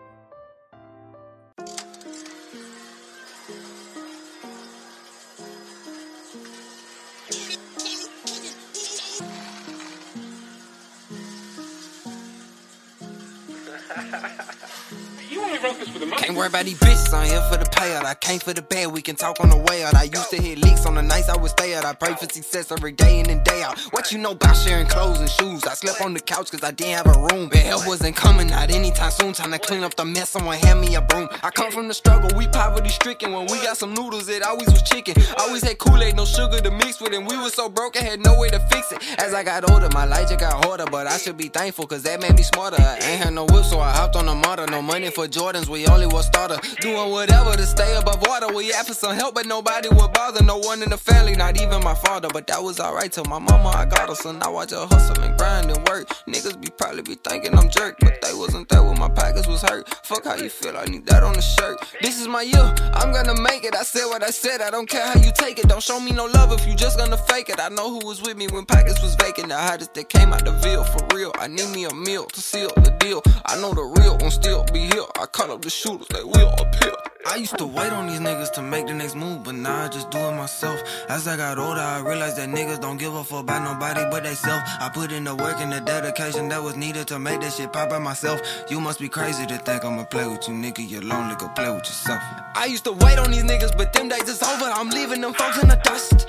Can't 15.96 16.36
worry 16.36 16.48
about 16.48 16.66
these 16.66 16.78
bitches, 16.78 17.14
I'm 17.14 17.26
here 17.26 17.40
for 17.50 17.56
the 17.56 17.64
payout. 17.64 18.04
I 18.04 18.14
came 18.14 18.38
for 18.38 18.52
the 18.52 18.60
bad, 18.60 18.88
we 18.88 19.00
can 19.00 19.16
talk 19.16 19.40
on 19.40 19.48
the 19.48 19.56
way 19.56 19.82
out. 19.82 19.94
I 19.94 20.04
used 20.04 20.30
to 20.30 20.36
hit 20.36 20.58
leaks 20.58 20.84
on 20.84 20.94
the 20.94 21.02
nights 21.02 21.28
I 21.28 21.36
would 21.36 21.50
stay 21.50 21.74
out. 21.74 21.84
I 21.86 21.94
pray 21.94 22.14
for 22.14 22.26
success 22.26 22.70
every 22.70 22.92
day 22.92 23.20
in 23.20 23.30
and 23.30 23.42
day 23.44 23.62
out. 23.62 23.78
What 23.92 24.12
you 24.12 24.18
know 24.18 24.32
about 24.32 24.56
sharing 24.56 24.86
clothes 24.86 25.20
and 25.20 25.30
shoes? 25.30 25.64
I 25.64 25.74
slept 25.74 26.02
on 26.02 26.12
the 26.12 26.20
couch 26.20 26.50
cause 26.50 26.62
I 26.62 26.72
didn't 26.72 26.96
have 26.96 27.06
a 27.06 27.18
room. 27.18 27.48
But 27.48 27.60
help 27.60 27.86
wasn't 27.86 28.14
coming 28.14 28.52
out 28.52 28.70
anytime 28.70 29.10
soon. 29.10 29.32
Time 29.32 29.52
to 29.52 29.58
clean 29.58 29.84
up 29.84 29.94
the 29.96 30.04
mess, 30.04 30.30
someone 30.30 30.58
hand 30.58 30.80
me 30.82 30.94
a 30.96 31.00
broom. 31.00 31.28
I 31.42 31.50
come 31.50 31.70
from 31.70 31.88
the 31.88 31.94
struggle, 31.94 32.30
we 32.36 32.46
poverty 32.48 32.90
stricken. 32.90 33.32
When 33.32 33.46
we 33.46 33.56
got 33.62 33.78
some 33.78 33.94
noodles, 33.94 34.28
it 34.28 34.42
always 34.42 34.68
was 34.68 34.82
chicken. 34.82 35.14
Always 35.38 35.62
had 35.62 35.78
Kool-Aid, 35.78 36.16
no 36.16 36.26
sugar 36.26 36.60
to 36.60 36.70
mix 36.70 37.00
with, 37.00 37.14
and 37.14 37.26
we 37.26 37.38
was 37.38 37.54
so 37.54 37.70
broke 37.70 37.96
I 37.96 38.02
had 38.02 38.20
no 38.20 38.38
way 38.38 38.50
to 38.50 38.60
fix 38.68 38.92
it. 38.92 39.00
As 39.18 39.32
I 39.32 39.42
got 39.42 39.70
older, 39.70 39.88
my 39.94 40.04
life 40.04 40.28
just 40.28 40.40
got 40.40 40.64
harder, 40.64 40.84
but 40.90 41.06
I 41.06 41.16
should 41.16 41.38
be 41.38 41.48
thankful 41.48 41.86
cause 41.86 42.02
that 42.02 42.20
made 42.20 42.36
me 42.36 42.42
smarter. 42.42 42.82
I 42.82 42.96
ain't 42.96 43.22
had 43.24 43.32
no 43.32 43.44
whip, 43.46 43.64
so 43.64 43.80
I 43.80 43.92
hopped 43.92 44.16
on 44.16 44.26
the 44.26 44.34
motor. 44.34 44.66
No 44.66 44.82
money 44.82 45.10
for 45.10 45.26
Jordans, 45.26 45.68
we 45.68 45.85
only 45.90 46.06
was 46.06 46.26
starter. 46.26 46.58
Doing 46.80 47.10
whatever 47.10 47.52
to 47.52 47.66
stay 47.66 47.96
above 47.96 48.20
water. 48.26 48.52
We 48.52 48.72
asked 48.72 48.88
for 48.88 48.94
some 48.94 49.14
help, 49.14 49.34
but 49.34 49.46
nobody 49.46 49.88
would 49.88 50.12
bother. 50.12 50.42
No 50.42 50.58
one 50.58 50.82
in 50.82 50.90
the 50.90 50.98
family, 50.98 51.34
not 51.34 51.60
even 51.60 51.82
my 51.82 51.94
father. 51.94 52.28
But 52.32 52.46
that 52.48 52.62
was 52.62 52.80
alright 52.80 53.12
till 53.12 53.24
my 53.24 53.38
mama 53.38 53.68
I 53.68 53.84
got 53.84 54.08
her. 54.08 54.14
So 54.14 54.32
now 54.32 54.56
I 54.56 54.66
just 54.66 54.92
hustle 54.92 55.22
and 55.22 55.36
grind 55.38 55.70
and 55.70 55.88
work. 55.88 56.08
Niggas 56.28 56.60
be 56.60 56.68
probably 56.70 57.02
be 57.02 57.14
thinking 57.14 57.56
I'm 57.56 57.68
jerk, 57.70 57.96
but 58.00 58.20
they 58.22 58.34
wasn't 58.34 58.68
there 58.68 58.82
when 58.82 58.98
my 58.98 59.08
pockets 59.08 59.46
was 59.46 59.62
hurt. 59.62 59.88
Fuck 60.04 60.24
how 60.24 60.34
you 60.36 60.48
feel, 60.48 60.76
I 60.76 60.84
need 60.84 61.06
that 61.06 61.22
on 61.22 61.34
the 61.34 61.42
shirt. 61.42 61.78
This 62.02 62.20
is 62.20 62.28
my 62.28 62.42
year, 62.42 62.74
I'm 62.94 63.12
gonna 63.12 63.40
make 63.40 63.64
it. 63.64 63.74
I 63.74 63.82
said 63.82 64.06
what 64.06 64.22
I 64.22 64.30
said, 64.30 64.60
I 64.60 64.70
don't 64.70 64.88
care 64.88 65.06
how 65.06 65.18
you 65.20 65.30
take 65.34 65.58
it. 65.58 65.68
Don't 65.68 65.82
show 65.82 66.00
me 66.00 66.12
no 66.12 66.26
love 66.26 66.52
if 66.52 66.66
you 66.66 66.74
just 66.74 66.98
gonna 66.98 67.16
fake 67.16 67.48
it. 67.48 67.60
I 67.60 67.68
know 67.68 67.90
who 67.90 68.06
was 68.06 68.22
with 68.22 68.36
me 68.36 68.46
when 68.48 68.64
pockets 68.64 69.02
was 69.02 69.14
vacant. 69.14 69.48
The 69.48 69.56
hottest 69.56 69.94
that 69.94 70.08
came 70.08 70.32
out 70.32 70.44
the 70.44 70.52
veil 70.52 70.84
for 70.84 71.06
real. 71.14 71.32
I 71.38 71.46
need 71.46 71.68
me 71.70 71.84
a 71.84 71.94
meal 71.94 72.26
to 72.26 72.40
seal 72.40 72.70
the 72.76 72.90
deal. 72.98 73.22
I 73.46 73.60
know 73.60 73.72
the 73.72 73.84
real 74.00 74.16
one 74.18 74.30
still 74.30 74.64
be 74.72 74.80
here. 74.80 75.04
I 75.20 75.26
caught 75.26 75.50
up 75.50 75.62
the 75.62 75.70
shooters, 75.76 76.08
appear. 76.10 76.92
I 77.26 77.36
used 77.36 77.58
to 77.58 77.66
wait 77.66 77.92
on 77.92 78.06
these 78.06 78.20
niggas 78.20 78.52
to 78.52 78.62
make 78.62 78.86
the 78.86 78.94
next 78.94 79.14
move, 79.14 79.42
but 79.42 79.56
now 79.56 79.84
I 79.84 79.88
just 79.88 80.10
do 80.10 80.18
it 80.18 80.32
myself. 80.36 80.80
As 81.08 81.28
I 81.28 81.36
got 81.36 81.58
older, 81.58 81.80
I 81.80 82.00
realized 82.00 82.38
that 82.38 82.48
niggas 82.48 82.80
don't 82.80 82.96
give 82.96 83.14
a 83.14 83.22
fuck 83.24 83.40
about 83.40 83.62
nobody 83.62 84.08
but 84.10 84.22
they 84.22 84.34
self. 84.34 84.62
I 84.80 84.88
put 84.88 85.12
in 85.12 85.24
the 85.24 85.34
work 85.34 85.56
and 85.58 85.72
the 85.72 85.80
dedication 85.80 86.48
that 86.48 86.62
was 86.62 86.76
needed 86.76 87.08
to 87.08 87.18
make 87.18 87.40
this 87.40 87.56
shit 87.56 87.72
pop 87.72 87.90
by 87.90 87.98
myself. 87.98 88.40
You 88.70 88.80
must 88.80 89.00
be 89.00 89.08
crazy 89.08 89.44
to 89.46 89.58
think 89.58 89.84
I'ma 89.84 90.04
play 90.04 90.26
with 90.26 90.48
you, 90.48 90.54
nigga. 90.54 90.88
You're 90.88 91.02
lonely, 91.02 91.34
go 91.36 91.48
play 91.48 91.68
with 91.68 91.84
yourself. 91.84 92.22
I 92.54 92.66
used 92.66 92.84
to 92.84 92.92
wait 92.92 93.18
on 93.18 93.30
these 93.30 93.44
niggas, 93.44 93.76
but 93.76 93.92
them 93.92 94.08
days 94.08 94.28
is 94.28 94.42
over. 94.42 94.64
I'm 94.64 94.88
leaving 94.88 95.20
them 95.20 95.34
folks 95.34 95.60
in 95.62 95.68
the 95.68 95.76
dust. 95.76 96.26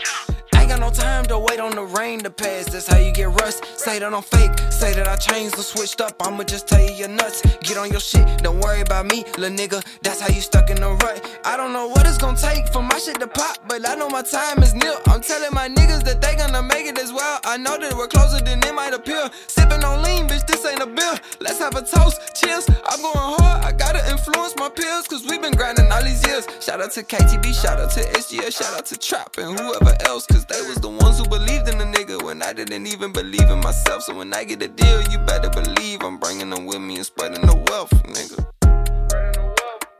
Ain't 0.68 0.82
got 0.82 0.86
no 0.86 0.94
time 0.94 1.24
to 1.28 1.40
wait 1.40 1.62
on 1.62 1.72
the 1.72 1.86
rain 1.86 2.20
to 2.24 2.30
pass. 2.30 2.66
That's 2.66 2.88
how 2.88 2.98
you 2.98 3.14
get 3.14 3.30
rust. 3.40 3.64
Say 3.80 4.00
that 4.00 4.14
I'm 4.14 4.22
fake. 4.22 4.52
Say 4.70 4.94
that 4.96 5.08
I 5.08 5.16
changed 5.16 5.58
or 5.58 5.62
switched 5.62 6.02
up. 6.02 6.16
I'ma 6.20 6.44
just 6.44 6.68
tell 6.68 6.82
you 6.82 6.92
you're 6.92 7.08
nuts. 7.08 7.42
Get 7.62 7.78
on 7.78 7.90
your 7.90 8.02
shit. 8.02 8.26
Don't 8.44 8.60
worry 8.60 8.82
about 8.82 9.06
me, 9.06 9.24
lil' 9.38 9.52
nigga. 9.52 9.82
That's 10.02 10.20
how 10.20 10.28
you 10.28 10.42
stuck 10.42 10.70
in 10.70 10.76
the 10.76 10.90
rut. 10.90 11.24
I 11.46 11.56
don't 11.56 11.72
know 11.72 11.88
what 11.88 12.06
it's 12.06 12.18
gonna 12.18 12.36
take 12.36 12.68
for 12.74 12.82
my 12.82 13.00
shit 13.00 13.18
to 13.22 13.28
pop, 13.28 13.60
but 13.70 13.88
I 13.88 13.96
know 13.96 14.10
my 14.10 14.24
time 14.24 14.62
is 14.62 14.74
near. 14.74 14.98
I'm 15.08 15.22
telling 15.22 15.54
my 15.54 15.70
niggas 15.70 16.04
that 16.04 16.20
they 16.20 16.36
gonna 16.36 16.62
make 16.62 16.86
it 16.86 17.00
as 17.00 17.14
well. 17.14 17.40
I 17.46 17.56
know 17.56 17.78
that 17.78 17.96
we're 17.96 18.08
closer 18.10 18.44
than 18.44 18.60
it 18.62 18.76
might 18.76 18.94
appear. 18.94 19.30
Sipping 19.48 19.86
on 19.86 20.04
lean, 20.04 20.28
bitch, 20.28 20.46
this 20.48 20.66
ain't 20.66 20.82
a 20.82 20.86
bill. 20.86 21.18
Let's 21.40 21.60
have 21.60 21.76
a 21.76 21.82
toast. 21.82 22.36
Cheers. 22.36 22.68
I'm 22.90 23.02
going 23.02 23.16
hard. 23.16 23.64
I 23.64 23.72
gotta 23.72 24.04
influence 24.12 24.54
my 24.58 24.68
peers, 24.68 25.08
cause 25.08 25.24
we've 25.30 25.42
been 25.42 25.56
grinding 25.56 25.90
all 25.94 26.04
these 26.04 26.28
years. 26.28 26.46
Shout 26.60 26.82
out 26.82 26.92
to 26.92 27.04
KTB, 27.04 27.54
shout 27.54 27.80
out 27.80 27.92
to 27.92 28.02
SGS, 28.02 28.58
shout 28.58 28.78
out 28.78 28.86
to 28.88 28.98
Trap 28.98 29.38
and 29.38 29.58
whoever 29.58 29.96
else, 30.06 30.26
cause 30.26 30.44
they 30.58 30.68
was 30.68 30.78
the 30.78 30.90
ones 30.90 31.20
who 31.20 31.26
believed 31.26 31.68
in 31.70 31.78
the 31.78 31.86
nigga 31.86 32.22
when 32.24 32.42
I 32.42 32.54
didn't 32.54 32.88
even 32.88 33.12
believe 33.12 33.50
in 33.50 33.60
myself. 33.60 34.04
So 34.04 34.16
when 34.16 34.34
I 34.34 34.44
get 34.44 34.62
a 34.62 34.68
deal, 34.68 35.02
you 35.12 35.20
better 35.20 35.50
believe 35.50 36.02
I'm 36.02 36.18
bringing 36.18 36.50
them 36.50 36.66
with 36.66 36.80
me 36.80 36.96
and 36.96 37.06
spreading 37.06 37.46
the 37.46 37.56
wealth, 37.70 37.92
nigga. 38.04 38.46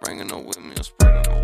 Bringing 0.02 0.28
them 0.28 0.46
with 0.46 0.60
me 0.60 0.74
and 0.76 0.86
spreading 0.86 1.24
the 1.24 1.30
wealth. 1.30 1.37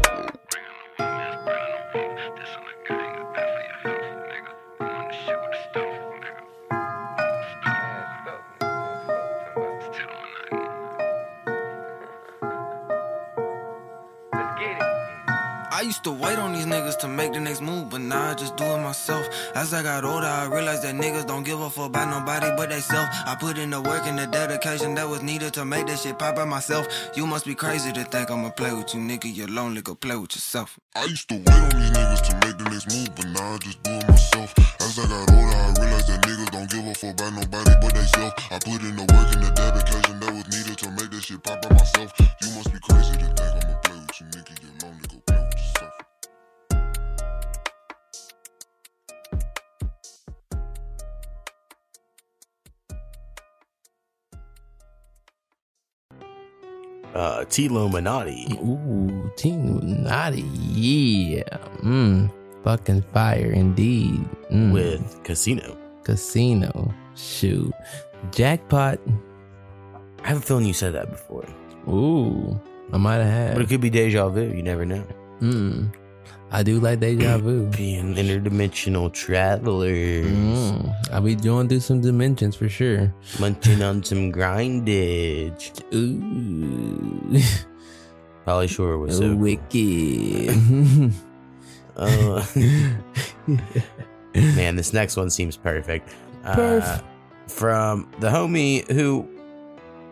Used 16.05 16.19
to 16.19 16.25
wait 16.25 16.37
on 16.37 16.51
these 16.51 16.65
niggas 16.65 16.97
to 16.97 17.07
make 17.07 17.31
the 17.31 17.39
next 17.39 17.61
move, 17.61 17.89
but 17.89 18.01
now 18.01 18.31
I 18.31 18.33
just 18.33 18.57
do 18.57 18.65
it 18.65 18.77
myself. 18.79 19.25
As 19.55 19.73
I 19.73 19.83
got 19.83 20.03
older, 20.03 20.27
I 20.27 20.47
realized 20.47 20.83
that 20.83 20.95
niggas 20.95 21.25
don't 21.25 21.43
give 21.43 21.61
a 21.61 21.69
fuck 21.69 21.87
about 21.87 22.09
nobody 22.09 22.49
but 22.57 22.69
they 22.69 22.81
self. 22.81 23.07
I 23.25 23.35
put 23.39 23.57
in 23.57 23.69
the 23.69 23.79
work 23.79 24.05
and 24.05 24.19
the 24.19 24.27
dedication 24.27 24.95
that 24.95 25.07
was 25.07 25.21
needed 25.21 25.53
to 25.53 25.63
make 25.63 25.87
this 25.87 26.03
shit 26.03 26.19
pop 26.19 26.35
by 26.35 26.43
myself. 26.43 26.87
You 27.15 27.25
must 27.25 27.45
be 27.45 27.55
crazy 27.55 27.93
to 27.93 28.03
think 28.03 28.29
I'ma 28.31 28.49
play 28.49 28.73
with 28.73 28.93
you, 28.93 28.99
nigga. 28.99 29.33
You're 29.33 29.47
lonely, 29.47 29.81
go 29.81 29.95
play 29.95 30.17
with 30.17 30.35
yourself. 30.35 30.77
I 30.93 31.05
used 31.05 31.29
to 31.29 31.35
wait 31.35 31.47
on 31.47 31.69
these 31.69 31.91
niggas 31.91 32.21
to 32.27 32.33
make 32.45 32.57
the 32.57 32.65
next 32.69 32.91
move, 32.91 33.15
but 33.15 33.27
now 33.27 33.53
I 33.53 33.57
just 33.59 33.81
do 33.83 33.91
it 33.91 34.07
myself. 34.09 34.53
As 34.81 34.99
I 34.99 35.07
got 35.07 35.31
older, 35.31 35.55
I 35.55 35.71
realized 35.79 36.07
that 36.09 36.21
niggas 36.27 36.51
don't 36.51 36.69
give 36.69 36.85
a 36.85 36.93
fuck 36.95 37.13
about 37.13 37.31
nobody 37.31 37.71
but 37.79 37.93
they 37.95 38.07
self. 38.11 38.33
I 38.51 38.59
put 38.59 38.83
in 38.83 38.95
the 38.99 39.07
work 39.07 39.29
and 39.35 39.43
the 39.43 39.51
dedication 39.55 40.19
that 40.19 40.33
was 40.35 40.47
needed 40.51 40.77
to 40.83 40.91
make 40.91 41.11
that 41.11 41.23
shit 41.23 41.41
pop 41.43 41.61
by 41.63 41.69
myself. 41.71 42.11
You 42.43 42.49
must 42.59 42.73
be 42.73 42.79
crazy 42.91 43.15
to 43.23 43.27
think 43.39 43.55
I'ma 43.63 43.75
play 43.87 43.95
with 44.03 44.19
you, 44.19 44.27
nigga. 44.35 44.51
You're 44.59 44.75
lonely, 44.83 45.07
go 45.07 45.17
play 45.23 45.39
with 45.39 45.52
yourself. 45.83 46.03
Uh, 57.13 57.45
Tlowminati. 57.45 58.57
Ooh, 58.63 59.31
Team 59.35 59.79
Naughty. 60.03 60.41
Yeah. 60.73 61.43
Mm. 61.83 62.31
Fucking 62.63 63.03
fire 63.13 63.51
indeed. 63.51 64.25
Mm. 64.51 64.73
With 64.73 65.23
Casino. 65.23 65.77
Casino. 66.03 66.91
Shoot. 67.15 67.71
Jackpot. 68.31 68.99
I 70.23 70.27
have 70.29 70.37
a 70.37 70.41
feeling 70.41 70.65
you 70.65 70.73
said 70.73 70.93
that 70.95 71.11
before. 71.11 71.45
Ooh. 71.87 72.59
I 72.91 72.97
might 72.97 73.15
have. 73.15 73.25
had. 73.31 73.53
But 73.55 73.63
it 73.63 73.69
could 73.69 73.81
be 73.81 73.89
deja 73.89 74.29
vu. 74.29 74.41
You 74.41 74.63
never 74.63 74.85
know. 74.85 75.05
Mm. 75.43 75.93
I 76.51 76.63
do 76.63 76.79
like 76.79 76.99
deja 76.99 77.37
vu. 77.37 77.67
Being 77.77 78.15
interdimensional 78.15 79.11
travelers. 79.11 80.25
Mm. 80.25 80.93
I'll 81.11 81.21
be 81.21 81.35
going 81.35 81.67
through 81.67 81.81
some 81.81 81.99
dimensions 81.99 82.55
for 82.55 82.69
sure. 82.69 83.13
Munching 83.39 83.81
on 83.81 84.03
some 84.03 84.31
grindage. 84.31 85.83
Ooh. 85.93 87.41
Pauly 88.47 88.69
Shore 88.69 88.97
was 88.97 89.17
so 89.17 89.35
wicked. 89.35 90.55
Uh, 91.95 92.43
man, 94.33 94.75
this 94.75 94.93
next 94.93 95.15
one 95.15 95.29
seems 95.29 95.55
perfect. 95.55 96.09
Uh, 96.43 96.99
From 97.47 98.09
the 98.19 98.29
homie 98.29 98.89
who. 98.91 99.29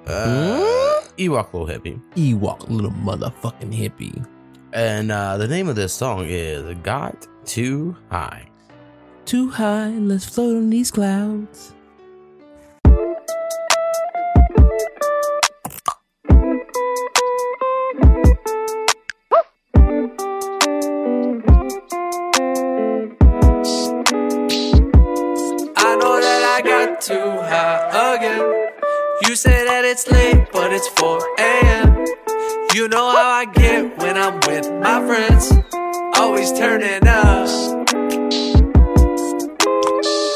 Uh, 0.05 1.01
Ewok 1.17 1.51
Little 1.53 1.65
Hippie. 1.65 1.99
Ewok 2.13 2.69
little 2.69 2.91
motherfucking 2.91 3.73
hippie. 3.73 4.23
And 4.73 5.11
uh, 5.11 5.37
the 5.37 5.47
name 5.49 5.67
of 5.67 5.75
this 5.75 5.93
song 5.93 6.25
is 6.27 6.77
Got 6.77 7.27
Too 7.45 7.95
High. 8.09 8.47
Too 9.25 9.49
high, 9.49 9.89
let's 9.89 10.25
float 10.25 10.55
on 10.55 10.69
these 10.69 10.91
clouds. 10.91 11.73
I 25.75 25.95
know 25.99 26.21
that 26.21 26.43
I 26.43 26.61
got 26.63 27.01
too 27.01 27.19
high 27.19 28.15
again. 28.15 28.69
You 29.27 29.35
say 29.35 29.65
that 29.65 29.83
it's 29.83 30.07
late, 30.09 30.47
but 30.53 30.71
it's 30.71 30.87
4 30.87 31.19
a.m. 31.39 31.80
You 32.73 32.87
know 32.87 33.11
how 33.11 33.29
I 33.29 33.45
get 33.45 33.97
when 33.97 34.17
I'm 34.17 34.35
with 34.47 34.71
my 34.71 35.05
friends. 35.05 35.51
Always 36.17 36.53
turning 36.53 37.05
up. 37.05 37.49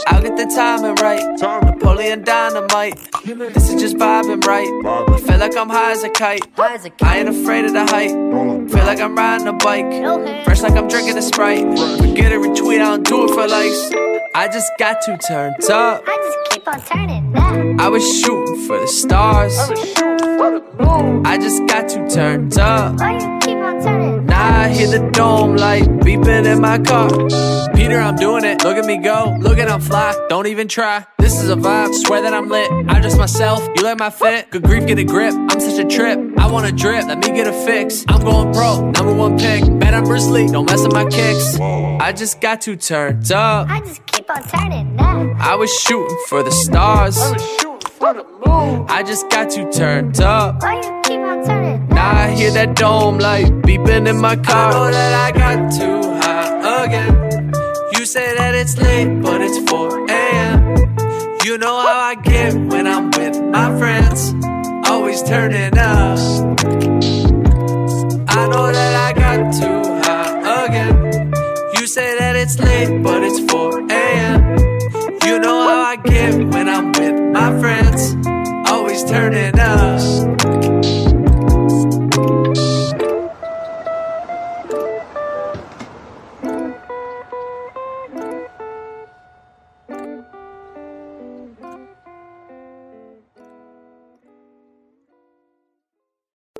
I'll 0.07 0.21
get 0.21 0.35
the 0.35 0.51
timing 0.53 0.95
right. 0.95 1.23
Napoleon 1.39 2.25
dynamite. 2.25 2.99
This 3.23 3.69
is 3.69 3.81
just 3.81 3.95
vibing 3.95 4.43
right. 4.45 4.67
I 4.85 5.17
feel 5.19 5.37
like 5.37 5.55
I'm 5.55 5.69
high 5.69 5.91
as 5.93 6.03
a 6.03 6.09
kite. 6.09 6.41
I 6.57 7.19
ain't 7.19 7.29
afraid 7.29 7.63
of 7.63 7.71
the 7.71 7.85
height. 7.85 8.11
Feel 8.11 8.85
like 8.85 8.99
I'm 8.99 9.15
riding 9.15 9.47
a 9.47 9.53
bike. 9.53 10.43
Fresh 10.43 10.61
like 10.61 10.73
I'm 10.73 10.89
drinking 10.89 11.17
a 11.17 11.21
sprite. 11.21 11.63
Forget 11.99 12.33
a 12.33 12.35
retweet, 12.35 12.81
I 12.81 12.97
don't 12.97 13.05
do 13.05 13.23
it 13.23 13.29
for 13.29 13.47
likes. 13.47 14.04
I 14.37 14.49
just 14.49 14.69
got 14.77 15.01
too 15.01 15.15
turned 15.15 15.63
up. 15.71 16.03
I 16.05 16.17
just 16.17 16.51
keep 16.51 16.67
on 16.67 16.81
turning 16.81 17.33
up. 17.37 17.79
I 17.79 17.87
was 17.87 18.03
shooting 18.19 18.67
for 18.67 18.77
the 18.77 18.87
stars. 18.87 19.57
I 19.57 19.67
for 19.67 20.59
the 20.59 21.21
I 21.25 21.37
just 21.37 21.65
got 21.67 21.87
too 21.87 22.05
turned 22.09 22.59
up. 22.59 22.99
I 24.65 24.69
hear 24.69 24.87
the 24.87 25.11
dome 25.11 25.57
light 25.57 25.83
beeping 25.83 26.51
in 26.51 26.59
my 26.59 26.79
car. 26.79 27.07
Peter, 27.75 27.99
I'm 27.99 28.15
doing 28.15 28.43
it. 28.43 28.63
Look 28.63 28.77
at 28.77 28.85
me 28.85 28.97
go. 28.97 29.37
Look 29.39 29.59
at 29.59 29.69
I'm 29.69 29.79
fly. 29.79 30.15
Don't 30.27 30.47
even 30.47 30.67
try. 30.67 31.05
This 31.19 31.39
is 31.39 31.51
a 31.51 31.55
vibe. 31.55 31.93
Swear 31.93 32.23
that 32.23 32.33
I'm 32.33 32.49
lit. 32.49 32.71
I 32.89 32.99
dress 32.99 33.15
myself. 33.15 33.59
You 33.75 33.83
let 33.83 33.99
my 33.99 34.09
fit. 34.09 34.49
Good 34.49 34.63
grief, 34.63 34.87
get 34.87 34.97
a 34.97 35.03
grip. 35.03 35.35
I'm 35.35 35.59
such 35.59 35.77
a 35.77 35.87
trip. 35.87 36.17
I 36.39 36.51
want 36.51 36.65
a 36.65 36.71
drip. 36.71 37.05
Let 37.05 37.19
me 37.19 37.27
get 37.27 37.45
a 37.45 37.53
fix. 37.53 38.05
I'm 38.07 38.21
going 38.21 38.51
pro. 38.55 38.89
Number 38.89 39.13
one 39.13 39.37
pick. 39.37 39.61
Bet 39.77 39.93
I'm 39.93 40.03
Bruce 40.03 40.25
Lee. 40.25 40.47
Don't 40.47 40.67
mess 40.67 40.83
up 40.83 40.93
my 40.93 41.05
kicks. 41.05 41.59
I 41.59 42.11
just 42.11 42.41
got 42.41 42.61
too 42.61 42.75
turned 42.75 43.31
up. 43.31 43.69
I 43.69 43.81
just 43.81 44.03
keep 44.07 44.27
on 44.31 44.41
turning 44.47 44.99
up. 44.99 45.41
I 45.41 45.53
was 45.53 45.71
shooting 45.71 46.17
for 46.27 46.41
the 46.41 46.49
stars. 46.49 47.19
I 47.19 47.33
was 47.33 47.59
shooting 47.61 47.91
for 47.91 48.15
the 48.15 48.23
moon. 48.23 48.87
I 48.89 49.03
just 49.03 49.29
got 49.29 49.51
too 49.51 49.71
turned 49.71 50.19
up. 50.21 50.63
Why 50.63 50.77
you 50.77 51.01
keep 51.03 51.19
on 51.19 51.45
turning 51.45 51.64
Now 51.64 51.64
I 52.05 52.35
hear 52.35 52.51
that 52.51 52.75
dome 52.75 53.17
light 53.17 53.51
beeping 53.63 54.07
in 54.07 54.17
my 54.21 54.35
car. 54.35 54.69
I 54.69 54.73
know 54.73 54.91
that 54.91 55.13
I 55.25 55.31
got 55.31 55.71
too 55.71 56.01
high 56.21 56.85
again. 56.85 57.51
You 57.97 58.05
say 58.05 58.35
that 58.37 58.53
it's 58.53 58.77
late, 58.77 59.21
but 59.23 59.41
it's 59.41 59.57
4 59.67 60.07
a.m. 60.07 60.75
You 61.43 61.57
know 61.57 61.79
how 61.79 61.99
I 62.11 62.13
get 62.13 62.53
when 62.53 62.85
I'm 62.85 63.09
with 63.09 63.41
my 63.41 63.75
friends. 63.79 64.35
Always 64.87 65.23
turning 65.23 65.75
up. 65.79 66.19
I 68.29 68.47
know 68.51 68.71
that 68.71 68.93
I 69.07 69.11
got 69.23 69.53
too 69.59 69.81
high 70.05 70.65
again. 70.65 71.33
You 71.73 71.87
say 71.87 72.19
that 72.19 72.35
it's 72.35 72.59
late, 72.59 73.01
but 73.01 73.23
it's 73.23 73.39
4 73.51 73.79
a.m. 73.89 74.57
You 75.25 75.39
know 75.39 75.59
how 75.69 75.81
I 75.81 75.95
get 75.95 76.35
when 76.53 76.69
I'm 76.69 76.91
with 76.91 77.19
my 77.33 77.59
friends. 77.59 78.15
Always 78.69 79.03
turning 79.05 79.54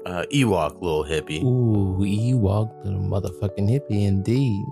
Uh, 0.06 0.24
Ewok 0.32 0.82
Little 0.82 1.04
Hippie. 1.04 1.44
Ooh, 1.44 1.98
Ewok 2.00 2.72
little 2.84 3.00
motherfucking 3.02 3.68
hippie 3.68 4.06
indeed. 4.06 4.66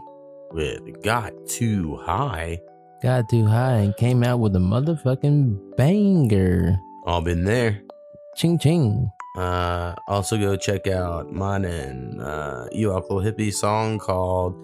With 0.52 1.02
Got 1.02 1.34
Too 1.48 1.98
High. 1.98 2.60
Got 3.02 3.28
too 3.28 3.46
high 3.46 3.78
and 3.78 3.98
came 3.98 4.24
out 4.24 4.40
with 4.40 4.56
a 4.56 4.60
motherfucking 4.60 5.76
banger. 5.76 6.80
All 7.06 7.22
been 7.22 7.44
there. 7.44 7.82
Ching 8.38 8.58
ching. 8.58 9.12
Uh, 9.36 9.96
also 10.08 10.38
go 10.38 10.56
check 10.56 10.88
out 10.88 11.34
mine 11.34 11.66
and 11.66 12.22
uh, 12.22 12.68
Ewok 12.74 13.10
Little 13.10 13.20
Hippie 13.20 13.52
song 13.52 13.98
called 14.00 14.56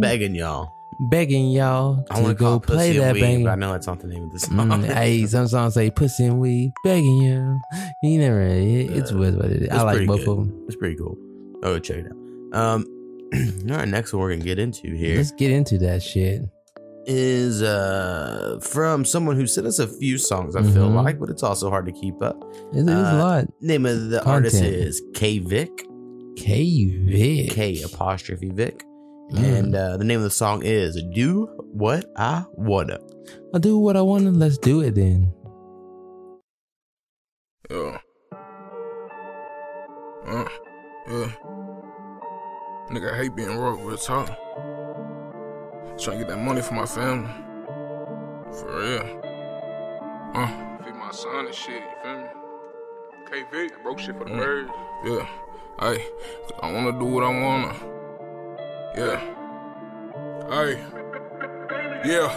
Begging 0.00 0.34
Y'all. 0.34 0.74
Begging 1.00 1.50
y'all 1.50 2.04
I 2.10 2.22
to 2.22 2.34
go 2.34 2.58
play 2.58 2.96
that 2.98 3.14
Weed, 3.14 3.20
banger. 3.20 3.44
but 3.44 3.50
I 3.50 3.54
know 3.54 3.70
that's 3.72 3.86
not 3.86 4.00
the 4.00 4.08
name 4.08 4.24
of 4.24 4.32
the 4.32 4.40
song. 4.40 4.56
Mm, 4.68 4.84
hey, 4.92 5.26
some 5.26 5.46
songs 5.46 5.74
say 5.74 5.90
pussy 5.90 6.24
and 6.26 6.40
weed, 6.40 6.72
begging 6.82 7.18
you. 7.18 7.60
You 8.02 8.18
never, 8.18 8.40
it, 8.42 8.90
it's 8.90 9.12
what 9.12 9.34
what 9.34 9.46
it 9.46 9.62
is. 9.62 9.68
I 9.70 9.82
like 9.82 10.06
both 10.08 10.24
good. 10.24 10.28
of 10.30 10.36
them. 10.38 10.64
It's 10.66 10.74
pretty 10.76 10.96
cool. 10.96 11.16
Oh, 11.62 11.78
check 11.78 11.98
it 11.98 12.06
out. 12.06 12.58
Um, 12.60 12.84
all 13.70 13.76
right, 13.76 13.86
next 13.88 14.12
one 14.12 14.22
we're 14.22 14.30
gonna 14.32 14.42
get 14.44 14.58
into 14.58 14.92
here 14.96 15.18
Let's 15.18 15.30
get 15.32 15.52
into 15.52 15.78
that 15.78 16.02
shit. 16.02 16.42
is 17.06 17.62
uh 17.62 18.58
from 18.62 19.04
someone 19.04 19.36
who 19.36 19.46
sent 19.46 19.66
us 19.68 19.78
a 19.78 19.86
few 19.86 20.18
songs. 20.18 20.56
I 20.56 20.62
feel 20.62 20.88
Mhm. 20.90 21.04
like, 21.04 21.20
but 21.20 21.28
it's 21.30 21.42
also 21.44 21.70
hard 21.70 21.86
to 21.86 21.92
keep 21.92 22.20
up. 22.22 22.42
It 22.72 22.78
is 22.80 22.88
a 22.88 22.92
Uh, 22.92 23.18
lot. 23.18 23.44
Name 23.60 23.86
of 23.86 24.10
the 24.10 24.24
artist 24.24 24.56
is 24.62 25.00
K 25.14 25.38
Vic. 25.38 25.70
K 26.36 26.86
Vic. 26.86 27.50
K 27.52 27.82
apostrophe 27.82 28.50
Vic. 28.50 28.82
Mm. 29.30 29.58
And 29.58 29.74
uh, 29.74 29.96
the 29.98 30.04
name 30.04 30.18
of 30.18 30.24
the 30.24 30.30
song 30.30 30.62
is 30.64 31.02
Do 31.12 31.46
What 31.72 32.06
I 32.16 32.44
Wanna. 32.52 32.98
I'll 33.52 33.60
do 33.60 33.78
what 33.78 33.96
I 33.96 34.00
want 34.00 34.24
to. 34.24 34.30
Let's 34.30 34.56
do 34.56 34.80
it 34.80 34.94
then. 34.94 35.32
Yeah. 37.70 37.98
Uh, 40.26 40.48
yeah. 41.08 41.32
Nigga, 42.90 43.12
I 43.12 43.16
hate 43.18 43.36
being 43.36 43.54
broke, 43.54 43.80
real 43.82 43.98
talk. 43.98 44.28
Trying 45.98 46.18
to 46.18 46.24
get 46.24 46.28
that 46.28 46.38
money 46.38 46.62
for 46.62 46.74
my 46.74 46.86
family. 46.86 47.30
For 48.52 48.78
real. 48.78 49.20
Uh, 50.34 50.84
feed 50.84 50.94
my 50.94 51.10
son 51.10 51.46
and 51.46 51.54
shit, 51.54 51.82
you 51.82 52.02
feel 52.02 52.18
me? 52.18 52.28
KV, 53.30 53.68
that 53.70 53.82
broke 53.82 53.98
shit 53.98 54.16
for 54.16 54.24
the 54.24 54.30
birds. 54.30 54.70
Yeah. 55.04 55.26
Hey, 55.80 56.06
I 56.62 56.72
wanna 56.72 56.98
do 56.98 57.04
what 57.04 57.24
I 57.24 57.28
wanna. 57.28 57.97
Yeah. 58.98 59.20
Hey. 60.50 60.97
Yeah, 62.04 62.30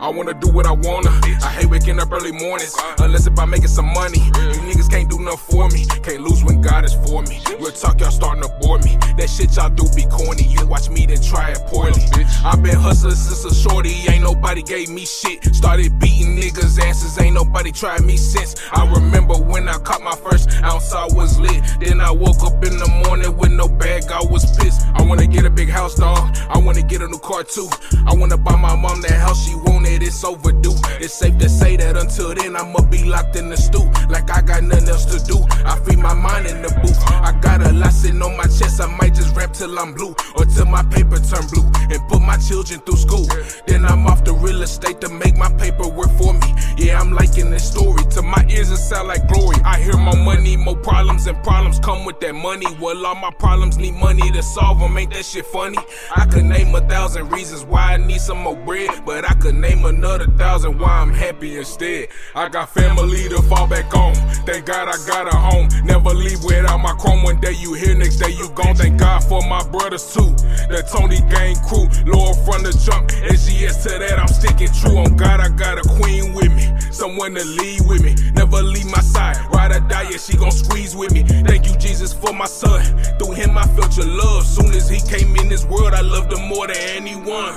I 0.00 0.08
wanna 0.10 0.32
do 0.32 0.48
what 0.48 0.64
I 0.66 0.70
wanna. 0.70 1.10
I 1.42 1.50
hate 1.50 1.66
waking 1.66 1.98
up 1.98 2.12
early 2.12 2.30
mornings, 2.30 2.74
unless 3.00 3.26
if 3.26 3.36
I'm 3.38 3.50
making 3.50 3.68
some 3.68 3.92
money. 3.92 4.18
You 4.18 4.62
niggas 4.62 4.88
can't 4.88 5.10
do 5.10 5.18
nothing 5.18 5.38
for 5.38 5.68
me, 5.68 5.86
can't 6.02 6.20
lose 6.20 6.44
when 6.44 6.60
God 6.60 6.84
is 6.84 6.94
for 6.94 7.22
me. 7.22 7.40
Real 7.58 7.72
talk, 7.72 8.00
y'all 8.00 8.12
starting 8.12 8.42
to 8.42 8.48
bore 8.60 8.78
me. 8.78 8.96
That 9.16 9.28
shit 9.28 9.56
y'all 9.56 9.70
do 9.70 9.84
be 9.96 10.04
corny. 10.06 10.44
You 10.44 10.66
watch 10.66 10.88
me, 10.88 11.06
then 11.06 11.20
try 11.20 11.50
it 11.50 11.58
poorly. 11.66 12.00
I've 12.44 12.62
been 12.62 12.76
hustling 12.76 13.16
since 13.16 13.44
a 13.44 13.52
shorty, 13.52 13.90
ain't 14.08 14.22
nobody 14.22 14.62
gave 14.62 14.88
me 14.88 15.04
shit. 15.04 15.44
Started 15.54 15.98
beating 15.98 16.36
niggas' 16.36 16.78
asses, 16.78 17.20
ain't 17.20 17.34
nobody 17.34 17.72
tried 17.72 18.02
me 18.02 18.16
since. 18.16 18.54
I 18.72 18.88
remember 18.92 19.34
when 19.34 19.68
I 19.68 19.78
caught 19.78 20.02
my 20.02 20.14
first 20.14 20.50
ounce, 20.62 20.92
I 20.92 21.06
was 21.06 21.38
lit. 21.40 21.60
Then 21.80 22.00
I 22.00 22.12
woke 22.12 22.42
up 22.44 22.64
in 22.64 22.78
the 22.78 23.02
morning 23.04 23.36
with 23.36 23.50
no 23.50 23.68
bag, 23.68 24.04
I 24.12 24.22
was 24.30 24.44
pissed. 24.58 24.86
I 24.94 25.02
wanna 25.02 25.26
get 25.26 25.44
a 25.44 25.50
big 25.50 25.68
house, 25.68 25.96
dog. 25.96 26.36
I 26.48 26.58
wanna 26.58 26.82
get 26.82 27.02
a 27.02 27.08
new 27.08 27.18
car 27.18 27.42
too. 27.42 27.68
I 28.06 28.14
wanna 28.14 28.36
buy 28.36 28.54
my 28.54 28.76
mom 28.76 29.00
that 29.02 29.07
house 29.14 29.46
she 29.46 29.54
wanted. 29.54 30.02
It's 30.02 30.22
overdue. 30.24 30.74
It's 31.00 31.14
safe 31.14 31.38
to 31.38 31.48
say 31.48 31.76
that 31.76 31.96
until 31.96 32.34
then 32.34 32.56
I'ma 32.56 32.82
be 32.90 33.04
locked 33.04 33.36
in 33.36 33.48
the 33.48 33.56
stew. 33.56 33.84
Like 34.08 34.30
I 34.30 34.42
got 34.42 34.62
nothing 34.62 34.88
else 34.88 35.04
to 35.06 35.24
do. 35.24 35.44
I 35.64 35.78
free 35.80 35.96
my 35.96 36.14
mind 36.14 36.46
in 36.46 36.62
the 36.62 36.68
booth. 36.82 36.98
I 37.06 37.38
got 37.40 37.62
a 37.62 37.72
lot 37.72 37.92
sitting 37.92 38.22
on 38.22 38.36
my 38.36 38.44
chest. 38.44 38.80
I 38.80 38.86
might 38.86 39.14
just 39.14 39.34
rap 39.36 39.52
till 39.52 39.78
I'm 39.78 39.94
blue 39.94 40.14
or 40.36 40.44
till 40.44 40.66
my 40.66 40.82
paper 40.84 41.18
turn 41.18 41.46
blue 41.52 41.66
and 41.90 42.00
put 42.08 42.20
my 42.20 42.36
children 42.36 42.80
through 42.80 42.96
school. 42.96 43.26
Then 43.66 43.84
I'm 43.84 44.06
off 44.06 44.24
the 44.24 44.32
real 44.34 44.62
estate 44.62 45.00
to 45.02 45.08
make 45.08 45.36
my 45.36 45.52
paper 45.54 45.88
work 45.88 46.10
for 46.18 46.32
me. 46.32 46.54
Yeah, 46.76 47.00
I'm 47.00 47.12
liking 47.12 47.50
this 47.50 47.66
story. 47.68 48.04
To 48.12 48.22
my 48.22 48.44
ears, 48.48 48.70
it 48.70 48.76
sound 48.76 49.08
like 49.08 49.26
glory. 49.28 49.56
I 49.64 49.80
hear 49.80 49.96
more 49.96 50.16
money, 50.16 50.56
more 50.56 50.76
problems, 50.76 51.26
and 51.26 51.42
problems 51.42 51.78
come 51.80 52.04
with 52.04 52.20
that 52.20 52.34
money. 52.34 52.66
Well, 52.80 53.04
all 53.06 53.14
my 53.14 53.30
problems 53.30 53.78
need 53.78 53.94
money 53.94 54.30
to 54.32 54.42
solve 54.42 54.78
them. 54.80 54.96
Ain't 54.96 55.12
that 55.12 55.24
shit 55.24 55.46
funny? 55.46 55.78
I 56.14 56.26
could 56.26 56.44
name 56.44 56.74
a 56.74 56.80
thousand 56.80 57.30
reasons 57.30 57.64
why 57.64 57.94
I 57.94 57.96
need 57.96 58.20
some 58.20 58.38
more 58.38 58.56
bread, 58.56 58.90
but 59.04 59.28
I 59.28 59.34
could 59.34 59.54
name 59.54 59.84
another 59.84 60.26
thousand 60.26 60.78
why 60.78 61.00
I'm 61.00 61.12
happy 61.12 61.56
instead. 61.56 62.08
I 62.34 62.48
got 62.48 62.70
family 62.70 63.28
to 63.28 63.42
fall 63.42 63.66
back 63.66 63.94
on. 63.94 64.14
Thank 64.46 64.66
God 64.66 64.88
I 64.88 64.96
got 65.06 65.32
a 65.32 65.36
home. 65.36 65.68
Never 65.84 66.10
leave 66.10 66.42
without 66.44 66.78
my 66.78 66.92
chrome. 66.92 67.22
One 67.22 67.40
day 67.40 67.52
you 67.52 67.74
here, 67.74 67.94
next 67.94 68.16
day 68.16 68.30
you 68.30 68.50
gone. 68.50 68.74
Thank 68.74 68.98
God 68.98 69.24
for 69.24 69.42
my 69.42 69.62
brothers 69.68 70.12
too. 70.12 70.30
The 70.68 70.86
Tony 70.92 71.20
Gang 71.30 71.56
crew, 71.66 71.88
Lord 72.06 72.36
from 72.44 72.62
the 72.62 72.72
jump. 72.84 73.08
SGS 73.08 73.82
to 73.84 73.98
that, 73.98 74.18
I'm 74.18 74.28
sticking 74.28 74.72
true. 74.72 74.98
On 74.98 75.16
God, 75.16 75.40
I 75.40 75.48
got 75.48 75.78
a 75.78 75.88
queen 76.00 76.34
with 76.34 76.54
me. 76.54 76.68
Someone 76.90 77.34
to 77.34 77.44
lead 77.44 77.82
with 77.86 78.02
me. 78.02 78.14
Never 78.32 78.62
leave 78.62 78.86
my 78.86 79.00
side. 79.00 79.36
Ride 79.52 79.72
or 79.72 79.80
die, 79.88 80.10
yeah, 80.10 80.16
she 80.18 80.36
gon' 80.36 80.50
squeeze 80.50 80.96
with 80.96 81.12
me. 81.12 81.22
Thank 81.22 81.66
you, 81.66 81.76
Jesus, 81.78 82.12
for 82.12 82.32
my 82.32 82.46
son. 82.46 82.82
Through 83.18 83.32
him, 83.32 83.56
I 83.56 83.66
felt 83.68 83.96
your 83.96 84.06
love. 84.06 84.44
Soon 84.44 84.72
as 84.72 84.88
he 84.88 85.00
came 85.00 85.36
in 85.36 85.48
this 85.48 85.64
world, 85.64 85.94
I 85.94 86.00
loved 86.00 86.32
him 86.32 86.48
more 86.48 86.66
than 86.66 86.76
anyone. 86.76 87.54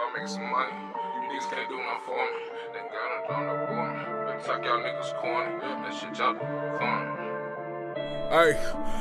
About 0.00 0.14
making 0.14 0.28
some 0.28 0.50
money. 0.50 0.72
You 0.72 1.28
niggas 1.28 1.50
can't 1.50 1.68
do 1.68 1.76
nothing 1.76 2.00
for 2.06 2.16
me. 2.16 2.40
They 2.72 2.80
got 2.88 3.26
trying 3.26 3.48
to 3.52 3.66
bore 3.68 3.92
me. 3.92 4.04
But 4.24 4.44
tuck 4.44 4.64
y'all 4.64 4.80
niggas 4.80 5.12
corny. 5.20 5.60
That 5.60 5.92
shit 5.92 6.16
y'all 6.16 6.32
do 6.32 6.40
fun. 6.40 7.19
Hey, 8.30 8.56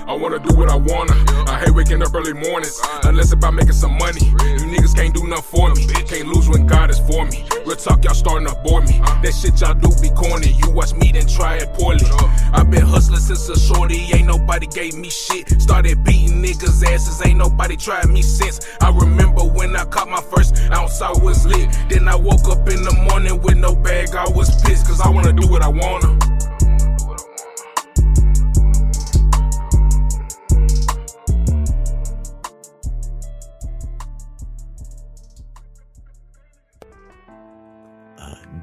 I 0.07 0.17
wanna 0.17 0.39
do 0.39 0.57
what 0.57 0.69
I 0.69 0.75
wanna. 0.75 1.13
I 1.45 1.59
hate 1.59 1.75
waking 1.75 2.01
up 2.01 2.15
early 2.15 2.33
mornings, 2.33 2.81
unless 3.03 3.25
it's 3.25 3.33
about 3.33 3.53
making 3.53 3.73
some 3.73 3.95
money. 3.99 4.25
You 4.25 4.65
niggas 4.65 4.95
can't 4.95 5.13
do 5.13 5.27
nothing 5.27 5.43
for 5.43 5.69
me. 5.75 5.85
Can't 5.85 6.29
lose 6.29 6.49
when 6.49 6.65
God 6.65 6.89
is 6.89 6.97
for 6.97 7.25
me. 7.25 7.45
Real 7.63 7.75
talk, 7.75 8.03
y'all 8.03 8.15
starting 8.15 8.47
to 8.47 8.55
bore 8.63 8.81
me. 8.81 8.97
That 9.21 9.37
shit 9.39 9.61
y'all 9.61 9.75
do 9.75 9.89
be 10.01 10.09
corny. 10.15 10.53
You 10.53 10.71
watch 10.71 10.95
me, 10.95 11.11
then 11.11 11.27
try 11.27 11.57
it 11.57 11.71
poorly. 11.75 12.07
I've 12.53 12.71
been 12.71 12.81
hustling 12.81 13.19
since 13.19 13.47
a 13.49 13.59
shorty, 13.59 13.99
ain't 14.15 14.25
nobody 14.25 14.65
gave 14.65 14.95
me 14.95 15.11
shit. 15.11 15.61
Started 15.61 16.03
beating 16.03 16.41
niggas' 16.41 16.83
asses, 16.87 17.23
ain't 17.23 17.37
nobody 17.37 17.77
tried 17.77 18.09
me 18.09 18.23
since. 18.23 18.59
I 18.81 18.89
remember 18.89 19.43
when 19.43 19.75
I 19.75 19.85
caught 19.85 20.09
my 20.09 20.21
first 20.21 20.57
ounce, 20.71 21.03
I 21.03 21.11
was 21.11 21.45
lit. 21.45 21.69
Then 21.87 22.07
I 22.07 22.15
woke 22.15 22.49
up 22.49 22.67
in 22.67 22.81
the 22.81 23.07
morning 23.07 23.39
with 23.43 23.57
no 23.57 23.75
bag, 23.75 24.15
I 24.15 24.27
was 24.29 24.49
pissed, 24.63 24.87
cause 24.87 25.01
I 25.01 25.09
wanna 25.09 25.33
do 25.33 25.47
what 25.47 25.61
I 25.61 25.69
wanna. 25.69 26.17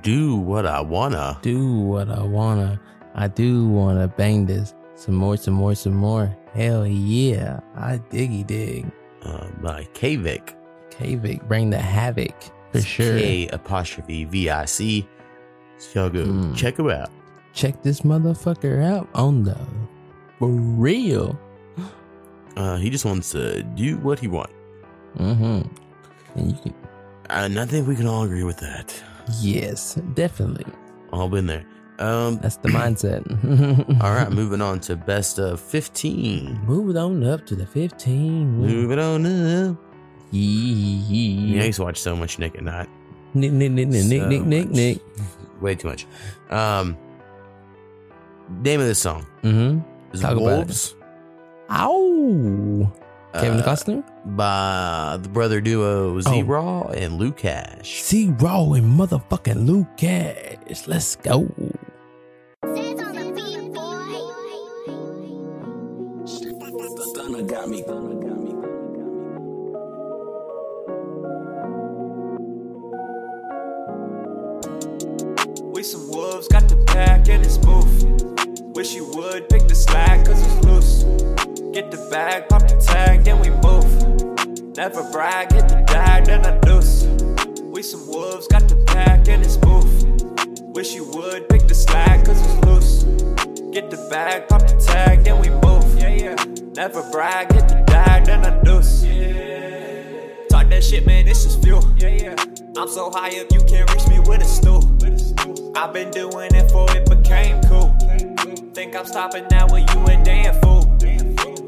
Do 0.06 0.36
what 0.36 0.66
I 0.66 0.80
wanna. 0.80 1.36
Do 1.42 1.80
what 1.80 2.08
I 2.08 2.22
wanna. 2.22 2.80
I 3.16 3.26
do 3.26 3.66
wanna 3.66 4.06
bang 4.06 4.46
this. 4.46 4.72
Some 4.94 5.16
more, 5.16 5.36
some 5.36 5.54
more, 5.54 5.74
some 5.74 5.96
more. 5.96 6.32
Hell 6.54 6.86
yeah. 6.86 7.58
I 7.74 7.98
diggy 8.10 8.46
dig. 8.46 8.86
Uh, 9.24 9.48
by 9.60 9.82
K'vic. 9.94 10.54
K'vic, 10.90 11.46
bring 11.48 11.70
the 11.70 11.78
havoc 11.80 12.36
for 12.70 12.80
sure. 12.80 13.18
K 13.18 13.48
apostrophe 13.48 14.24
V 14.26 14.48
I 14.48 14.64
C. 14.66 15.08
So 15.78 16.02
y'all 16.02 16.10
go 16.10 16.24
Mm. 16.24 16.54
check 16.56 16.78
him 16.78 16.88
out. 16.88 17.10
Check 17.52 17.82
this 17.82 18.02
motherfucker 18.02 18.84
out 18.84 19.08
on 19.12 19.42
the 19.42 19.58
for 20.38 20.48
real. 20.48 21.36
Uh, 22.56 22.76
he 22.76 22.88
just 22.88 23.04
wants 23.04 23.32
to 23.32 23.62
do 23.74 23.98
what 23.98 24.18
he 24.18 24.28
wants. 24.28 24.54
Mm-hmm. 25.18 25.60
And 26.36 26.50
you 26.52 26.56
can 26.62 26.74
And 27.28 27.58
I 27.60 27.66
think 27.66 27.86
we 27.88 27.96
can 27.96 28.06
all 28.06 28.22
agree 28.22 28.44
with 28.44 28.56
that. 28.60 28.94
Yes, 29.40 29.94
definitely. 30.14 30.66
All 31.12 31.28
been 31.28 31.46
there. 31.46 31.64
Um, 31.98 32.38
That's 32.42 32.56
the 32.58 32.68
mindset. 32.80 33.22
all 34.02 34.10
right, 34.12 34.30
moving 34.30 34.60
on 34.60 34.80
to 34.80 34.96
best 34.96 35.38
of 35.38 35.60
15. 35.60 36.60
Moving 36.66 36.96
on 36.96 37.24
up 37.24 37.46
to 37.46 37.56
the 37.56 37.66
15. 37.66 38.58
Moving 38.58 38.98
on 38.98 39.26
up. 39.26 39.76
Yeah. 40.30 41.56
Yeah, 41.56 41.62
I 41.62 41.66
used 41.66 41.76
to 41.76 41.84
watch 41.84 41.98
so 41.98 42.14
much 42.16 42.38
Nick 42.38 42.54
at 42.56 42.64
Night. 42.64 42.88
Nick, 43.34 43.52
Nick, 43.52 43.70
Nick, 43.72 43.88
Nick, 43.88 44.04
Nick, 44.04 44.20
So 44.22 44.28
Nick, 44.28 44.42
Nick, 44.44 44.66
much. 44.68 44.76
Nick. 44.76 44.98
Way 45.60 45.74
too 45.74 45.88
much. 45.88 46.06
Um, 46.50 46.96
name 48.62 48.80
of 48.80 48.86
this 48.86 48.98
song 48.98 49.26
Mm-hmm. 49.42 50.14
is 50.14 50.20
Talk 50.20 50.32
about 50.32 50.40
it. 50.42 50.44
Wolves. 50.56 50.94
Ow. 51.70 52.92
Kevin 53.40 53.60
uh, 53.60 53.64
Costner? 53.64 54.02
by 54.24 55.18
the 55.20 55.28
brother 55.28 55.60
duo 55.60 56.20
Z 56.20 56.42
Raw 56.42 56.88
and 56.88 57.18
Lou 57.18 57.32
Cash. 57.32 58.02
Z 58.02 58.34
Raw 58.38 58.72
and 58.72 58.98
motherfucking 58.98 59.66
Lucash. 59.66 60.88
Let's 60.88 61.16
go. 61.16 61.48
Stunner 66.96 67.42
got 67.42 67.68
me. 67.68 67.84
We 75.72 75.82
some 75.82 76.08
wolves, 76.08 76.48
got 76.48 76.68
the 76.68 76.82
pack 76.86 77.28
and 77.28 77.44
it's 77.44 77.58
booth. 77.58 78.04
Wish 78.74 78.94
you 78.94 79.10
would 79.12 79.48
pick 79.48 79.68
the 79.68 79.74
slack, 79.74 80.24
cause 80.24 80.40
it's 80.40 80.64
loose. 80.64 81.65
Get 81.76 81.90
the 81.90 82.08
bag, 82.10 82.48
pop 82.48 82.62
the 82.62 82.76
tag, 82.76 83.22
then 83.24 83.38
we 83.38 83.50
move. 83.50 83.84
Never 84.78 85.02
brag, 85.12 85.52
hit 85.52 85.68
the 85.68 85.84
bag, 85.86 86.24
then 86.24 86.46
I 86.46 86.58
deuce. 86.60 87.04
We 87.60 87.82
some 87.82 88.08
wolves, 88.08 88.48
got 88.48 88.66
the 88.66 88.76
pack 88.86 89.28
and 89.28 89.44
it's 89.44 89.58
booth. 89.58 90.06
Wish 90.74 90.94
you 90.94 91.04
would 91.10 91.50
pick 91.50 91.68
the 91.68 91.74
slack, 91.74 92.24
cause 92.24 92.40
it's 92.40 92.64
loose. 92.64 93.02
Get 93.74 93.90
the 93.90 93.98
bag, 94.08 94.48
pop 94.48 94.62
the 94.62 94.74
tag, 94.76 95.24
then 95.24 95.38
we 95.38 95.50
move. 95.50 95.84
Yeah, 95.98 96.14
yeah. 96.14 96.44
Never 96.74 97.02
brag, 97.12 97.52
hit 97.52 97.68
the 97.68 97.84
bag, 97.86 98.24
then 98.24 98.46
I 98.46 98.58
deuce. 98.62 99.02
Talk 100.48 100.70
that 100.70 100.82
shit, 100.82 101.04
man, 101.04 101.26
this 101.26 101.44
is 101.44 101.56
fuel. 101.56 101.84
Yeah, 101.98 102.08
yeah. 102.08 102.36
I'm 102.78 102.88
so 102.88 103.10
high 103.10 103.38
up, 103.38 103.52
you 103.52 103.60
can't 103.64 103.92
reach 103.92 104.08
me 104.08 104.20
with 104.20 104.40
a 104.40 104.46
stool. 104.46 104.80
I've 105.76 105.92
been 105.92 106.10
doing 106.10 106.54
it 106.54 106.70
for 106.70 106.86
it 106.96 107.04
became 107.06 107.60
cool. 107.64 107.94
Think 108.72 108.96
I'm 108.96 109.04
stopping 109.04 109.44
now 109.50 109.66
with 109.70 109.94
you 109.94 110.04
a 110.04 110.24
damn 110.24 110.58
fool. 110.62 110.75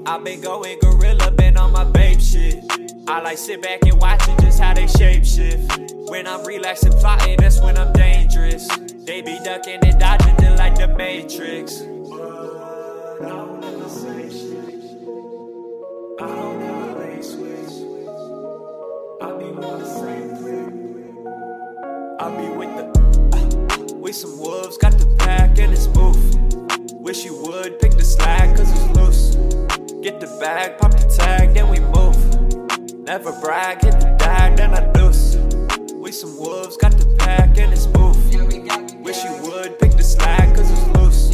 I've 0.09 0.25
been 0.25 0.41
going 0.41 0.79
gorilla, 0.81 1.31
been 1.33 1.59
on 1.59 1.71
my 1.73 1.85
babe 1.85 2.19
shit. 2.19 2.65
I 3.07 3.21
like 3.21 3.37
sit 3.37 3.61
back 3.61 3.83
and 3.83 4.01
watching 4.01 4.39
just 4.41 4.59
how 4.59 4.73
they 4.73 4.87
shape 4.87 5.23
shift. 5.23 5.71
When 6.09 6.27
I'm 6.27 6.47
relaxing, 6.47 6.93
plotting, 6.93 7.37
that's 7.37 7.61
when 7.61 7.77
I'm 7.77 7.93
dangerous. 7.93 8.67
They 9.05 9.21
be 9.21 9.39
ducking 9.45 9.81
and 9.83 10.01
dodging 10.01 10.35
just 10.41 10.57
like 10.57 10.77
the 10.77 10.89
Matrix. 10.89 11.83
Bag, 30.39 30.79
pop 30.79 30.93
the 30.93 31.05
tag, 31.07 31.55
then 31.55 31.69
we 31.69 31.81
move. 31.81 32.17
Never 33.05 33.33
brag, 33.41 33.83
hit 33.83 33.99
the 33.99 34.15
bag, 34.19 34.57
then 34.57 34.73
I 34.73 34.91
deuce. 34.93 35.37
We 35.95 36.13
some 36.13 36.37
wolves, 36.39 36.77
got 36.77 36.93
the 36.93 37.07
pack 37.19 37.59
and 37.59 37.73
it's 37.73 37.87
move. 37.89 38.17
Wish 39.03 39.25
you 39.25 39.33
would 39.43 39.79
pick 39.79 39.93
the 39.93 40.03
slack, 40.03 40.55
cause 40.55 40.71
it's 40.71 40.87
loose. 40.97 41.29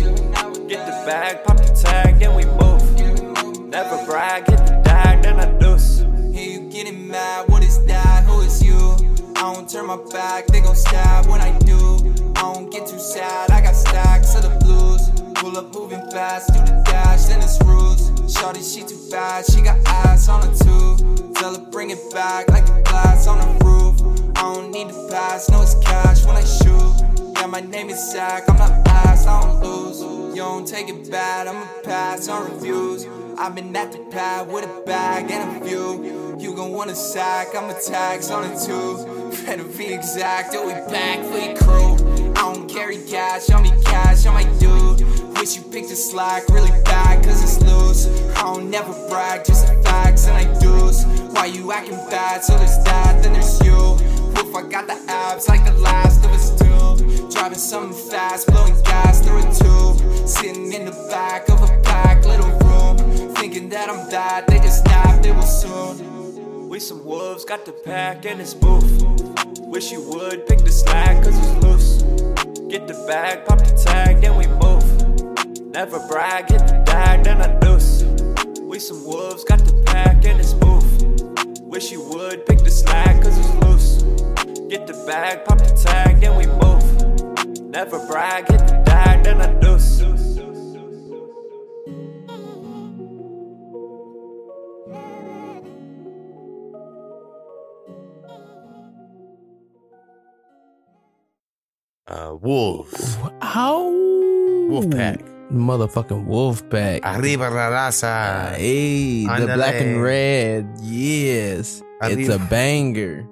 Get 0.68 0.86
the 0.86 0.92
bag, 1.07 1.44
pop 1.44 1.59
the 1.59 1.72
tag, 1.74 2.18
then 2.18 2.34
we 2.34 2.44
move. 2.44 3.68
Never 3.68 4.05
brag, 4.07 4.48
hit 4.48 4.59
the 4.66 4.80
bag, 4.84 5.22
then 5.22 5.38
I 5.38 5.46
deuce. 5.59 6.00
Hey, 6.32 6.52
you 6.52 6.70
getting 6.70 7.09
mad? 7.09 7.48
What 7.48 7.62
is 7.62 7.84
that? 7.84 8.24
Who 8.24 8.40
is 8.40 8.62
you? 8.62 8.96
I 9.36 9.52
don't 9.52 9.68
turn 9.68 9.86
my 9.86 9.98
back, 10.12 10.46
they 10.46 10.61
gon' 10.61 10.76
stab 10.76 11.26
when 11.26 11.40
I 11.40 11.57
do. 11.59 12.14
I 12.36 12.52
don't 12.52 12.70
get 12.70 12.86
too 12.86 12.98
sad, 12.98 13.50
I 13.50 13.61
got 13.61 13.74
stacks 13.74 14.34
of 14.36 14.42
the 14.42 14.57
blues. 14.64 15.11
Pull 15.34 15.59
up 15.59 15.74
moving 15.74 16.00
fast, 16.11 16.52
do 16.55 16.61
the 16.61 16.82
dash, 16.86 17.24
then 17.24 17.42
it's 17.42 17.61
rules. 17.64 18.11
Shorty, 18.45 18.61
she 18.61 18.82
too 18.82 19.01
bad, 19.11 19.47
she 19.47 19.62
got 19.62 19.78
ass 19.86 20.28
on 20.28 20.42
her 20.42 20.55
too. 20.55 21.32
Tell 21.32 21.59
her 21.59 21.70
bring 21.70 21.88
it 21.88 22.12
back 22.12 22.47
like 22.51 22.68
a 22.68 22.82
glass 22.82 23.26
on 23.26 23.38
the 23.38 23.64
roof. 23.64 23.99
I 24.36 24.42
don't 24.42 24.70
need 24.70 24.88
to 24.90 25.09
pass, 25.09 25.49
no 25.49 25.62
it's 25.62 25.74
cash 25.76 26.26
when 26.26 26.36
I 26.36 26.45
shoot. 26.45 27.32
Yeah, 27.40 27.47
my 27.47 27.62
name 27.62 27.88
is 27.88 28.12
Zach, 28.12 28.42
I'm 28.47 28.59
not 28.59 28.86
last, 28.86 29.26
I 29.26 29.40
don't 29.40 29.62
lose. 29.62 30.01
You 30.36 30.42
don't 30.42 30.68
take 30.68 30.90
it 30.90 31.11
bad, 31.11 31.47
I'ma 31.47 31.66
pass 31.84 32.28
on 32.28 32.53
reviews. 32.53 33.07
I've 33.38 33.55
been 33.55 33.74
at 33.74 33.92
the 33.92 34.01
pad 34.11 34.53
with 34.53 34.64
a 34.64 34.82
bag 34.84 35.30
and 35.30 35.62
a 35.62 35.64
view. 35.64 36.36
You 36.38 36.55
gon' 36.55 36.72
want 36.72 36.90
a 36.90 36.95
sack, 36.95 37.57
I'm 37.57 37.70
a 37.70 37.80
tax 37.80 38.30
on 38.30 38.45
it 38.45 38.61
too. 38.61 39.47
Better 39.47 39.64
be 39.64 39.95
exact, 39.95 40.51
oh, 40.53 40.66
we 40.66 40.74
back 40.92 41.24
for 41.24 41.38
your 41.38 41.57
crew. 41.57 42.14
I 42.37 42.53
don't 42.53 42.68
carry 42.68 42.99
cash, 43.05 43.51
on 43.51 43.62
me 43.62 43.72
cash, 43.85 44.26
on 44.26 44.35
my 44.35 44.45
dude. 44.59 45.03
Wish 45.39 45.57
you 45.57 45.62
picked 45.62 45.91
a 45.91 45.97
slack 45.97 46.49
really 46.49 46.70
bad, 46.85 47.24
cause 47.24 47.43
it's 47.43 47.62
loose. 47.62 48.07
I 48.37 48.43
don't 48.43 48.70
never 48.70 48.93
brag, 49.09 49.45
just 49.45 49.66
the 49.66 49.82
facts 49.82 50.26
and 50.26 50.37
I 50.37 50.45
do's. 50.61 51.05
Why 51.32 51.47
you 51.47 51.72
acting 51.72 51.97
bad? 52.11 52.45
So 52.45 52.57
there's 52.57 52.82
that, 52.85 53.22
then 53.22 53.35
there's 53.35 53.61
you. 53.64 53.74
Woof, 53.74 54.55
I 54.55 54.68
got 54.68 54.87
the 54.87 54.99
abs 55.09 55.49
like 55.49 55.64
the 55.64 55.72
last 55.72 56.24
of 56.24 56.30
us 56.32 56.51
two. 56.59 57.30
Driving 57.30 57.59
something 57.59 58.11
fast, 58.11 58.47
blowing 58.47 58.80
gas 58.82 59.20
through 59.20 59.39
a 59.39 59.55
tube. 59.55 60.28
Sitting 60.28 60.72
in 60.72 60.85
the 60.85 61.09
back 61.11 61.49
of 61.49 61.62
a 61.62 61.80
packed 61.82 62.26
little 62.26 62.51
room. 62.61 62.97
Thinking 63.35 63.68
that 63.70 63.91
I'm 63.91 64.09
that, 64.11 64.47
they 64.47 64.59
just 64.59 64.82
snapped, 64.85 65.22
they 65.22 65.32
will 65.32 65.43
soon. 65.43 66.68
We 66.68 66.80
some 66.80 67.05
wolves, 67.05 67.45
got 67.45 67.64
the 67.64 67.72
pack 67.72 68.24
and 68.26 68.41
it's 68.41 68.55
booth. 68.55 69.05
Wish 69.61 69.93
you 69.93 70.03
would 70.11 70.47
pick 70.47 70.61
the 70.61 70.72
slack, 70.72 71.22
cause 71.22 71.37
it's 71.37 71.64
loose. 71.64 72.03
Get 72.75 72.89
the 72.89 73.05
bag, 73.07 73.45
pop 73.45 73.61
the 73.61 73.70
tag, 73.70 74.20
then 74.20 74.37
we 74.37 74.49
move. 74.49 74.85
Never 75.70 76.01
brag, 76.09 76.51
hit 76.51 76.66
the 76.66 76.83
bag, 76.85 77.22
then 77.22 77.41
I 77.41 77.57
deuce. 77.61 78.03
We 78.61 78.81
some 78.81 79.05
wolves, 79.07 79.45
got 79.45 79.61
the 79.61 79.81
pack 79.87 80.25
and 80.25 80.41
it's 80.41 80.55
booth. 80.55 81.61
Wish 81.61 81.93
you 81.93 82.03
would 82.03 82.45
pick 82.47 82.64
the 82.64 82.72
slack, 82.72 83.22
cause 83.22 83.39
it's 83.39 83.55
loose. 83.64 84.03
Get 84.68 84.89
the 84.89 85.05
bag, 85.07 85.45
pop 85.45 85.59
the 85.59 85.70
tag, 85.87 86.20
then 86.20 86.37
we 86.37 86.47
move. 86.47 87.70
Never 87.70 88.05
brag, 88.09 88.51
hit 88.51 88.66
the 88.66 88.83
bag, 88.85 89.22
then 89.22 89.41
I 89.41 89.57
deuce. 89.61 90.14
Wolves. 102.45 103.16
How? 103.40 103.90
Wolfpack. 104.68 105.24
Motherfucking 105.51 106.26
wolf 106.26 106.68
pack. 106.68 107.01
Arriba 107.05 107.49
la 107.49 107.70
raza. 107.72 108.55
Hey, 108.57 109.24
the 109.24 109.47
black 109.55 109.74
and 109.80 110.03
red. 110.03 110.68
Yes. 110.82 111.82
It's 112.03 112.28
a 112.28 112.38
banger. 112.38 113.26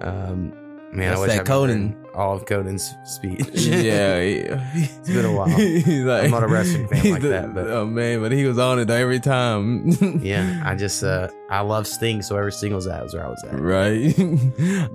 Um, 0.00 0.54
man, 0.92 1.14
That's 1.14 1.26
that 1.26 1.46
Konnan. 1.46 1.96
Heard 2.14 2.20
all 2.20 2.34
of 2.36 2.44
Konnan's 2.44 2.94
speech. 3.04 3.40
yeah, 3.52 4.20
yeah. 4.20 4.70
it's 4.74 5.08
been 5.08 5.24
a 5.24 5.32
while. 5.32 5.48
He's 5.56 5.86
like- 6.04 6.24
I'm 6.24 6.30
not 6.30 6.42
a 6.42 6.46
wrestling 6.48 6.88
fan 6.88 7.10
like 7.12 7.22
the- 7.22 7.28
that, 7.28 7.54
but 7.54 7.68
oh 7.70 7.86
man, 7.86 8.20
but 8.20 8.32
he 8.32 8.44
was 8.44 8.58
on 8.58 8.78
it 8.78 8.90
every 8.90 9.20
time. 9.20 9.88
yeah, 10.22 10.62
I 10.64 10.74
just 10.74 11.02
uh, 11.02 11.28
I 11.50 11.60
love 11.60 11.86
Sting, 11.86 12.22
so 12.22 12.36
every 12.36 12.52
Sting 12.52 12.74
was 12.74 12.86
at 12.86 13.02
was 13.02 13.14
where 13.14 13.24
I 13.24 13.28
was 13.28 13.44
at. 13.44 13.58
right. 13.60 14.08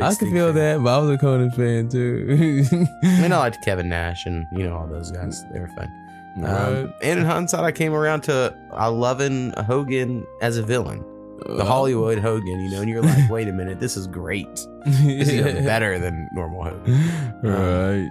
I 0.02 0.16
could 0.16 0.32
feel 0.32 0.54
fan. 0.54 0.56
that, 0.56 0.82
but 0.84 0.94
I 0.94 0.98
was 1.00 1.10
a 1.10 1.18
Konnan 1.18 1.54
fan 1.56 1.90
too. 1.90 2.88
I 3.04 3.22
mean, 3.22 3.32
I 3.32 3.38
liked 3.38 3.64
Kevin 3.64 3.90
Nash 3.90 4.26
and 4.26 4.46
you 4.52 4.64
know 4.68 4.76
all 4.78 4.88
those 4.88 5.12
guys. 5.12 5.44
They 5.52 5.60
were 5.60 5.68
fun. 5.70 5.92
Um, 6.38 6.94
and 7.02 7.20
in 7.20 7.26
hindsight, 7.26 7.64
I 7.64 7.72
came 7.72 7.94
around 7.96 8.22
to 8.26 8.56
I 8.72 8.88
loving 8.90 9.54
Hogan 9.54 10.24
as 10.42 10.58
a 10.58 10.62
villain, 10.64 11.04
the 11.46 11.64
Uh, 11.64 11.66
Hollywood 11.66 12.20
Hogan. 12.20 12.60
You 12.60 12.72
know, 12.72 12.82
and 12.82 12.90
you're 12.90 13.02
like, 13.02 13.30
wait 13.30 13.48
a 13.48 13.54
minute, 13.54 13.80
this 13.80 13.96
is 13.98 14.08
great. 14.08 14.48
This 14.86 15.28
is 15.30 15.34
even 15.34 15.64
better 15.74 16.00
than 16.00 16.30
normal 16.34 16.64
Hogan. 16.64 16.94
Um, 16.94 17.42
right. 17.44 18.10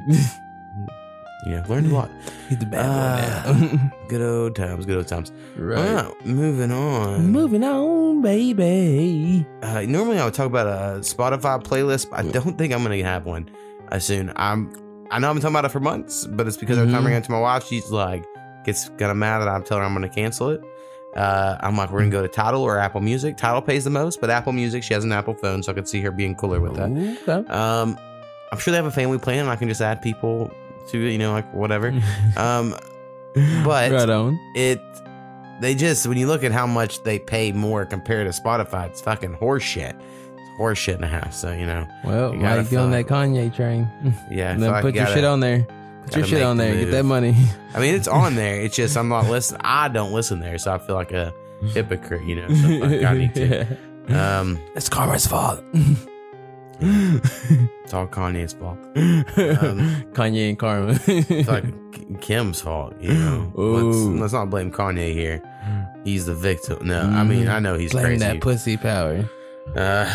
You 1.44 1.52
know, 1.52 1.62
learned 1.68 1.92
a 1.92 1.94
lot. 1.94 2.10
He's 2.48 2.58
the 2.58 2.66
bad 2.66 3.46
Uh, 3.46 3.52
boy 3.52 3.58
now. 3.76 3.92
good 4.08 4.22
old 4.22 4.56
times, 4.56 4.84
good 4.86 4.96
old 4.96 5.06
times. 5.06 5.30
Right. 5.56 5.76
Well, 5.78 6.16
moving 6.24 6.72
on. 6.72 7.30
Moving 7.30 7.62
on, 7.62 8.20
baby. 8.22 9.46
Uh, 9.62 9.82
normally 9.82 10.18
I 10.18 10.24
would 10.24 10.34
talk 10.34 10.46
about 10.46 10.66
a 10.66 10.98
Spotify 11.00 11.62
playlist, 11.62 12.10
but 12.10 12.20
I 12.20 12.30
don't 12.30 12.58
think 12.58 12.72
I'm 12.72 12.82
gonna 12.82 13.02
have 13.04 13.26
one 13.26 13.48
uh, 13.92 13.98
soon. 14.00 14.32
I'm 14.36 14.72
I 15.12 15.20
know 15.20 15.28
I've 15.28 15.34
been 15.36 15.42
talking 15.42 15.54
about 15.54 15.66
it 15.66 15.68
for 15.70 15.78
months, 15.78 16.26
but 16.26 16.48
it's 16.48 16.56
because 16.56 16.78
every 16.78 16.90
time 16.90 16.98
I 16.98 17.00
Mhm. 17.02 17.04
bring 17.04 17.16
it 17.16 17.24
to 17.24 17.30
my 17.30 17.38
wife, 17.40 17.64
she's 17.66 17.90
like 17.92 18.24
gets 18.64 18.88
kind 18.90 19.12
of 19.12 19.16
mad 19.16 19.38
that 19.38 19.46
I'm 19.48 19.62
telling 19.62 19.82
her 19.82 19.86
I'm 19.86 19.94
gonna 19.94 20.08
cancel 20.08 20.48
it. 20.50 20.60
Uh, 21.16 21.56
I'm 21.60 21.76
like, 21.76 21.90
we're 21.90 22.00
gonna 22.00 22.10
go 22.10 22.22
to 22.22 22.28
Tidal 22.28 22.62
or 22.62 22.78
Apple 22.78 23.00
Music. 23.00 23.36
Tidal 23.36 23.62
pays 23.62 23.84
the 23.84 23.90
most, 23.90 24.20
but 24.20 24.28
Apple 24.30 24.52
Music, 24.52 24.82
she 24.82 24.92
has 24.94 25.02
an 25.02 25.12
Apple 25.12 25.34
phone, 25.34 25.62
so 25.62 25.72
I 25.72 25.74
could 25.74 25.88
see 25.88 26.00
her 26.02 26.10
being 26.10 26.34
cooler 26.34 26.60
with 26.60 26.76
that. 26.76 26.90
Okay. 27.28 27.48
Um, 27.50 27.98
I'm 28.52 28.58
sure 28.58 28.70
they 28.72 28.76
have 28.76 28.86
a 28.86 28.90
family 28.90 29.18
plan, 29.18 29.40
and 29.40 29.48
I 29.48 29.56
can 29.56 29.68
just 29.68 29.80
add 29.80 30.02
people 30.02 30.50
to 30.88 31.06
it, 31.06 31.10
you 31.10 31.18
know, 31.18 31.32
like 31.32 31.52
whatever. 31.54 31.88
um, 32.36 32.74
but 33.64 33.92
Right 33.92 34.08
on. 34.10 34.38
it 34.54 34.80
they 35.60 35.74
just 35.74 36.06
when 36.06 36.18
you 36.18 36.26
look 36.26 36.44
at 36.44 36.52
how 36.52 36.66
much 36.66 37.02
they 37.02 37.18
pay 37.18 37.52
more 37.52 37.84
compared 37.86 38.32
to 38.32 38.40
Spotify, 38.40 38.86
it's 38.86 39.00
fucking 39.00 39.36
horseshit. 39.36 39.94
It's 39.98 40.60
horseshit 40.60 40.96
and 40.96 41.04
a 41.04 41.08
half. 41.08 41.32
So 41.32 41.52
you 41.52 41.66
know, 41.66 41.86
Well, 42.04 42.34
you 42.34 42.40
gotta 42.40 42.62
you 42.64 42.78
on 42.78 42.90
that 42.90 43.06
Kanye 43.06 43.54
train? 43.54 43.88
Yeah, 44.30 44.52
And 44.52 44.62
then 44.62 44.82
put 44.82 44.94
your 44.94 45.06
shit 45.06 45.24
on 45.24 45.40
there. 45.40 45.66
Put 46.06 46.16
your 46.16 46.26
shit 46.26 46.42
on 46.42 46.56
the 46.56 46.64
there. 46.64 46.84
Get 46.84 46.90
that 46.92 47.04
money. 47.04 47.34
I 47.74 47.80
mean, 47.80 47.94
it's 47.94 48.08
on 48.08 48.34
there. 48.36 48.60
It's 48.60 48.76
just 48.76 48.96
I'm 48.96 49.08
not 49.08 49.28
listening. 49.28 49.60
I 49.64 49.88
don't 49.88 50.12
listen 50.12 50.40
there, 50.40 50.58
so 50.58 50.72
I 50.72 50.78
feel 50.78 50.94
like 50.94 51.12
a 51.12 51.32
hypocrite. 51.72 52.24
You 52.24 52.36
know, 52.36 52.48
so 52.48 53.06
I 53.06 53.14
need 53.16 53.34
to. 53.34 53.66
Um, 54.08 54.56
it's 54.76 54.88
Karma's 54.88 55.26
fault. 55.26 55.64
it's 56.80 57.92
all 57.92 58.06
Kanye's 58.06 58.52
fault. 58.52 58.78
Um, 58.96 60.04
Kanye 60.12 60.50
and 60.50 60.58
Karma. 60.58 60.98
it's 61.06 61.48
like 61.48 62.20
Kim's 62.20 62.60
fault. 62.60 62.94
You 63.00 63.14
know, 63.14 63.52
let's, 63.54 63.96
let's 64.20 64.32
not 64.32 64.50
blame 64.50 64.70
Kanye 64.70 65.12
here. 65.12 65.42
He's 66.04 66.26
the 66.26 66.34
victim. 66.34 66.86
No, 66.86 67.00
I 67.00 67.24
mean 67.24 67.48
I 67.48 67.58
know 67.58 67.76
he's 67.76 67.90
Blame 67.92 68.04
crazy. 68.04 68.18
that 68.20 68.40
pussy 68.40 68.76
power. 68.76 69.28
Uh, 69.74 70.06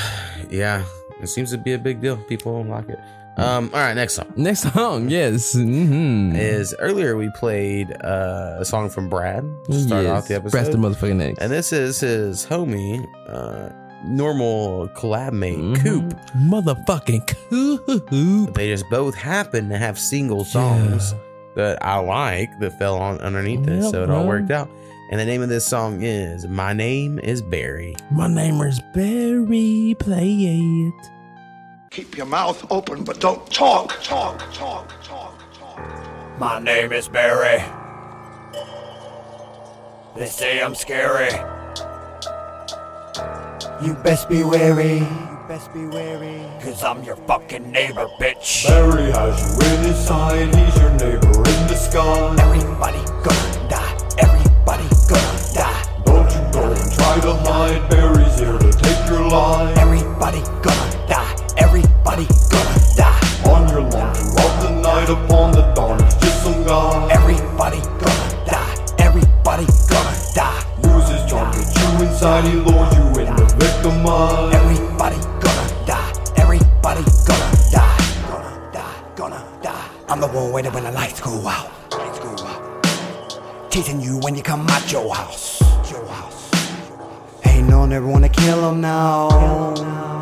yeah, 0.50 0.86
it 1.22 1.28
seems 1.28 1.52
to 1.52 1.58
be 1.58 1.74
a 1.74 1.78
big 1.78 2.00
deal. 2.00 2.16
People 2.16 2.54
don't 2.54 2.70
like 2.70 2.88
it. 2.88 3.00
Um, 3.38 3.70
all 3.74 3.80
right, 3.80 3.94
next 3.94 4.16
song 4.16 4.32
Next 4.36 4.72
song, 4.74 5.10
yes. 5.10 5.56
Mm-hmm. 5.56 6.36
is 6.36 6.76
earlier 6.80 7.16
we 7.16 7.30
played 7.32 7.92
uh, 8.04 8.58
a 8.60 8.66
song 8.66 8.90
from 8.90 9.10
Brad 9.10 9.44
to 9.66 9.74
start 9.74 10.04
Yes, 10.04 10.12
off 10.24 10.28
the 10.28 10.36
episode. 10.36 10.52
Press 10.52 10.68
the 10.70 10.78
motherfucking 10.78 11.16
next. 11.16 11.40
and 11.40 11.52
this 11.52 11.72
is 11.72 12.00
his 12.02 12.46
homie, 12.46 13.06
uh, 13.30 13.70
normal 14.04 14.90
collab 14.90 15.32
mate, 15.34 15.58
Mm-hmm. 15.58 15.82
Coop. 15.82 16.20
Motherfucking 16.36 17.28
Coop. 17.50 18.54
They 18.54 18.68
just 18.70 18.86
both 18.90 19.16
happen 19.16 19.70
to 19.70 19.78
have 19.78 19.98
single 19.98 20.44
songs 20.44 21.14
that 21.56 21.84
I 21.84 21.98
like 22.00 22.50
that 22.60 22.78
fell 22.80 22.98
on 22.98 23.18
underneath 23.20 23.64
this, 23.66 23.86
Yep, 23.86 23.92
so 23.92 24.04
it 24.04 24.10
all 24.10 24.28
worked 24.28 24.52
out. 24.52 24.70
And 25.12 25.20
the 25.20 25.26
name 25.26 25.42
of 25.42 25.50
this 25.50 25.66
song 25.68 26.04
is 26.04 26.48
"My 26.48 26.72
Name 26.74 27.20
Is 27.20 27.42
Barry." 27.42 27.96
My 28.12 28.28
name 28.28 28.62
is 28.62 28.80
Barry. 28.94 29.94
Play 30.00 30.32
it. 30.94 31.10
Keep 31.92 32.16
your 32.16 32.26
mouth 32.26 32.66
open, 32.72 33.04
but 33.04 33.20
don't 33.20 33.46
talk, 33.52 34.02
talk, 34.02 34.40
talk, 34.54 34.90
talk, 35.04 35.38
talk. 35.54 36.40
My 36.40 36.58
name 36.58 36.94
is 36.94 37.10
Barry. 37.10 37.62
They 40.16 40.28
say 40.28 40.62
I'm 40.62 40.74
scary. 40.74 41.32
You 43.86 43.94
best 44.06 44.30
be 44.30 44.42
wary. 44.42 45.00
You 45.00 45.40
best 45.50 45.74
be 45.74 45.86
wary. 45.88 46.40
Cause 46.62 46.82
I'm 46.82 47.04
your 47.04 47.18
fucking 47.18 47.70
neighbor, 47.70 48.08
bitch. 48.22 48.70
Barry 48.70 49.12
has 49.12 49.60
you 49.60 49.76
in 49.76 49.84
his 49.84 50.00
sight, 50.00 50.56
he's 50.56 50.78
your 50.78 50.92
neighbor 50.92 51.28
in 51.28 51.68
the 51.68 51.76
sky. 51.76 52.38
Everybody 52.40 53.04
gonna 53.22 53.68
die. 53.68 53.98
Everybody 54.18 54.88
gonna 55.10 55.54
die. 55.54 56.04
Don't 56.06 56.32
you 56.32 56.54
go 56.54 56.72
and 56.72 56.94
try 56.94 57.20
to 57.20 57.36
hide, 57.44 57.90
Barry's 57.90 58.40
here 58.40 58.58
to 58.58 58.72
take 58.80 59.10
your 59.10 59.28
life. 59.28 59.78
Everybody 59.78 60.40
gonna 60.64 61.01
Everybody 62.12 62.28
gonna 62.52 62.96
die. 62.98 63.50
On 63.50 63.70
your 63.70 63.82
lawn 63.90 64.14
throughout 64.14 64.62
the 64.62 64.70
night, 64.82 65.08
upon 65.08 65.52
the 65.54 65.62
dawn, 65.74 65.98
just 66.20 66.44
some 66.44 66.62
guy. 66.66 67.10
Everybody 67.10 67.80
gonna 67.80 68.46
die. 68.46 68.76
Everybody 69.00 69.66
gonna 69.88 70.16
die. 70.36 70.62
Lose 70.84 71.08
his 71.08 71.24
charm, 71.30 71.50
get 71.54 71.72
you 71.72 72.06
inside, 72.06 72.44
he 72.44 72.56
lures 72.58 72.94
you 72.98 73.06
in 73.22 73.34
the 73.34 73.46
victim 73.58 74.06
eye. 74.06 74.52
Everybody 74.54 75.16
gonna 75.40 75.86
die. 75.86 76.14
Everybody 76.36 77.04
gonna 77.26 77.50
die. 77.72 77.98
Gonna 78.28 78.70
die. 78.74 79.16
Gonna 79.16 79.60
die. 79.64 79.90
I'm 80.10 80.20
the 80.20 80.28
one 80.28 80.52
waiting 80.52 80.74
when 80.74 80.84
the 80.84 80.92
lights 80.92 81.22
go 81.22 81.48
out. 81.48 81.72
Lights 81.94 82.20
go 82.20 82.36
out. 82.46 83.72
Chasing 83.72 84.02
you 84.02 84.20
when 84.20 84.36
you 84.36 84.44
come 84.44 84.68
out 84.68 84.92
your 84.92 85.16
house. 85.16 85.62
Your 85.90 86.06
house. 86.08 86.52
Ain't 87.46 87.70
no 87.70 87.80
one 87.80 87.94
ever 87.94 88.06
wanna 88.06 88.28
kill 88.28 88.70
him 88.70 88.82
now. 88.82 90.21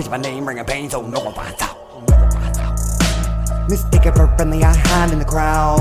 Change 0.00 0.10
my 0.10 0.16
name, 0.16 0.46
bringing 0.46 0.64
pain 0.64 0.88
so 0.88 1.02
no 1.02 1.20
one 1.20 1.34
finds 1.34 1.60
out. 1.60 1.76
Mistaken 3.68 4.14
for 4.14 4.34
friendly, 4.34 4.64
I 4.64 4.74
hide 4.74 5.12
in 5.12 5.18
the 5.18 5.26
crowd. 5.26 5.78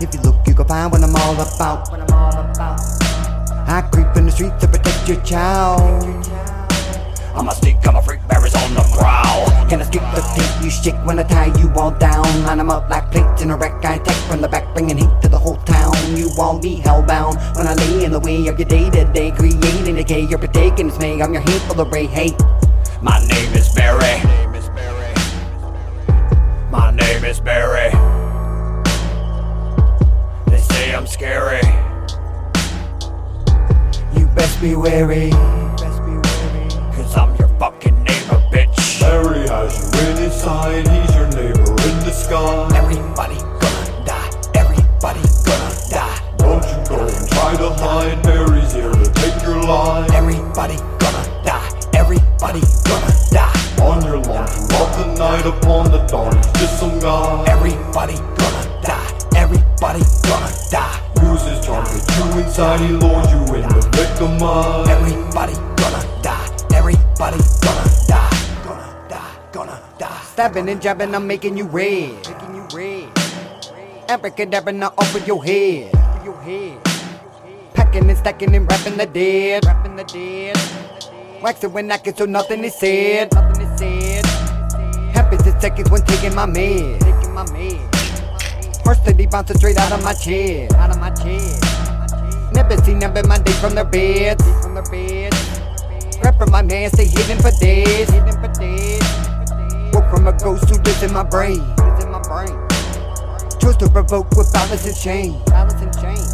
If 0.00 0.14
you 0.14 0.20
look, 0.20 0.36
you 0.46 0.54
can 0.54 0.68
find 0.68 0.92
what 0.92 1.02
I'm 1.02 1.16
all 1.16 1.34
about. 1.34 1.90
I 3.66 3.82
creep 3.90 4.16
in 4.16 4.26
the 4.26 4.30
streets 4.30 4.60
to 4.60 4.68
protect 4.68 5.08
your 5.08 5.20
child. 5.22 6.04
I'm 7.34 7.48
a 7.48 7.54
sneak, 7.56 7.84
I'm 7.84 7.96
a 7.96 8.02
freak, 8.02 8.21
on 8.72 8.84
the 8.84 8.96
prowl. 8.96 9.46
Can 9.68 9.80
I 9.80 9.84
skip 9.84 10.02
the 10.14 10.22
beat? 10.34 10.64
You 10.64 10.70
shake 10.70 11.06
when 11.06 11.18
I 11.18 11.22
tie 11.24 11.52
you 11.60 11.70
all 11.76 11.90
down. 11.90 12.24
Line 12.44 12.60
'em 12.60 12.70
up 12.70 12.88
like 12.90 13.10
plates 13.10 13.42
in 13.42 13.50
a 13.50 13.56
wreck. 13.56 13.84
I 13.84 13.98
take 13.98 14.16
from 14.28 14.40
the 14.40 14.48
back, 14.48 14.72
bringing 14.74 14.96
heat 14.96 15.10
to 15.22 15.28
the 15.28 15.38
whole 15.38 15.58
town. 15.64 15.94
You 16.16 16.30
won't 16.36 16.62
be 16.62 16.76
hellbound 16.76 17.36
when 17.56 17.66
I 17.66 17.74
lay 17.74 18.04
in 18.04 18.12
the 18.12 18.20
way 18.20 18.46
of 18.48 18.58
your 18.58 18.68
day 18.68 18.90
to 18.90 19.04
day. 19.04 19.30
Creating 19.30 19.96
decay, 19.96 20.22
you're 20.22 20.38
partaking 20.38 20.88
it's 20.88 20.98
me. 20.98 21.22
I'm 21.22 21.32
your 21.32 21.42
hateful 21.42 21.80
array. 21.82 22.06
Hey, 22.06 22.30
my 23.00 23.18
name 23.26 23.52
is 23.54 23.68
Barry. 23.74 24.16
My 26.70 26.90
name 26.90 27.24
is 27.24 27.40
Barry. 27.40 27.90
They 30.46 30.58
say 30.58 30.94
I'm 30.94 31.06
scary. 31.06 31.62
You 34.16 34.26
best 34.34 34.60
be 34.60 34.74
wary. 34.74 35.32
Has 39.52 39.76
you 39.76 40.08
in 40.08 40.16
his 40.16 40.34
sight, 40.34 40.88
he's 40.88 41.14
your 41.14 41.28
neighbor 41.36 41.72
in 41.84 41.96
the 42.08 42.10
sky. 42.10 42.68
Everybody 42.74 43.36
gonna 43.60 43.86
die, 44.08 44.30
everybody 44.54 45.20
gonna 45.44 45.70
die. 45.92 46.16
Don't 46.38 46.64
you 46.64 46.78
go 46.88 46.98
and 47.04 47.28
try 47.28 47.52
to 47.60 47.68
hide, 47.84 48.22
Barry's 48.22 48.72
here 48.72 48.90
to 48.90 49.06
take 49.20 49.36
your 49.42 49.60
life. 49.62 50.10
Everybody 50.12 50.76
gonna 51.02 51.24
die, 51.44 51.68
everybody 51.92 52.62
gonna 52.88 53.12
die. 53.30 53.52
On 53.84 54.00
your 54.04 54.20
lawn 54.24 54.46
throughout 54.48 54.90
the 54.96 55.06
night, 55.20 55.44
upon 55.44 55.90
the 55.90 56.00
dawn, 56.08 56.32
he's 56.32 56.72
just 56.72 56.80
some 56.80 56.98
guy. 56.98 57.44
Everybody 57.46 58.16
gonna 58.40 58.64
die, 58.80 59.10
everybody 59.36 60.00
gonna 60.28 60.50
die. 60.72 60.96
Use 61.28 61.44
his 61.44 61.60
charm, 61.64 61.84
get 61.84 62.08
you 62.16 62.40
inside, 62.40 62.80
he 62.80 62.88
lures 62.96 63.28
you 63.30 63.42
in 63.60 63.68
the 63.68 63.82
victim 63.92 64.42
eye. 64.42 64.88
Everybody 64.88 65.54
gonna 65.76 66.02
die, 66.22 66.48
everybody 66.72 67.38
gonna 67.60 67.86
die. 68.08 68.31
Stabbing 70.32 70.70
and 70.70 70.80
jabbing, 70.80 71.14
I'm 71.14 71.26
making 71.26 71.58
you 71.58 71.66
red. 71.66 72.08
Making 72.26 72.54
you 72.54 72.66
red. 72.72 73.10
Abracadabra, 74.08 74.72
now 74.72 74.94
off 74.96 75.12
with 75.12 75.26
your 75.26 75.44
head. 75.44 75.92
Your 76.24 76.40
head. 76.40 76.82
Packing 77.74 78.08
and 78.08 78.16
stacking 78.16 78.54
and 78.54 78.64
rapping 78.64 78.96
the 78.96 79.04
dead. 79.04 79.62
Wrapping 79.66 79.94
the 79.94 80.04
dead. 80.04 80.56
Waxing 81.42 81.74
when 81.74 81.86
knacking 81.86 82.16
so 82.16 82.24
nothing 82.24 82.64
is 82.64 82.74
said. 82.74 83.30
Nothing 83.34 83.60
is 83.60 83.78
said. 83.78 84.24
Happens 85.12 85.46
in 85.46 85.60
seconds 85.60 85.90
when 85.90 86.00
taking 86.06 86.34
my 86.34 86.46
med. 86.46 86.98
Taking 87.02 87.34
my 87.34 87.44
med. 87.52 87.94
Heart 88.86 88.96
steady 89.04 89.26
bouncing 89.26 89.58
straight 89.58 89.76
out 89.76 89.92
of 89.92 90.02
my 90.02 90.14
chest. 90.14 90.72
Out 90.76 90.88
of 90.88 90.98
my 90.98 91.10
chest. 91.10 91.60
Never 92.54 92.78
seen 92.78 93.00
them 93.00 93.14
in 93.18 93.28
my 93.28 93.36
day 93.36 93.52
from 93.60 93.74
their 93.74 93.84
beds. 93.84 94.42
From 94.62 94.72
their 94.72 94.84
beds. 94.84 95.60
Grab 96.22 96.48
my 96.48 96.62
man, 96.62 96.88
stay 96.88 97.04
hidden 97.04 97.36
for 97.36 97.50
days. 97.60 98.08
Hidden 98.08 98.40
for 98.40 98.48
days. 98.58 98.91
A 100.24 100.32
ghost 100.32 100.70
who 100.70 100.80
lives 100.82 101.02
in 101.02 101.12
my 101.12 101.24
brain. 101.24 101.58
Lives 101.78 102.04
in 102.04 102.10
my 102.12 102.20
brain. 102.22 102.56
Chose 103.60 103.76
to 103.78 103.88
provoke 103.90 104.30
with 104.36 104.52
balance 104.52 104.86
and 104.86 104.96
shame. 104.96 105.42
Balance 105.46 105.82
and 105.82 105.92
shame. 105.96 106.26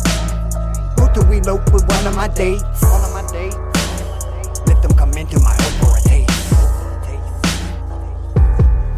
Who 0.98 1.08
to 1.14 1.32
elope 1.32 1.72
with 1.72 1.88
one 1.88 2.06
of 2.06 2.14
my 2.14 2.28
dates. 2.28 2.62
One 2.82 3.02
of 3.02 3.12
my 3.14 3.26
dates. 3.32 3.56
Let 4.66 4.82
them 4.82 4.92
come 4.92 5.14
into 5.14 5.40
my 5.40 5.54
home 5.56 5.72
for 5.80 5.96
a 5.96 6.00
taste. 6.02 6.52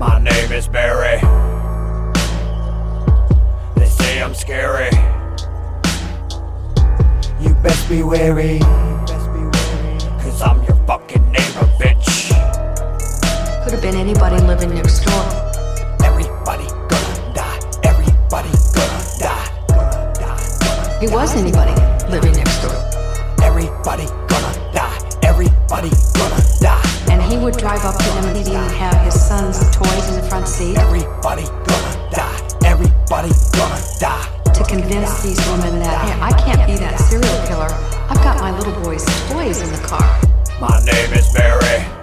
My 0.01 0.19
name 0.19 0.51
is 0.51 0.67
Barry. 0.67 1.21
They 3.77 3.87
say 3.87 4.21
I'm 4.21 4.35
scary. 4.35 4.91
You 7.41 7.55
best 7.63 7.89
be 7.89 8.03
wary. 8.03 8.59
Cause 8.59 10.43
I'm 10.43 10.61
your 10.65 10.75
fucking 10.85 11.31
neighbor, 11.31 11.69
bitch. 11.79 12.20
Could 13.71 13.85
have 13.85 13.93
been 13.93 14.01
anybody 14.01 14.37
living 14.43 14.75
next 14.75 14.99
door. 15.07 15.23
Everybody 16.03 16.67
gonna 16.91 17.15
die. 17.31 17.61
Everybody 17.85 18.51
gonna 18.75 18.99
die. 20.19 20.99
It 21.01 21.13
was 21.13 21.37
anybody 21.37 21.71
living 22.11 22.33
next 22.33 22.63
door. 22.63 22.75
Everybody 23.47 24.07
gonna 24.27 24.73
die. 24.75 24.99
Everybody 25.23 25.91
gonna 26.19 26.43
die. 26.59 26.83
And 27.13 27.23
he 27.23 27.39
would 27.39 27.57
drive 27.59 27.85
up 27.85 27.95
to 27.95 28.11
them 28.19 28.35
and 28.35 28.39
he'd 28.39 28.53
have 28.75 29.05
his 29.05 29.15
son's 29.15 29.61
toys 29.71 30.09
in 30.09 30.21
the 30.21 30.27
front 30.29 30.49
seat 30.49 30.77
Everybody 30.77 31.45
gonna 31.45 32.11
die. 32.11 32.43
Everybody 32.67 33.31
gonna 33.55 33.81
die. 34.01 34.27
to 34.51 34.65
convince 34.65 35.23
these 35.23 35.39
women 35.47 35.79
that, 35.79 36.11
hey, 36.11 36.19
I 36.21 36.33
can't 36.43 36.67
be 36.67 36.75
that 36.83 36.99
serial 36.99 37.47
killer. 37.47 37.71
I've 38.11 38.19
got 38.25 38.41
my 38.41 38.51
little 38.51 38.75
boy's 38.83 39.07
toys 39.31 39.63
in 39.63 39.71
the 39.71 39.87
car. 39.87 40.21
My 40.59 40.83
name 40.85 41.13
is 41.15 41.33
Barry. 41.33 42.00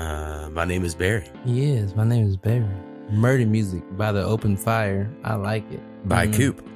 Uh, 0.00 0.48
my 0.50 0.64
name 0.64 0.82
is 0.82 0.94
Barry. 0.94 1.28
Yes, 1.44 1.94
my 1.94 2.04
name 2.04 2.26
is 2.26 2.34
Barry. 2.34 2.64
Murder 3.10 3.44
music 3.44 3.82
by 3.98 4.12
the 4.12 4.24
open 4.24 4.56
fire. 4.56 5.10
I 5.24 5.34
like 5.34 5.70
it. 5.70 5.80
By 6.08 6.26
Mm. 6.26 6.34
Coop. 6.34 6.68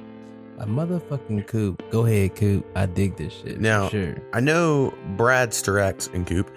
A 0.59 0.67
motherfucking 0.67 1.47
Coop. 1.47 1.81
Go 1.89 2.05
ahead, 2.05 2.35
Coop. 2.35 2.63
I 2.75 2.85
dig 2.85 3.17
this 3.17 3.33
shit. 3.33 3.59
Now, 3.59 3.89
sure. 3.89 4.15
I 4.33 4.41
know 4.41 4.93
Bradster 5.17 5.81
X 5.81 6.07
and 6.13 6.27
Coop. 6.27 6.51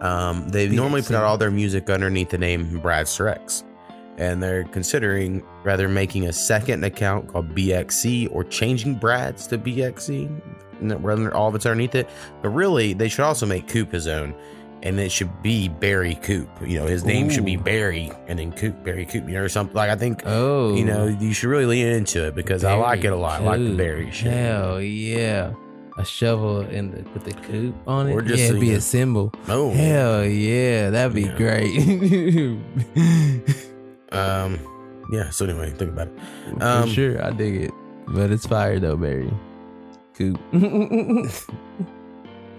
Um, 0.00 0.48
they 0.50 0.68
normally 0.68 1.02
put 1.02 1.16
out 1.16 1.24
all 1.24 1.36
their 1.38 1.50
music 1.50 1.90
underneath 1.90 2.30
the 2.30 2.38
name 2.38 2.80
Bradster 2.80 3.28
X, 3.28 3.64
and 4.16 4.40
they're 4.40 4.62
considering 4.64 5.42
rather 5.64 5.88
making 5.88 6.28
a 6.28 6.32
second 6.32 6.84
account 6.84 7.32
called 7.32 7.52
BXC 7.52 8.28
or 8.30 8.44
changing 8.44 8.94
Brad's 8.94 9.48
to 9.48 9.58
BXC, 9.58 10.30
rather 11.02 11.34
all 11.34 11.48
of 11.48 11.56
it's 11.56 11.66
underneath 11.66 11.96
it. 11.96 12.08
But 12.42 12.50
really, 12.50 12.92
they 12.92 13.08
should 13.08 13.24
also 13.24 13.44
make 13.44 13.66
Coop 13.68 13.90
his 13.92 14.06
own, 14.06 14.34
and 14.82 14.98
it 14.98 15.12
should 15.12 15.42
be 15.42 15.68
Barry 15.68 16.16
Coop. 16.16 16.48
You 16.64 16.80
know, 16.80 16.86
his 16.86 17.04
name 17.04 17.30
should 17.30 17.44
be 17.44 17.56
Barry, 17.56 18.10
and 18.26 18.38
then 18.38 18.52
Coop, 18.52 18.82
Barry 18.84 19.06
Coop, 19.06 19.26
you 19.28 19.34
know, 19.34 19.42
or 19.42 19.48
something. 19.48 19.74
Like 19.76 19.90
I 19.90 19.96
think, 19.96 20.22
Oh, 20.26 20.74
you 20.74 20.84
know, 20.84 21.06
you 21.06 21.32
should 21.32 21.48
really 21.50 21.66
lean 21.66 21.86
into 21.86 22.26
it 22.26 22.34
because 22.34 22.64
I 22.64 22.74
like 22.74 23.04
it 23.04 23.12
a 23.12 23.16
lot. 23.16 23.40
I 23.40 23.44
like 23.44 23.60
the 23.60 23.74
Barry 23.76 24.10
shit. 24.10 24.32
Hell 24.32 24.80
yeah. 24.80 25.52
A 25.98 26.04
shovel 26.06 26.62
in 26.62 26.90
the 26.90 27.02
with 27.12 27.24
the 27.24 27.32
coop 27.32 27.74
on 27.86 28.08
it. 28.08 28.14
Or 28.14 28.22
just 28.22 28.38
yeah, 28.40 28.48
it'd 28.48 28.60
be 28.60 28.72
a 28.72 28.80
symbol. 28.80 29.30
Oh. 29.48 29.70
Hell 29.70 30.24
yeah, 30.24 30.90
that'd 30.90 31.14
be 31.14 31.28
great. 31.28 31.72
Um, 34.12 34.58
yeah. 35.10 35.30
So 35.30 35.46
anyway, 35.46 35.70
think 35.70 35.92
about 35.92 36.08
it. 36.08 36.18
For 36.58 36.62
Um, 36.62 36.88
sure, 36.90 37.24
I 37.24 37.30
dig 37.30 37.62
it. 37.62 37.70
But 38.08 38.30
it's 38.30 38.46
fire 38.46 38.78
though, 38.78 38.96
Barry. 38.96 39.32
Coop. 40.14 40.38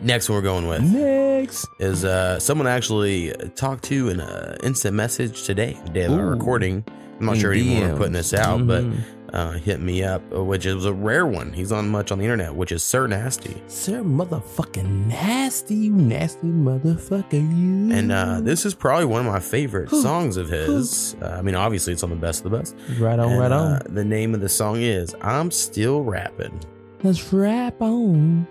Next 0.01 0.27
one 0.29 0.35
we're 0.37 0.41
going 0.41 0.67
with 0.67 0.81
next 0.83 1.67
is 1.79 2.03
uh 2.03 2.37
someone 2.39 2.67
actually 2.67 3.31
talked 3.55 3.85
to 3.85 4.09
in 4.09 4.19
a 4.19 4.57
instant 4.63 4.95
message 4.95 5.43
today, 5.43 5.77
the 5.85 5.89
day 5.91 6.03
of 6.03 6.11
our 6.13 6.25
Ooh. 6.25 6.29
recording. 6.29 6.83
I'm 7.19 7.25
not 7.27 7.35
In 7.35 7.41
sure 7.41 7.53
anymore 7.53 7.89
we're 7.91 7.97
putting 7.97 8.13
this 8.13 8.33
out, 8.33 8.59
Mhm. 8.61 8.67
but 8.67 9.37
uh 9.37 9.51
hit 9.53 9.79
me 9.79 10.03
up, 10.03 10.21
uh, 10.35 10.43
which 10.43 10.65
is 10.65 10.83
a 10.83 10.91
rare 10.93 11.25
one. 11.25 11.53
He's 11.53 11.71
on 11.71 11.87
much 11.89 12.11
on 12.11 12.17
the 12.19 12.25
internet, 12.25 12.53
which 12.53 12.73
is 12.73 12.83
Sir 12.83 13.07
Nasty. 13.07 13.63
Sir 13.67 14.03
motherfucking 14.03 15.07
nasty, 15.07 15.75
you 15.75 15.91
nasty 15.93 16.47
motherfucker, 16.47 17.31
you. 17.33 17.95
And 17.95 18.11
uh 18.11 18.41
this 18.41 18.65
is 18.65 18.73
probably 18.73 19.05
one 19.05 19.25
of 19.25 19.31
my 19.31 19.39
favorite 19.39 19.89
songs 19.89 20.35
of 20.35 20.49
his. 20.49 21.15
Uh, 21.21 21.27
I 21.27 21.41
mean, 21.41 21.55
obviously 21.55 21.93
it's 21.93 22.03
on 22.03 22.09
the 22.09 22.15
best 22.17 22.43
of 22.43 22.51
the 22.51 22.57
best. 22.57 22.75
Right 22.99 23.17
on, 23.19 23.31
And, 23.31 23.39
right 23.39 23.51
on. 23.53 23.71
uh, 23.73 23.83
the 23.89 24.03
name 24.03 24.33
of 24.35 24.41
the 24.41 24.49
song 24.49 24.81
is 24.81 25.15
"I'm 25.21 25.49
Still 25.49 26.03
Rapping." 26.03 26.59
Let's 27.03 27.31
rap 27.33 27.81
on. 27.81 28.47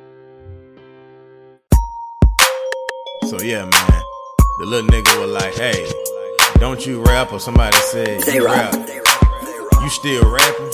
So 3.32 3.40
yeah, 3.40 3.64
man, 3.64 4.02
the 4.58 4.66
little 4.66 4.90
nigga 4.90 5.18
was 5.18 5.30
like, 5.30 5.54
"Hey, 5.54 5.90
don't 6.60 6.84
you 6.84 7.02
rap?" 7.02 7.32
Or 7.32 7.40
somebody 7.40 7.74
said, 7.90 8.20
They 8.24 8.34
"You 8.34 8.44
rap. 8.44 8.74
rap. 8.74 8.88
You 9.80 9.88
still 9.88 10.30
rapping?" 10.30 10.70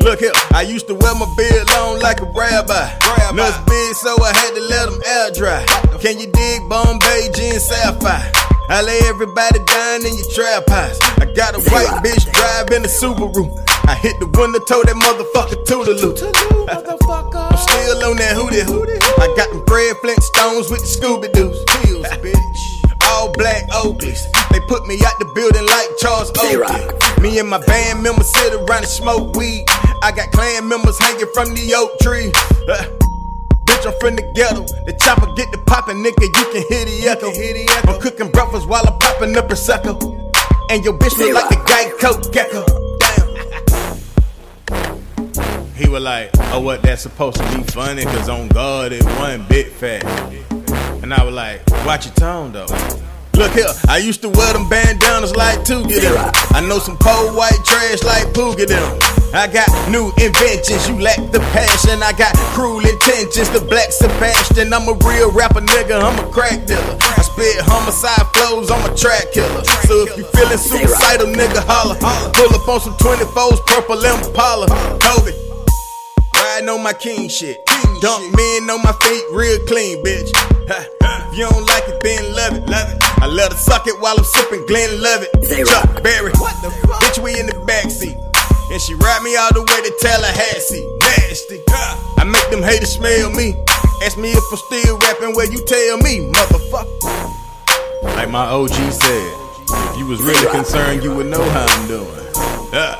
Look 0.00 0.18
here, 0.18 0.32
I 0.52 0.62
used 0.62 0.88
to 0.88 0.94
wear 0.96 1.14
my 1.14 1.32
beard 1.36 1.70
long 1.70 2.00
like 2.00 2.20
a 2.20 2.24
rabbi. 2.24 2.90
Nuts 3.32 3.58
big, 3.70 3.94
so 3.94 4.20
I 4.20 4.32
had 4.34 4.54
to 4.56 4.60
let 4.62 4.90
them 4.90 5.00
air 5.06 5.30
dry. 5.38 5.64
Can 6.00 6.18
you 6.18 6.26
dig 6.26 6.68
Bombay 6.68 7.30
jean 7.32 7.60
sapphire? 7.60 8.43
I 8.68 8.80
lay 8.80 8.98
everybody 9.04 9.60
down 9.64 10.06
in 10.06 10.16
your 10.16 10.30
trap 10.32 10.68
house. 10.68 10.98
I 11.20 11.26
got 11.36 11.54
a 11.54 11.60
white 11.68 12.00
bitch 12.00 12.24
driving 12.32 12.82
the 12.82 12.88
Subaru. 12.88 13.52
I 13.84 13.94
hit 13.94 14.18
the 14.18 14.26
window, 14.40 14.58
told 14.64 14.88
that 14.88 14.96
motherfucker 14.96 15.60
to 15.68 15.76
the 15.84 15.94
toodaloo. 16.00 16.64
I'm 17.52 17.58
still 17.60 18.04
on 18.08 18.16
that 18.16 18.34
hootie 18.36 18.64
hoo. 18.64 18.88
I 19.20 19.28
got 19.36 19.52
them 19.52 19.62
Fred 19.68 19.96
Flintstones 20.00 20.70
with 20.72 20.80
the 20.80 20.88
Scooby 20.88 21.30
Doo's. 21.32 21.60
Pills, 21.84 22.06
bitch. 22.24 23.04
All 23.04 23.30
black 23.32 23.68
Oakleys. 23.70 24.24
They 24.50 24.60
put 24.60 24.86
me 24.86 24.96
out 25.04 25.18
the 25.18 25.28
building 25.34 25.66
like 25.66 25.88
Charles 26.00 26.32
Oakley. 26.40 27.20
Me 27.20 27.38
and 27.38 27.48
my 27.48 27.60
band 27.66 28.02
members 28.02 28.32
sit 28.32 28.54
around 28.54 28.84
and 28.84 28.88
smoke 28.88 29.36
weed. 29.36 29.66
I 30.02 30.10
got 30.10 30.32
clan 30.32 30.66
members 30.68 30.98
hanging 30.98 31.28
from 31.34 31.52
the 31.54 31.74
oak 31.76 31.98
tree. 32.00 32.32
I'm 33.86 33.92
from 34.00 34.16
the 34.16 34.22
ghetto. 34.34 34.62
The 34.86 34.92
chopper 34.94 35.32
get 35.34 35.52
the 35.52 35.58
poppin', 35.66 36.02
nigga. 36.02 36.22
You 36.22 36.46
can 36.52 36.64
hear 36.68 36.84
the 36.84 37.08
echo. 37.08 37.30
I'm 37.90 38.00
cooking 38.00 38.30
breakfast 38.30 38.66
while 38.66 38.82
I'm 38.86 38.98
popping 38.98 39.36
up 39.36 39.48
Prosecco. 39.48 40.00
And 40.70 40.82
your 40.84 40.98
bitch 40.98 41.18
look 41.18 41.34
like 41.34 41.48
the 41.50 41.56
Geico 41.68 42.32
gecko. 42.32 42.64
He 45.74 45.88
was 45.88 46.02
like, 46.02 46.30
oh, 46.52 46.60
what, 46.60 46.82
that's 46.82 47.02
supposed 47.02 47.36
to 47.36 47.56
be 47.56 47.62
funny? 47.64 48.04
Cause 48.04 48.28
on 48.28 48.48
God, 48.48 48.92
it 48.92 49.04
wasn't 49.04 49.48
bit 49.48 49.68
fat. 49.68 50.04
And 51.02 51.12
I 51.12 51.22
was 51.22 51.34
like, 51.34 51.68
watch 51.84 52.06
your 52.06 52.14
tone 52.14 52.52
though. 52.52 52.66
Look 53.34 53.52
here, 53.52 53.66
I 53.88 53.98
used 53.98 54.22
to 54.22 54.28
wear 54.28 54.52
them 54.52 54.68
bandanas 54.68 55.34
like 55.36 55.58
Toogie 55.60 56.00
them. 56.00 56.32
I 56.50 56.60
know 56.66 56.78
some 56.78 56.96
poor 56.98 57.32
white 57.34 57.60
trash 57.64 58.02
like 58.04 58.32
Poogie 58.32 58.66
them. 58.66 59.23
I 59.34 59.48
got 59.50 59.66
new 59.90 60.14
inventions, 60.22 60.86
you 60.86 60.94
lack 61.02 61.18
the 61.34 61.42
passion. 61.50 61.98
I 62.06 62.12
got 62.14 62.30
cruel 62.54 62.78
intentions, 62.86 63.50
the 63.50 63.58
black 63.66 63.90
Sebastian. 63.90 64.72
I'm 64.72 64.86
a 64.86 64.94
real 65.02 65.32
rapper 65.32 65.60
nigga, 65.60 65.98
I'm 65.98 66.14
a 66.22 66.30
crack 66.30 66.66
dealer. 66.70 66.94
I 67.02 67.18
spit 67.18 67.58
homicide 67.66 68.30
flows, 68.30 68.70
I'm 68.70 68.78
a 68.86 68.94
track 68.94 69.34
killer. 69.34 69.66
So 69.90 70.06
if 70.06 70.14
you 70.14 70.22
feeling 70.38 70.56
suicidal, 70.56 71.34
nigga, 71.34 71.66
holla. 71.66 71.98
Pull 72.30 72.54
up 72.54 72.62
on 72.62 72.78
some 72.78 72.94
24s, 73.02 73.58
purple 73.66 73.98
Impala. 74.06 74.70
Kobe. 75.02 75.34
Riding 76.38 76.68
on 76.70 76.84
my 76.84 76.92
king 76.94 77.28
shit. 77.28 77.58
Dunk 78.00 78.22
men 78.38 78.70
on 78.70 78.86
my 78.86 78.94
feet 79.02 79.24
real 79.34 79.58
clean, 79.66 79.98
bitch. 80.06 80.30
Ha, 80.70 81.26
If 81.26 81.36
you 81.36 81.50
don't 81.50 81.66
like 81.66 81.90
it, 81.90 81.98
then 82.06 82.22
love 82.38 82.54
it. 82.54 82.70
Love 82.70 82.86
it. 82.86 83.02
I 83.18 83.26
love 83.26 83.50
to 83.50 83.56
suck 83.56 83.88
it 83.88 83.98
while 83.98 84.14
I'm 84.16 84.22
sipping 84.22 84.64
Glen 84.66 85.02
Love 85.02 85.26
it. 85.26 85.66
Chuck 85.66 86.04
Berry. 86.04 86.30
What 86.38 86.54
the 86.62 86.70
fuck? 86.86 87.02
Bitch, 87.02 87.18
we 87.18 87.34
in 87.40 87.46
the 87.46 87.58
backseat. 87.66 88.33
And 88.72 88.80
she 88.80 88.94
ride 88.94 89.22
me 89.22 89.36
all 89.36 89.52
the 89.52 89.60
way 89.60 89.80
to 89.84 89.92
Tallahassee. 90.00 90.86
Nasty. 91.00 91.62
I 92.18 92.24
make 92.24 92.50
them 92.50 92.62
haters 92.62 92.92
smell 92.92 93.30
me. 93.30 93.54
Ask 94.02 94.18
me 94.18 94.32
if 94.32 94.44
I'm 94.50 94.58
still 94.58 94.98
rapping 94.98 95.34
where 95.34 95.50
you 95.50 95.64
tell 95.64 95.98
me, 95.98 96.30
motherfucker. 96.32 97.34
Like 98.16 98.30
my 98.30 98.46
OG 98.46 98.70
said, 98.70 99.32
if 99.90 99.98
you 99.98 100.06
was 100.06 100.20
really 100.22 100.50
concerned, 100.50 101.02
you 101.02 101.14
would 101.14 101.26
know 101.26 101.42
how 101.50 101.66
I'm 101.68 101.88
doing. 101.88 102.08
Yeah. 102.72 102.96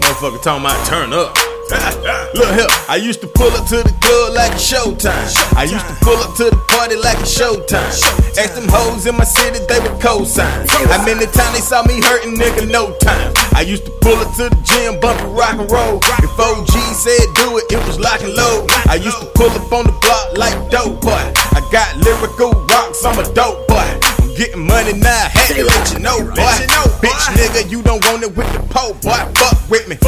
Motherfucker 0.00 0.42
talking 0.42 0.64
about 0.64 0.86
turn 0.86 1.12
up. 1.12 1.51
Look 2.36 2.52
here, 2.52 2.68
I 2.88 3.00
used 3.00 3.20
to 3.22 3.26
pull 3.26 3.48
up 3.56 3.64
to 3.68 3.80
the 3.80 3.94
club 4.04 4.34
like 4.36 4.52
it's 4.52 4.68
showtime. 4.68 5.32
I 5.56 5.64
used 5.64 5.86
to 5.88 5.96
pull 6.04 6.20
up 6.20 6.36
to 6.36 6.44
the 6.52 6.60
party 6.68 6.96
like 6.96 7.16
it's 7.20 7.32
showtime. 7.32 7.92
Ask 8.36 8.54
them 8.54 8.68
hoes 8.68 9.06
in 9.06 9.16
my 9.16 9.24
city, 9.24 9.60
they 9.68 9.80
would 9.80 10.00
co-sign. 10.00 10.68
How 10.68 11.04
many 11.04 11.24
times 11.32 11.52
they 11.56 11.64
saw 11.64 11.82
me 11.84 12.00
hurting, 12.04 12.36
nigga, 12.36 12.68
no 12.68 12.92
time. 12.98 13.32
I 13.56 13.62
used 13.62 13.84
to 13.86 13.92
pull 14.04 14.16
up 14.20 14.34
to 14.36 14.52
the 14.52 14.60
gym, 14.68 15.00
bumping 15.00 15.32
rock 15.32 15.56
and 15.56 15.70
roll. 15.70 15.96
If 16.20 16.36
OG 16.36 16.72
said 16.92 17.24
do 17.40 17.56
it, 17.56 17.72
it 17.72 17.80
was 17.86 17.98
lock 17.98 18.20
and 18.20 18.34
load. 18.34 18.68
I 18.88 18.96
used 18.96 19.20
to 19.20 19.26
pull 19.32 19.50
up 19.50 19.72
on 19.72 19.84
the 19.88 19.96
block 20.04 20.36
like 20.36 20.56
dope 20.70 21.00
boy. 21.00 21.24
I 21.56 21.60
got 21.72 21.96
lyrical 22.04 22.52
rocks, 22.68 23.04
I'm 23.04 23.16
a 23.16 23.24
dope 23.32 23.64
boy. 23.68 24.11
I'm 24.32 24.38
getting 24.38 24.66
money 24.66 24.94
now, 24.94 25.28
had 25.28 25.56
to 25.56 25.62
let 25.62 25.92
you 25.92 25.98
know, 25.98 26.18
boy. 26.24 26.56
Bitch, 27.04 27.36
nigga, 27.36 27.70
you 27.70 27.82
don't 27.82 28.02
want 28.06 28.22
it 28.22 28.34
with 28.34 28.50
the 28.54 28.60
po, 28.60 28.94
boy. 28.94 29.12
Fuck 29.36 29.68
with 29.68 29.86
me. 29.88 29.98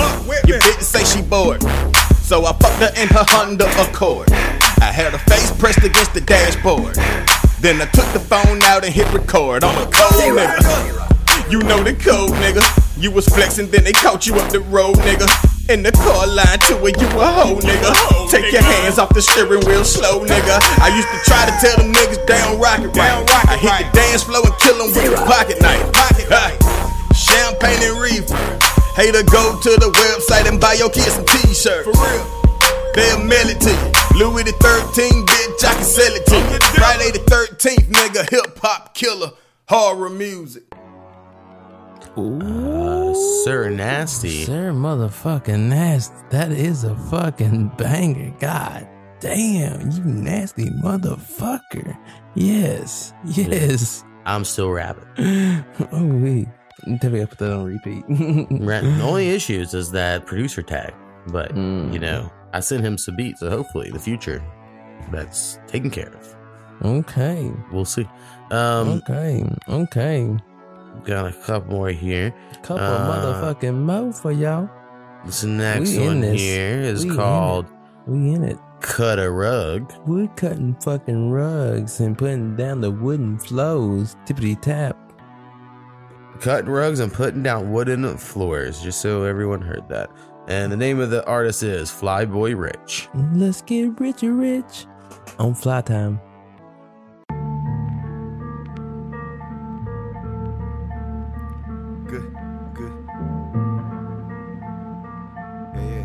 Your 0.49 0.59
bitch 0.61 0.81
say 0.81 1.05
she 1.05 1.21
bored. 1.21 1.63
So 2.23 2.47
I 2.47 2.55
fucked 2.55 2.81
her 2.81 3.03
in 3.03 3.09
her 3.09 3.25
Honda 3.29 3.67
Accord. 3.83 4.33
I 4.81 4.91
had 4.91 5.13
her 5.13 5.19
face 5.31 5.51
pressed 5.59 5.85
against 5.85 6.15
the 6.15 6.23
dashboard. 6.23 6.95
Then 7.61 7.83
I 7.83 7.85
took 7.93 8.11
the 8.15 8.19
phone 8.19 8.63
out 8.63 8.83
and 8.83 8.95
hit 8.95 9.13
record 9.13 9.63
on 9.63 9.75
a 9.75 9.91
cold 9.93 10.39
nigga. 10.39 11.53
You 11.53 11.59
know 11.59 11.83
the 11.83 11.93
code, 11.93 12.31
nigga. 12.41 12.65
You 12.97 13.11
was 13.11 13.27
flexing, 13.27 13.69
then 13.73 13.85
they 13.85 13.93
caught 13.93 14.27
you 14.27 14.37
up 14.37 14.51
the 14.51 14.61
road, 14.61 14.97
nigga. 15.05 15.29
In 15.73 15.83
the 15.83 15.93
car 15.93 16.29
line 16.29 16.61
to 16.69 16.77
where 16.77 16.93
you 16.93 17.09
a 17.17 17.25
hoe, 17.25 17.57
nigga. 17.57 18.29
Take 18.29 18.53
your 18.53 18.61
hands 18.61 18.99
off 18.99 19.09
the 19.17 19.23
steering 19.23 19.65
wheel, 19.65 19.83
slow, 19.83 20.21
nigga. 20.21 20.61
I 20.77 20.93
used 20.93 21.09
to 21.09 21.19
try 21.25 21.41
to 21.49 21.55
tell 21.57 21.81
them 21.81 21.89
niggas 21.89 22.21
down 22.27 22.61
rocket 22.61 22.93
right. 22.93 23.25
I 23.49 23.57
hit 23.57 23.73
the 23.73 23.97
dance 23.97 24.23
floor 24.25 24.45
and 24.45 24.53
kill 24.61 24.77
them 24.77 24.93
with 24.93 25.17
a 25.17 25.25
pocket 25.25 25.63
knife. 25.65 25.89
Ha. 26.29 26.53
Champagne 27.17 27.81
and 27.81 27.97
reefer. 27.97 28.37
Hater, 28.93 29.25
go 29.25 29.57
to 29.57 29.73
the 29.81 29.89
website 29.89 30.45
and 30.45 30.61
buy 30.61 30.75
your 30.75 30.91
kids 30.91 31.17
some 31.17 31.25
t-shirts. 31.25 31.89
For 31.89 31.97
real. 31.97 32.25
They'll 32.93 33.25
mail 33.25 33.49
it 33.49 33.57
to 33.65 33.73
you. 33.73 34.21
Louis 34.21 34.45
the 34.45 34.53
13, 34.61 35.25
bitch, 35.25 35.65
I 35.65 35.73
can 35.81 35.83
sell 35.83 36.13
it 36.13 36.27
to 36.29 36.37
you. 36.45 36.61
Friday 36.77 37.11
the 37.17 37.25
13th, 37.25 37.89
nigga, 37.89 38.29
hip 38.29 38.59
hop 38.61 38.95
killer, 38.95 39.33
horror 39.65 40.11
music. 40.11 40.65
Uh, 42.17 43.15
Sir 43.45 43.71
Nasty. 43.71 44.45
Sir 44.45 44.73
motherfucking 44.73 45.61
nasty. 45.69 46.15
That 46.31 46.53
is 46.53 46.85
a 46.85 46.95
fucking 46.97 47.69
banger. 47.77 48.33
God 48.39 48.87
damn, 49.21 49.91
you 49.91 50.05
nasty 50.05 50.71
motherfucker. 50.71 51.97
Yes, 52.35 53.13
yes. 53.25 54.05
I'm 54.27 54.45
still 54.45 54.71
rapping. 54.71 55.05
oh 55.93 56.07
wait. 56.23 56.49
Definitely 56.85 57.27
put 57.27 57.39
that 57.39 57.53
on 57.53 57.65
repeat. 57.65 58.05
The 58.09 59.01
only 59.03 59.29
issues 59.35 59.75
is 59.75 59.91
that 59.93 60.27
producer 60.27 60.63
tag, 60.63 60.95
but 61.29 61.55
Mm. 61.55 61.93
you 61.93 61.99
know, 61.99 62.31
I 62.53 62.61
sent 62.61 62.85
him 62.85 62.97
some 62.99 63.17
beats, 63.17 63.41
so 63.41 63.51
hopefully 63.51 63.89
in 63.89 63.95
the 63.95 64.01
future 64.01 64.43
that's 65.11 65.59
taken 65.67 65.91
care 65.91 66.09
of. 66.15 66.37
Okay. 66.85 67.51
We'll 67.73 67.85
see. 67.85 68.09
Um, 68.51 68.89
okay. 69.09 69.45
Okay. 69.69 70.37
Got 71.05 71.27
a 71.27 71.33
couple 71.33 71.73
more 71.73 71.89
here. 71.91 72.35
Couple 72.63 72.79
Uh, 72.79 73.09
motherfucking 73.53 73.75
mo 73.75 74.13
for 74.13 74.33
y'all. 74.33 74.69
This 75.25 75.43
next 75.45 75.91
We 75.97 76.07
one 76.07 76.21
this. 76.21 76.41
here 76.41 76.81
is 76.81 77.05
We 77.05 77.11
in 77.11 77.17
called 77.17 77.67
We 78.07 78.33
in 78.35 78.45
it. 78.45 78.59
Cut 78.81 79.19
a 79.19 79.31
Rug. 79.31 79.93
We're 80.07 80.29
cutting 80.37 80.77
fucking 80.83 81.31
rugs 81.31 82.01
and 82.01 82.17
putting 82.19 82.55
down 82.57 82.81
the 82.83 82.91
wooden 82.91 83.39
floors. 83.39 84.15
Tippity 84.27 84.61
tap. 84.61 84.97
Cutting 86.41 86.69
rugs 86.71 87.01
and 87.01 87.13
putting 87.13 87.43
down 87.43 87.73
wooden 87.73 88.17
floors, 88.19 88.83
just 88.83 89.01
so 89.01 89.23
everyone 89.25 89.63
heard 89.63 89.89
that. 89.89 90.11
And 90.49 90.71
the 90.71 90.77
name 90.77 91.01
of 91.01 91.09
the 91.11 91.25
artist 91.27 91.63
is 91.63 91.91
Flyboi 91.91 92.59
Rich. 92.59 93.09
Let's 93.33 93.63
get 93.63 93.99
richer, 93.99 94.33
rich. 94.35 94.87
On 95.39 95.55
fly 95.55 95.81
time. 95.81 96.21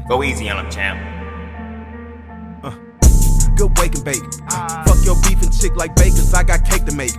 Go 0.09 0.23
easy 0.23 0.49
on 0.49 0.65
him, 0.65 0.71
champ. 0.71 0.99
Uh. 2.63 2.71
Good 3.55 3.77
wake 3.77 3.93
and 3.93 4.03
bake. 4.03 4.25
Fuck 4.49 5.05
your 5.05 5.15
beef 5.21 5.39
and 5.43 5.53
chick 5.53 5.75
like 5.75 5.95
bakers, 5.95 6.33
I 6.33 6.41
got 6.41 6.65
cake 6.65 6.85
to 6.85 6.95
make. 6.95 7.13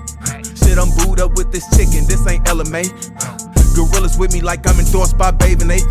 Shit, 0.59 0.77
I'm 0.77 0.91
booed 0.99 1.21
up 1.21 1.37
with 1.37 1.53
this 1.53 1.71
chicken, 1.71 2.05
this 2.11 2.27
ain't 2.27 2.45
LMA. 2.47 2.91
Gorillas 3.77 4.19
with 4.19 4.33
me 4.33 4.41
like 4.41 4.69
I'm 4.69 4.81
endorsed 4.81 5.17
by 5.17 5.31
Bathing 5.31 5.71
Ape. 5.71 5.87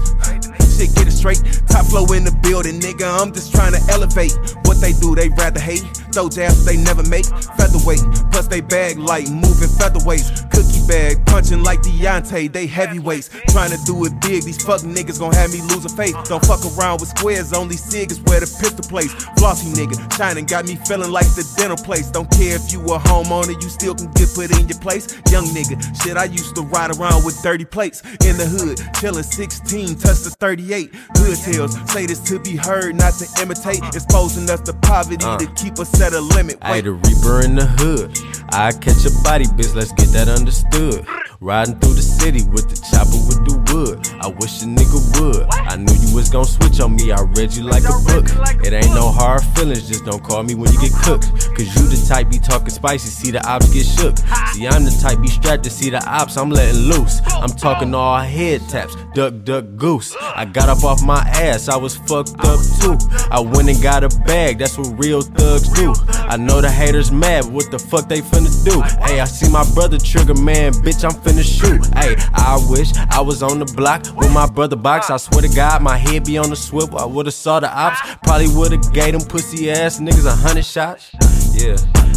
Shit, 0.75 0.93
get 0.93 1.07
it 1.07 1.11
straight. 1.11 1.39
Top 1.69 1.85
flow 1.85 2.03
in 2.11 2.25
the 2.25 2.37
building, 2.43 2.81
nigga. 2.81 3.07
I'm 3.07 3.31
just 3.31 3.55
trying 3.55 3.71
to 3.71 3.81
elevate. 3.89 4.35
What 4.65 4.81
they 4.81 4.91
do, 4.91 5.15
they 5.15 5.29
rather 5.29 5.61
hate. 5.61 5.87
Those 6.11 6.35
jabs 6.35 6.65
they 6.65 6.77
never 6.77 7.03
make. 7.09 7.25
Featherweight, 7.57 8.01
plus 8.31 8.47
they 8.47 8.61
bag 8.61 8.97
like 8.99 9.29
moving 9.29 9.69
featherweights. 9.79 10.49
Cookie 10.51 10.85
bag, 10.87 11.25
punching 11.25 11.63
like 11.63 11.81
Deontay, 11.81 12.51
they 12.51 12.67
heavyweights. 12.67 13.29
Trying 13.49 13.71
to 13.71 13.79
do 13.85 14.05
it 14.05 14.13
big, 14.21 14.43
these 14.43 14.63
fuck 14.63 14.81
niggas 14.81 15.19
gon' 15.19 15.33
have 15.33 15.51
me 15.51 15.61
lose 15.61 15.79
losing 15.83 15.95
faith. 15.97 16.15
Don't 16.27 16.43
fuck 16.45 16.59
around 16.77 16.99
with 16.99 17.09
squares, 17.09 17.53
only 17.53 17.77
sig 17.77 18.11
is 18.11 18.19
where 18.21 18.39
the 18.39 18.45
pistol 18.59 18.83
place. 18.89 19.13
Flossy 19.37 19.69
nigga, 19.71 19.95
shining 20.17 20.45
got 20.45 20.65
me 20.65 20.75
feeling 20.75 21.11
like 21.11 21.27
the 21.35 21.45
dental 21.57 21.77
place. 21.77 22.09
Don't 22.11 22.29
care 22.31 22.55
if 22.55 22.71
you 22.71 22.79
a 22.93 22.99
homeowner, 22.99 23.55
you 23.61 23.69
still 23.69 23.95
can 23.95 24.11
get 24.11 24.29
put 24.33 24.51
in 24.51 24.67
your 24.67 24.79
place. 24.79 25.07
Young 25.31 25.45
nigga, 25.45 25.77
shit, 26.03 26.17
I 26.17 26.25
used 26.25 26.55
to 26.55 26.61
ride 26.63 26.91
around 26.97 27.23
with 27.23 27.41
dirty 27.41 27.65
plates 27.65 28.01
in 28.25 28.37
the 28.37 28.45
hood, 28.45 28.77
chillin' 28.99 29.23
16, 29.23 29.95
touch 29.99 30.21
the 30.21 30.31
38. 30.39 30.93
Hood 31.17 31.37
tales 31.37 31.77
say 31.91 32.05
this 32.05 32.19
to 32.29 32.39
be 32.39 32.55
heard, 32.55 32.95
not 32.95 33.13
to 33.19 33.25
imitate. 33.41 33.81
Exposing 33.93 34.49
us 34.49 34.61
to 34.61 34.73
poverty 34.73 35.25
Uh. 35.25 35.37
to 35.37 35.47
keep 35.53 35.79
us 35.79 35.89
at 36.01 36.13
a 36.13 36.21
limit. 36.21 36.57
I 36.61 36.81
the 36.81 36.93
reaper 36.93 37.43
in 37.43 37.55
the 37.55 37.65
hood. 37.65 38.17
I 38.51 38.71
catch 38.71 39.05
a 39.05 39.11
body, 39.23 39.45
bitch, 39.45 39.75
let's 39.75 39.91
get 39.93 40.07
that 40.13 40.27
understood. 40.27 41.05
Riding 41.41 41.79
through 41.79 41.93
the 41.93 42.01
city 42.01 42.43
with 42.51 42.67
the 42.67 42.75
chopper 42.75 43.15
with 43.29 43.39
the 43.47 43.55
wood. 43.71 44.03
I 44.19 44.27
wish 44.27 44.61
a 44.61 44.65
nigga 44.65 44.99
would. 45.21 45.47
I 45.53 45.77
knew 45.77 45.93
you 45.93 46.15
was 46.15 46.29
gon' 46.29 46.43
switch 46.43 46.81
on 46.81 46.95
me, 46.95 47.11
I 47.11 47.21
read 47.37 47.53
you 47.53 47.63
like 47.63 47.83
a 47.83 47.95
book. 48.03 48.27
It 48.65 48.73
ain't 48.73 48.93
no 48.93 49.09
hard 49.09 49.43
feelings, 49.55 49.87
just 49.87 50.03
don't 50.03 50.21
call 50.21 50.43
me 50.43 50.55
when 50.55 50.71
you 50.73 50.79
get 50.81 50.91
cooked. 50.91 51.31
Cause 51.55 51.69
you 51.77 51.87
the 51.87 52.05
type 52.09 52.29
be 52.29 52.39
talking 52.39 52.69
spicy, 52.69 53.07
see 53.09 53.31
the 53.31 53.39
ops 53.47 53.71
get 53.71 53.85
shook. 53.85 54.17
See, 54.51 54.67
I'm 54.67 54.83
the 54.83 54.91
type 54.99 55.21
be 55.21 55.29
strapped 55.29 55.63
to 55.63 55.69
see 55.69 55.89
the 55.89 56.03
ops, 56.09 56.35
I'm 56.35 56.49
letting 56.49 56.81
loose. 56.81 57.21
I'm 57.27 57.51
talking 57.51 57.93
all 57.93 58.19
head 58.19 58.61
taps, 58.67 58.97
duck, 59.13 59.33
duck, 59.43 59.65
goose. 59.77 60.15
I 60.19 60.43
got 60.43 60.67
up 60.67 60.83
off 60.83 61.01
my 61.01 61.21
ass, 61.39 61.69
I 61.69 61.77
was 61.77 61.95
fucked 61.95 62.35
up 62.39 62.59
too. 62.81 62.97
I 63.31 63.39
went 63.39 63.69
and 63.69 63.81
got 63.81 64.03
a 64.03 64.09
bag, 64.25 64.57
that's 64.57 64.77
what 64.77 64.91
real 64.99 65.21
thugs 65.21 65.69
do. 65.69 65.88
I 66.29 66.37
know 66.37 66.61
the 66.61 66.69
haters 66.69 67.11
mad, 67.11 67.45
but 67.45 67.53
what 67.53 67.71
the 67.71 67.79
fuck 67.79 68.07
they 68.07 68.21
finna 68.21 68.51
do? 68.63 68.81
Hey, 69.05 69.19
I 69.19 69.25
see 69.25 69.49
my 69.51 69.65
brother 69.73 69.97
trigger 69.97 70.35
man, 70.35 70.73
bitch, 70.73 71.03
I'm 71.03 71.15
finna 71.21 71.43
shoot. 71.43 71.85
Hey, 71.95 72.15
I 72.33 72.59
wish 72.69 72.91
I 73.11 73.21
was 73.21 73.41
on 73.43 73.59
the 73.59 73.65
block 73.65 74.05
with 74.15 74.31
my 74.31 74.47
brother 74.47 74.75
box. 74.75 75.09
I 75.09 75.17
swear 75.17 75.41
to 75.41 75.49
God, 75.49 75.81
my 75.81 75.97
head 75.97 76.25
be 76.25 76.37
on 76.37 76.49
the 76.49 76.55
swivel. 76.55 76.99
I 76.99 77.05
would've 77.05 77.33
saw 77.33 77.59
the 77.59 77.71
ops, 77.71 77.99
probably 78.23 78.47
would've 78.49 78.93
gave 78.93 79.13
them 79.13 79.27
pussy 79.27 79.71
ass 79.71 79.99
niggas 79.99 80.25
a 80.25 80.35
hundred 80.35 80.65
shots. 80.65 81.11
Yeah. 81.59 81.75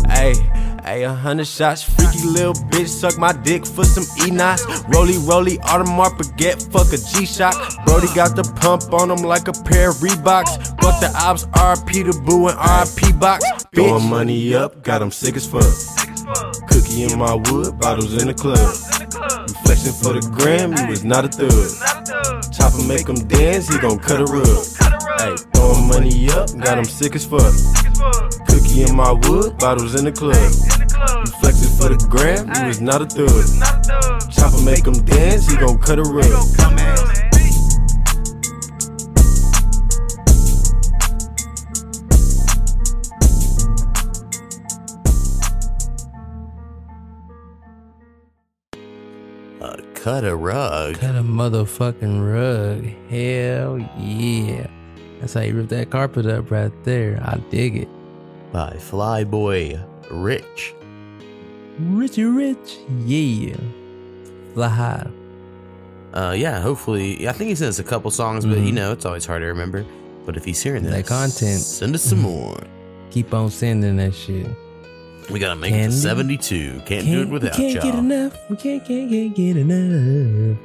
Hey, 0.09 0.35
hey, 0.85 1.03
a 1.03 1.13
hundred 1.13 1.47
shots, 1.49 1.83
freaky 1.83 2.25
little 2.27 2.55
bitch, 2.71 2.87
suck 2.87 3.19
my 3.19 3.33
dick 3.33 3.67
for 3.67 3.85
some 3.85 4.05
Enos. 4.25 4.65
Rolly, 4.89 5.19
rolly, 5.19 5.59
Audemars 5.59 6.17
Baguette, 6.17 6.71
fuck 6.71 6.93
a 6.93 6.97
G-Shock. 6.97 7.55
Brody 7.85 8.07
got 8.15 8.37
the 8.37 8.45
pump 8.61 8.93
on 8.93 9.11
him 9.11 9.25
like 9.25 9.49
a 9.49 9.53
pair 9.53 9.91
of 9.91 9.97
Reeboks. 9.97 10.81
Fuck 10.81 11.01
the 11.01 11.13
ops, 11.17 11.47
RP 11.47 12.05
the 12.05 12.21
boo 12.25 12.49
and 12.49 12.59
RP 12.59 13.19
box. 13.19 13.45
Throwing 13.75 14.09
money 14.09 14.55
up, 14.55 14.85
got 14.85 15.03
him 15.03 15.11
sick 15.11 15.35
as 15.35 15.47
fuck. 15.47 16.12
Cookie 16.23 17.03
in 17.05 17.19
my 17.19 17.35
wood, 17.35 17.79
bottles 17.79 18.23
in 18.23 18.29
the 18.29 18.35
club. 18.35 18.59
Reflection 19.49 19.93
for 19.93 20.13
the 20.15 20.23
gram, 20.31 20.71
you 20.77 20.87
was 20.87 21.05
not 21.05 21.25
a 21.25 21.29
thug. 21.29 21.51
Chopper 22.53 22.83
make 22.87 23.09
him 23.09 23.27
dance, 23.27 23.69
he 23.69 23.79
gon' 23.79 23.99
cut 23.99 24.21
a 24.21 24.25
rug. 24.31 24.47
Hey, 25.19 25.35
throwing 25.53 25.89
money 25.89 26.31
up, 26.31 26.47
got 26.59 26.79
him 26.79 26.85
sick 26.85 27.17
as 27.17 27.27
fuck. 27.27 27.51
Cookie 28.47 28.85
in 28.85 28.95
my 28.95 29.13
wood, 29.27 29.59
bottles 29.59 29.99
in 29.99 30.05
the 30.05 30.13
club. 30.13 30.39
Reflection 31.27 31.71
for 31.75 31.89
the 31.91 31.99
gram, 32.09 32.47
you 32.55 32.67
was 32.69 32.81
not 32.81 33.03
a 33.03 33.07
thug. 33.07 33.43
Chopper 34.31 34.63
make 34.63 34.87
him 34.87 35.05
dance, 35.05 35.51
he 35.51 35.57
gon' 35.57 35.79
cut 35.79 35.99
a 35.99 36.03
rug. 36.03 37.32
Cut 50.03 50.25
a 50.25 50.35
rug. 50.35 50.99
Cut 50.99 51.15
a 51.15 51.23
motherfucking 51.23 52.19
rug. 52.21 52.85
Hell 53.09 53.79
yeah. 53.97 54.67
That's 55.21 55.35
how 55.35 55.43
you 55.43 55.55
rip 55.55 55.69
that 55.69 55.91
carpet 55.91 56.27
up 56.27 56.51
right 56.51 56.73
there. 56.85 57.21
I 57.25 57.37
dig 57.51 57.77
it. 57.77 57.89
By 58.53 58.75
Flyboi 58.79 59.81
Rich. 60.11 60.75
Richie 61.79 62.25
Rich. 62.25 62.79
Yeah. 63.05 63.57
Fly 64.55 64.69
high. 64.69 65.11
Uh, 66.13 66.35
yeah, 66.37 66.61
hopefully. 66.61 67.29
I 67.29 67.33
think 67.33 67.49
he 67.51 67.55
sent 67.55 67.69
us 67.71 67.79
a 67.79 67.85
couple 67.85 68.11
songs, 68.11 68.45
but 68.45 68.59
you 68.59 68.73
know, 68.73 68.91
it's 68.93 69.07
always 69.07 69.25
hard 69.25 69.43
to 69.43 69.47
remember. 69.47 69.87
But 70.27 70.37
if 70.37 70.45
he's 70.45 70.61
hearing 70.61 70.83
this, 70.83 70.93
Mm-hmm. 70.93 71.01
That 71.03 71.07
content. 71.09 71.61
send 71.61 71.95
us 71.95 72.03
some 72.03 72.21
more. 72.21 72.61
Keep 73.13 73.33
on 73.33 73.51
sending 73.51 73.97
that 73.99 74.15
shit. 74.15 74.47
We 75.33 75.39
gotta 75.41 75.57
make 75.57 75.73
it 75.73 75.77
Candy? 75.77 75.95
to 75.95 76.01
72. 76.01 76.83
Can't, 76.87 77.07
do 77.07 77.23
it 77.23 77.25
we 77.27 77.33
without 77.33 77.55
can't 77.55 77.75
get 77.75 77.85
y'all. 77.85 77.99
enough. 77.99 78.37
We 78.51 78.57
can't, 78.57 78.85
can't, 78.85 79.11
can't 79.11 79.35
get 79.35 79.57
enough. 79.57 80.59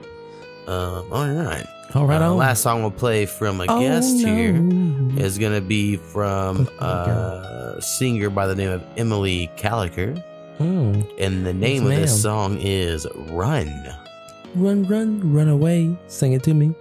Um, 0.67 1.05
all 1.13 1.27
right. 1.29 1.65
All 1.95 2.05
right, 2.05 2.21
Uh, 2.21 2.31
on. 2.31 2.37
last 2.37 2.61
song 2.63 2.81
we'll 2.81 2.91
play 2.91 3.25
from 3.25 3.61
a 3.61 3.65
Oh, 3.69 3.79
guest 3.79 4.17
here 4.17 4.51
no. 4.51 5.23
is 5.23 5.37
gonna 5.37 5.61
be 5.61 5.95
from 5.95 6.67
a 6.79 7.77
singer 7.79 8.29
by 8.29 8.45
the 8.47 8.55
name 8.55 8.69
of 8.71 8.83
Emily 8.97 9.49
Callacher, 9.57 10.21
Mm. 10.59 11.07
and 11.17 11.45
the 11.45 11.53
name 11.53 11.83
Yes, 11.83 11.93
of 11.93 12.01
this 12.01 12.11
ma'am. 12.11 12.17
song 12.19 12.57
is 12.59 13.07
"Run." 13.29 13.71
Run, 14.55 14.83
run, 14.87 15.21
run 15.33 15.47
away. 15.47 15.95
Sing 16.07 16.33
it 16.33 16.43
to 16.43 16.53
me. 16.53 16.73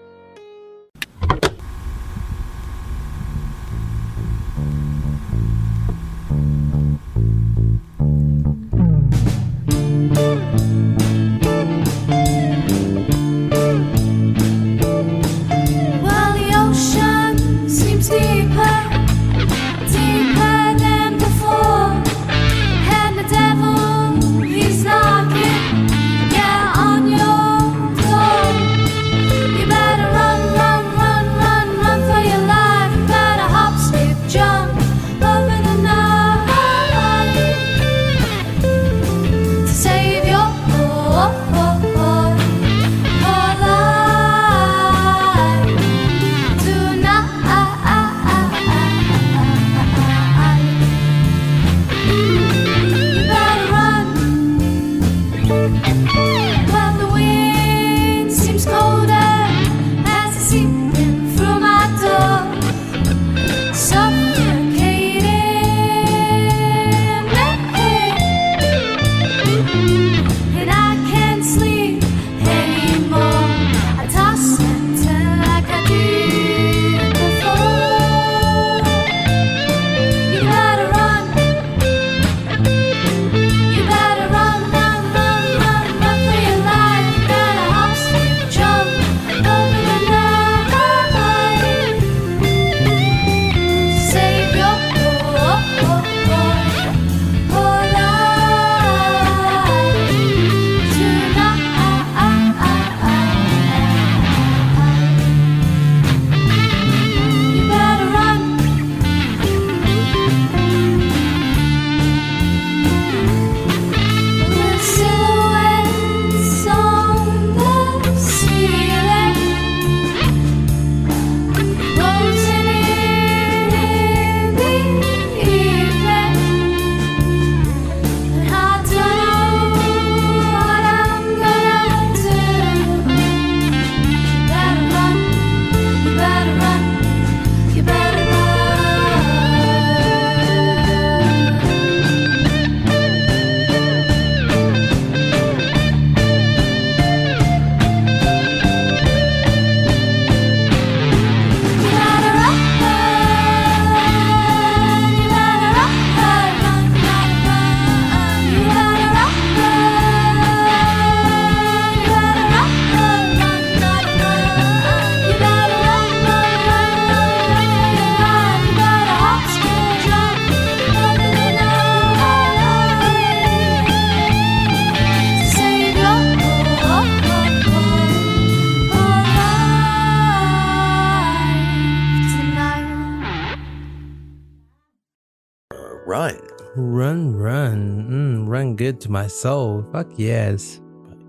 To 189.06 189.12
my 189.12 189.28
soul. 189.28 189.86
Fuck 189.92 190.08
yes. 190.16 190.80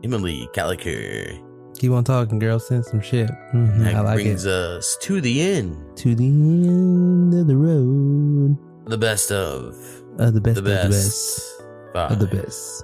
Emily 0.03 0.49
Callacher. 0.55 1.39
Keep 1.77 1.91
on 1.91 2.03
talking, 2.03 2.39
girl. 2.39 2.57
Send 2.57 2.83
some 2.85 3.01
shit. 3.01 3.29
Mhm, 3.53 3.83
That 3.83 3.93
I 3.95 4.01
like 4.01 4.15
brings 4.15 4.45
it. 4.45 4.51
us 4.51 4.97
to 5.01 5.21
the 5.21 5.41
end. 5.41 5.77
To 5.97 6.15
the 6.15 6.25
end 6.25 7.35
of 7.35 7.45
the 7.45 7.55
road. 7.55 8.57
The 8.87 8.97
best 8.97 9.31
of 9.31 9.75
of 10.17 10.33
the 10.33 10.41
best 10.41 10.55
The 10.55 10.61
of 10.61 10.65
the 10.65 10.71
best. 10.71 10.89
best 10.89 11.63
Five. 11.93 12.11
of 12.13 12.19
the 12.19 12.25
best. 12.25 12.83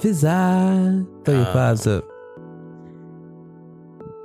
Fizz 0.00 0.20
throw 0.22 1.34
your 1.34 1.46
Uh, 1.46 1.52
fives 1.52 1.86
up. 1.86 2.04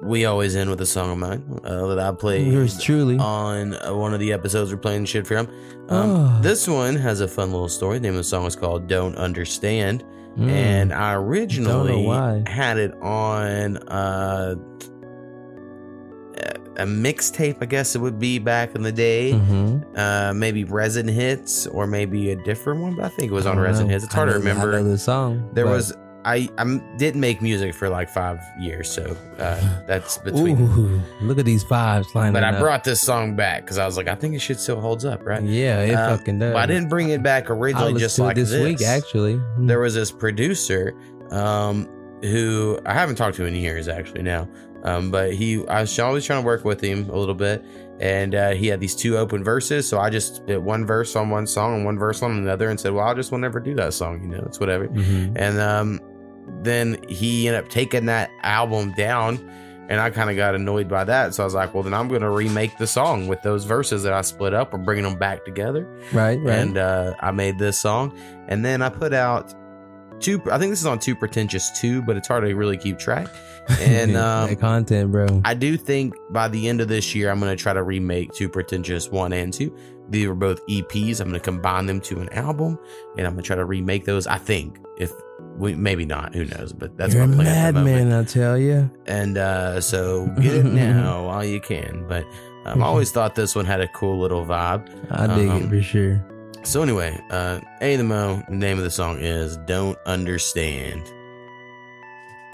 We 0.03 0.25
always 0.25 0.55
end 0.55 0.69
with 0.69 0.81
a 0.81 0.85
song 0.85 1.11
of 1.11 1.17
mine 1.17 1.59
uh, 1.63 1.87
that 1.87 1.99
I 1.99 2.11
played 2.11 2.51
Yours 2.51 2.81
truly. 2.81 3.17
on 3.17 3.73
uh, 3.75 3.93
one 3.95 4.13
of 4.13 4.19
the 4.19 4.33
episodes 4.33 4.71
we're 4.71 4.77
playing 4.77 5.05
shit 5.05 5.25
from. 5.27 5.47
Um, 5.89 6.09
Oh. 6.11 6.39
This 6.41 6.67
one 6.67 6.95
has 6.95 7.21
a 7.21 7.27
fun 7.27 7.51
little 7.51 7.69
story. 7.69 7.97
The 7.99 8.03
name 8.03 8.13
of 8.13 8.17
the 8.17 8.23
song 8.23 8.45
is 8.45 8.55
called 8.55 8.87
"Don't 8.87 9.15
Understand," 9.15 10.03
Mm. 10.37 10.49
and 10.49 10.93
I 10.93 11.13
originally 11.13 12.05
had 12.47 12.77
it 12.79 12.93
on 13.01 13.77
uh, 13.87 14.55
a 16.77 16.85
mixtape. 16.85 17.57
I 17.61 17.65
guess 17.65 17.95
it 17.95 17.99
would 17.99 18.17
be 18.17 18.39
back 18.39 18.73
in 18.75 18.81
the 18.81 18.91
day. 18.91 19.33
Mhm. 19.33 19.83
Uh, 19.95 20.33
maybe 20.33 20.63
Resin 20.63 21.07
Hits 21.07 21.67
or 21.67 21.85
maybe 21.85 22.31
a 22.31 22.35
different 22.43 22.81
one, 22.81 22.95
but 22.95 23.05
I 23.05 23.09
think 23.09 23.31
it 23.31 23.35
was 23.35 23.45
on 23.45 23.59
Resin 23.59 23.85
know. 23.87 23.93
Hits. 23.93 24.05
It's 24.05 24.13
I 24.15 24.17
hard 24.17 24.29
to 24.29 24.35
remember. 24.39 24.71
know 24.71 24.83
the 24.83 24.97
song. 24.97 25.49
There 25.53 25.67
was 25.67 25.93
I 26.25 26.47
I 26.57 26.79
didn't 26.97 27.19
make 27.19 27.41
music 27.41 27.73
for 27.75 27.89
like 27.89 28.09
five 28.09 28.39
years, 28.59 28.89
so 28.91 29.15
uh, 29.39 29.83
that's 29.87 30.17
between. 30.19 30.57
Ooh, 30.61 31.01
look 31.21 31.37
at 31.37 31.45
these 31.45 31.63
fives 31.63 32.13
lining 32.15 32.33
But 32.33 32.43
I 32.43 32.53
up. 32.53 32.59
brought 32.59 32.83
this 32.83 33.01
song 33.01 33.35
back 33.35 33.61
because 33.63 33.77
I 33.77 33.85
was 33.85 33.97
like, 33.97 34.07
I 34.07 34.15
think 34.15 34.35
it 34.35 34.39
shit 34.39 34.59
still 34.59 34.79
holds 34.79 35.05
up, 35.05 35.25
right? 35.25 35.43
Yeah, 35.43 35.81
it 35.81 35.93
Um, 35.95 36.17
fucking 36.17 36.39
does. 36.39 36.53
But 36.53 36.61
I 36.61 36.65
didn't 36.65 36.89
bring 36.89 37.09
it 37.09 37.21
back 37.23 37.49
originally 37.49 37.99
just 37.99 38.19
like 38.19 38.35
this, 38.35 38.51
this, 38.51 38.63
week 38.63 38.81
actually. 38.87 39.35
Mm. 39.35 39.67
There 39.67 39.79
was 39.79 39.93
this 39.95 40.11
producer 40.11 40.93
um, 41.31 41.89
who 42.21 42.79
I 42.85 42.93
haven't 42.93 43.15
talked 43.15 43.35
to 43.37 43.45
in 43.45 43.55
years 43.55 43.87
actually 43.87 44.23
now, 44.23 44.47
um, 44.83 45.11
but 45.11 45.33
he 45.33 45.65
I 45.67 45.81
was 45.81 45.97
always 45.99 46.25
trying 46.25 46.41
to 46.41 46.45
work 46.45 46.63
with 46.63 46.79
him 46.81 47.09
a 47.09 47.17
little 47.17 47.35
bit, 47.35 47.63
and 47.99 48.33
uh, 48.33 48.51
he 48.51 48.67
had 48.67 48.79
these 48.79 48.95
two 48.95 49.17
open 49.17 49.43
verses, 49.43 49.87
so 49.87 49.99
I 49.99 50.09
just 50.09 50.45
did 50.45 50.59
one 50.59 50.85
verse 50.85 51.15
on 51.17 51.29
one 51.29 51.47
song 51.47 51.75
and 51.75 51.85
one 51.85 51.99
verse 51.99 52.21
on 52.23 52.31
another, 52.31 52.69
and 52.69 52.79
said, 52.79 52.93
well, 52.93 53.05
I 53.07 53.13
just 53.13 53.31
will 53.31 53.39
never 53.39 53.59
do 53.59 53.75
that 53.75 53.93
song, 53.93 54.21
you 54.23 54.29
know, 54.29 54.43
it's 54.45 54.59
whatever. 54.59 54.87
Mhm. 54.87 55.33
And 55.35 55.59
um, 55.59 55.99
then 56.61 56.97
he 57.07 57.47
ended 57.47 57.63
up 57.63 57.69
taking 57.69 58.05
that 58.05 58.29
album 58.41 58.93
down, 58.93 59.37
and 59.89 59.99
I 59.99 60.09
kind 60.09 60.29
of 60.29 60.35
got 60.35 60.55
annoyed 60.55 60.87
by 60.87 61.03
that. 61.03 61.33
So 61.33 61.43
I 61.43 61.45
was 61.45 61.53
like, 61.53 61.73
well, 61.73 61.83
then 61.83 61.93
I'm 61.93 62.07
going 62.07 62.21
to 62.21 62.29
remake 62.29 62.77
the 62.77 62.87
song 62.87 63.27
with 63.27 63.41
those 63.41 63.65
verses 63.65 64.03
that 64.03 64.13
I 64.13 64.21
split 64.21 64.53
up. 64.53 64.73
I'm 64.73 64.83
bringing 64.83 65.03
them 65.03 65.17
back 65.17 65.45
together. 65.45 65.85
Right, 66.13 66.39
right. 66.39 66.59
And 66.59 66.77
uh, 66.77 67.15
I 67.19 67.31
made 67.31 67.59
this 67.59 67.79
song, 67.79 68.17
and 68.47 68.63
then 68.63 68.81
I 68.81 68.89
put 68.89 69.13
out 69.13 69.53
two. 70.19 70.41
I 70.51 70.57
think 70.57 70.71
this 70.71 70.79
is 70.79 70.85
on 70.85 70.99
Too 70.99 71.15
Pretentious 71.15 71.69
two, 71.79 72.01
but 72.01 72.17
it's 72.17 72.27
hard 72.27 72.43
to 72.45 72.53
really 72.55 72.77
keep 72.77 72.97
track. 72.97 73.27
And 73.79 74.17
um, 74.17 74.53
content, 74.57 75.09
bro. 75.09 75.41
I 75.45 75.53
do 75.53 75.77
think 75.77 76.15
by 76.31 76.49
the 76.49 76.67
end 76.67 76.81
of 76.81 76.89
this 76.89 77.15
year, 77.15 77.29
I'm 77.29 77.39
going 77.39 77.55
to 77.55 77.61
try 77.61 77.71
to 77.71 77.81
remake 77.81 78.33
Too 78.33 78.49
Pretentious 78.49 79.09
1 79.09 79.31
and 79.31 79.53
2. 79.53 79.73
These 80.09 80.27
were 80.27 80.35
both 80.35 80.65
EPs. 80.67 81.21
I'm 81.21 81.29
going 81.29 81.39
to 81.39 81.43
combine 81.43 81.85
them 81.85 82.01
to 82.01 82.19
an 82.19 82.27
album 82.33 82.77
and 83.17 83.25
I'm 83.25 83.35
going 83.35 83.43
to 83.43 83.47
try 83.47 83.55
to 83.55 83.63
remake 83.63 84.03
those. 84.03 84.27
I 84.27 84.37
think. 84.37 84.79
If 84.97 85.13
we 85.63 85.75
maybe 85.75 86.05
not, 86.05 86.35
who 86.35 86.45
knows? 86.45 86.73
But 86.73 86.95
that's 86.97 87.13
You're 87.13 87.23
a 87.23 87.27
my 87.27 87.35
plan. 87.43 87.47
at 87.47 87.73
the 87.73 87.79
moment. 87.79 88.09
madman, 88.09 88.19
I 88.19 88.23
tell 88.25 88.57
you. 88.57 88.89
And 89.07 89.37
uh, 89.37 89.81
so 89.81 90.27
get 90.41 90.53
it 90.55 90.65
now 90.65 91.25
while 91.25 91.43
you 91.45 91.59
can. 91.59 92.05
But 92.07 92.25
um, 92.65 92.83
I 92.83 92.85
always 92.85 93.11
thought 93.11 93.35
this 93.35 93.55
one 93.55 93.65
had 93.65 93.81
a 93.81 93.87
cool 93.89 94.19
little 94.19 94.45
vibe. 94.45 94.87
I 95.11 95.27
dig 95.35 95.49
Um, 95.49 95.63
it 95.63 95.69
for 95.69 95.81
sure. 95.81 96.23
So 96.63 96.81
anyway, 96.81 97.19
uh, 97.29 97.59
A 97.81 97.95
the 97.97 98.03
Mo. 98.05 98.41
The 98.47 98.55
name 98.55 98.77
of 98.77 98.83
the 98.85 98.91
song 98.91 99.17
is 99.19 99.57
"Don't 99.65 99.97
Understand." 100.05 101.01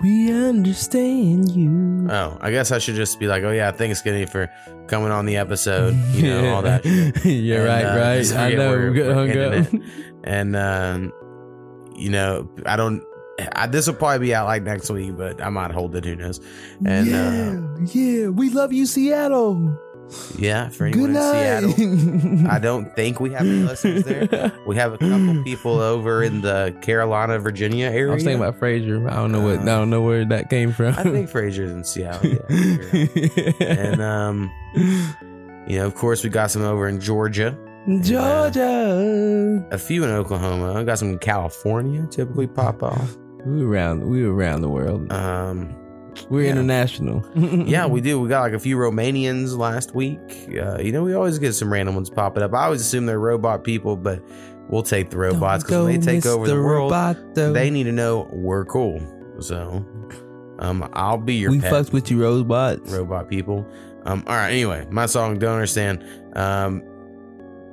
We 0.02 0.32
understand 0.32 1.52
you. 1.52 2.08
Oh, 2.10 2.38
I 2.40 2.52
guess 2.52 2.72
I 2.72 2.78
should 2.80 2.96
just 2.96 3.20
be 3.20 3.28
like, 3.28 3.44
"Oh 3.44 3.52
yeah, 3.52 3.70
thanks, 3.72 4.00
Skinny, 4.00 4.26
for 4.26 4.50
coming 4.88 5.12
on 5.12 5.26
the 5.26 5.36
episode." 5.36 5.94
You 6.14 6.30
know 6.30 6.54
all 6.56 6.62
that. 6.62 6.86
You're 7.26 7.66
right, 7.66 7.84
right. 7.84 8.34
I 8.34 8.54
know. 8.54 8.70
we're- 8.70 8.90
We 8.92 9.14
hung 9.14 9.30
up. 9.32 9.54
it. 9.74 9.82
And 10.24 10.56
um, 10.56 11.12
you 12.00 12.10
know, 12.10 12.50
I 12.66 12.76
don't. 12.76 13.04
I, 13.54 13.68
this 13.68 13.88
will 13.88 13.94
probably 13.94 14.28
be 14.28 14.36
out 14.36 14.48
like 14.48 14.64
next 14.64 14.90
week, 14.90 15.16
but 15.16 15.42
I 15.42 15.50
might 15.50 15.72
hold 15.72 15.96
it. 15.96 16.04
Who 16.04 16.16
knows? 16.16 16.42
And 16.86 17.14
uh, 17.14 17.86
yeah, 17.94 18.28
we 18.28 18.50
love 18.50 18.74
you, 18.74 18.86
Seattle. 18.86 19.80
Yeah, 20.38 20.70
for 20.70 20.86
anyone 20.86 21.16
in. 21.16 21.16
Seattle. 21.16 22.50
I 22.50 22.60
don't 22.62 22.96
think 22.96 23.20
we 23.20 23.32
have 23.32 23.42
any 23.42 23.64
listeners 23.64 24.04
there. 24.04 24.52
We 24.66 24.76
have 24.76 24.94
a 24.94 24.98
couple 24.98 25.44
people 25.46 25.80
over 25.80 26.24
in 26.24 26.42
the 26.42 26.76
Carolina, 26.82 27.38
Virginia 27.40 27.88
area. 27.88 28.12
I 28.12 28.16
was 28.16 28.24
thinking 28.24 28.42
about 28.42 28.58
Fraser. 28.58 29.08
I 29.08 29.16
don't 29.16 29.32
know 29.32 29.42
what. 29.42 29.60
I 29.60 29.66
don't 29.66 29.90
know 29.90 30.02
where 30.02 30.26
that 30.26 30.50
came 30.50 30.74
from. 30.74 30.96
I 30.98 31.04
think 31.04 31.30
Fraser's 31.30 31.72
in 31.72 31.84
Seattle. 31.84 32.28
Yeah. 32.28 33.50
and 33.60 34.02
um, 34.02 34.52
you 35.68 35.78
know, 35.78 35.86
of 35.86 35.96
course, 35.96 36.24
we 36.24 36.30
got 36.30 36.50
some 36.50 36.64
over 36.64 36.88
in 36.88 37.00
Georgia, 37.00 37.58
Georgia. 38.02 39.66
a 39.72 39.78
few 39.78 40.04
in 40.04 40.10
Oklahoma. 40.10 40.74
I 40.80 40.84
got 40.84 41.00
some 41.00 41.10
in 41.12 41.20
California. 41.20 42.06
Typically 42.12 42.48
pop 42.48 42.84
off. 42.84 43.18
We 43.46 43.64
around. 43.64 44.08
We 44.08 44.24
around 44.24 44.62
the 44.62 44.70
world. 44.70 45.12
Um, 45.12 45.76
We're 46.30 46.44
yeah. 46.44 46.52
international. 46.52 47.26
yeah, 47.36 47.86
we 47.86 48.02
do. 48.02 48.20
We 48.20 48.30
got 48.30 48.42
like 48.42 48.54
a 48.54 48.60
few 48.60 48.78
Romanians 48.78 49.58
last 49.58 49.96
week. 49.96 50.20
Uh, 50.50 50.80
you 50.80 50.92
know, 50.92 51.04
we 51.04 51.14
always 51.14 51.40
get 51.40 51.54
some 51.54 51.72
random 51.72 51.96
ones 51.96 52.10
popping 52.10 52.44
up. 52.44 52.54
I 52.54 52.66
always 52.66 52.82
assume 52.82 53.06
they're 53.06 53.20
robot 53.20 53.64
people, 53.64 53.96
but 53.96 54.22
we'll 54.70 54.84
take 54.84 55.10
the 55.10 55.18
robots 55.18 55.64
because 55.64 55.86
when 55.86 56.00
they 56.00 56.06
take 56.06 56.26
over 56.26 56.46
the 56.48 56.54
Mr. 56.54 56.64
world, 56.64 56.92
Roboto. 56.92 57.54
they 57.54 57.70
need 57.70 57.86
to 57.86 57.92
know 57.92 58.30
we're 58.32 58.66
cool. 58.66 59.00
So, 59.40 59.86
um, 60.60 60.88
I'll 60.94 61.18
be 61.18 61.36
your 61.36 61.52
we 61.52 61.62
pet 61.62 61.72
fucks 61.72 61.94
with 61.94 62.12
you, 62.12 62.22
robots. 62.22 62.92
robot 62.92 63.30
people. 63.30 63.66
Um, 64.06 64.24
all 64.28 64.36
right. 64.36 64.52
Anyway, 64.52 64.86
my 64.92 65.06
song 65.06 65.40
"Don't 65.40 65.54
Understand." 65.54 66.04
Um, 66.36 66.84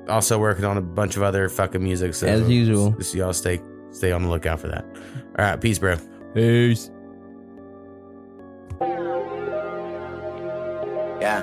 also 0.09 0.39
working 0.39 0.65
on 0.65 0.77
a 0.77 0.83
bunch 0.83 1.17
of 1.17 1.23
other 1.23 1.49
fucking 1.49 1.83
music. 1.83 2.15
So 2.15 2.27
As 2.27 2.49
usual. 2.49 2.91
just 2.93 3.15
y'all 3.15 3.33
stay 3.33 3.61
stay 3.91 4.13
on 4.13 4.23
the 4.23 4.29
lookout 4.29 4.61
for 4.61 4.69
that. 4.69 4.85
All 5.39 5.45
right, 5.45 5.61
peace, 5.61 5.79
bro. 5.79 5.97
Peace. 6.35 6.91
Yeah. 11.21 11.43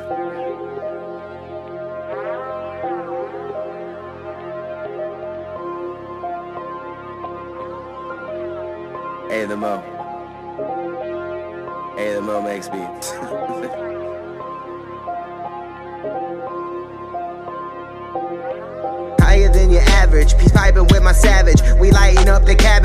Hey, 9.30 9.46
the 9.46 9.58
Mo. 9.58 9.80
Hey, 11.98 12.14
the 12.14 12.22
Mo 12.22 12.42
makes 12.42 12.70
beats. 12.70 13.14
average, 20.14 20.38
peace 20.38 20.52
with 20.92 21.02
my 21.02 21.12
savage. 21.12 21.60
We 21.80 21.90
lighting 21.92 22.23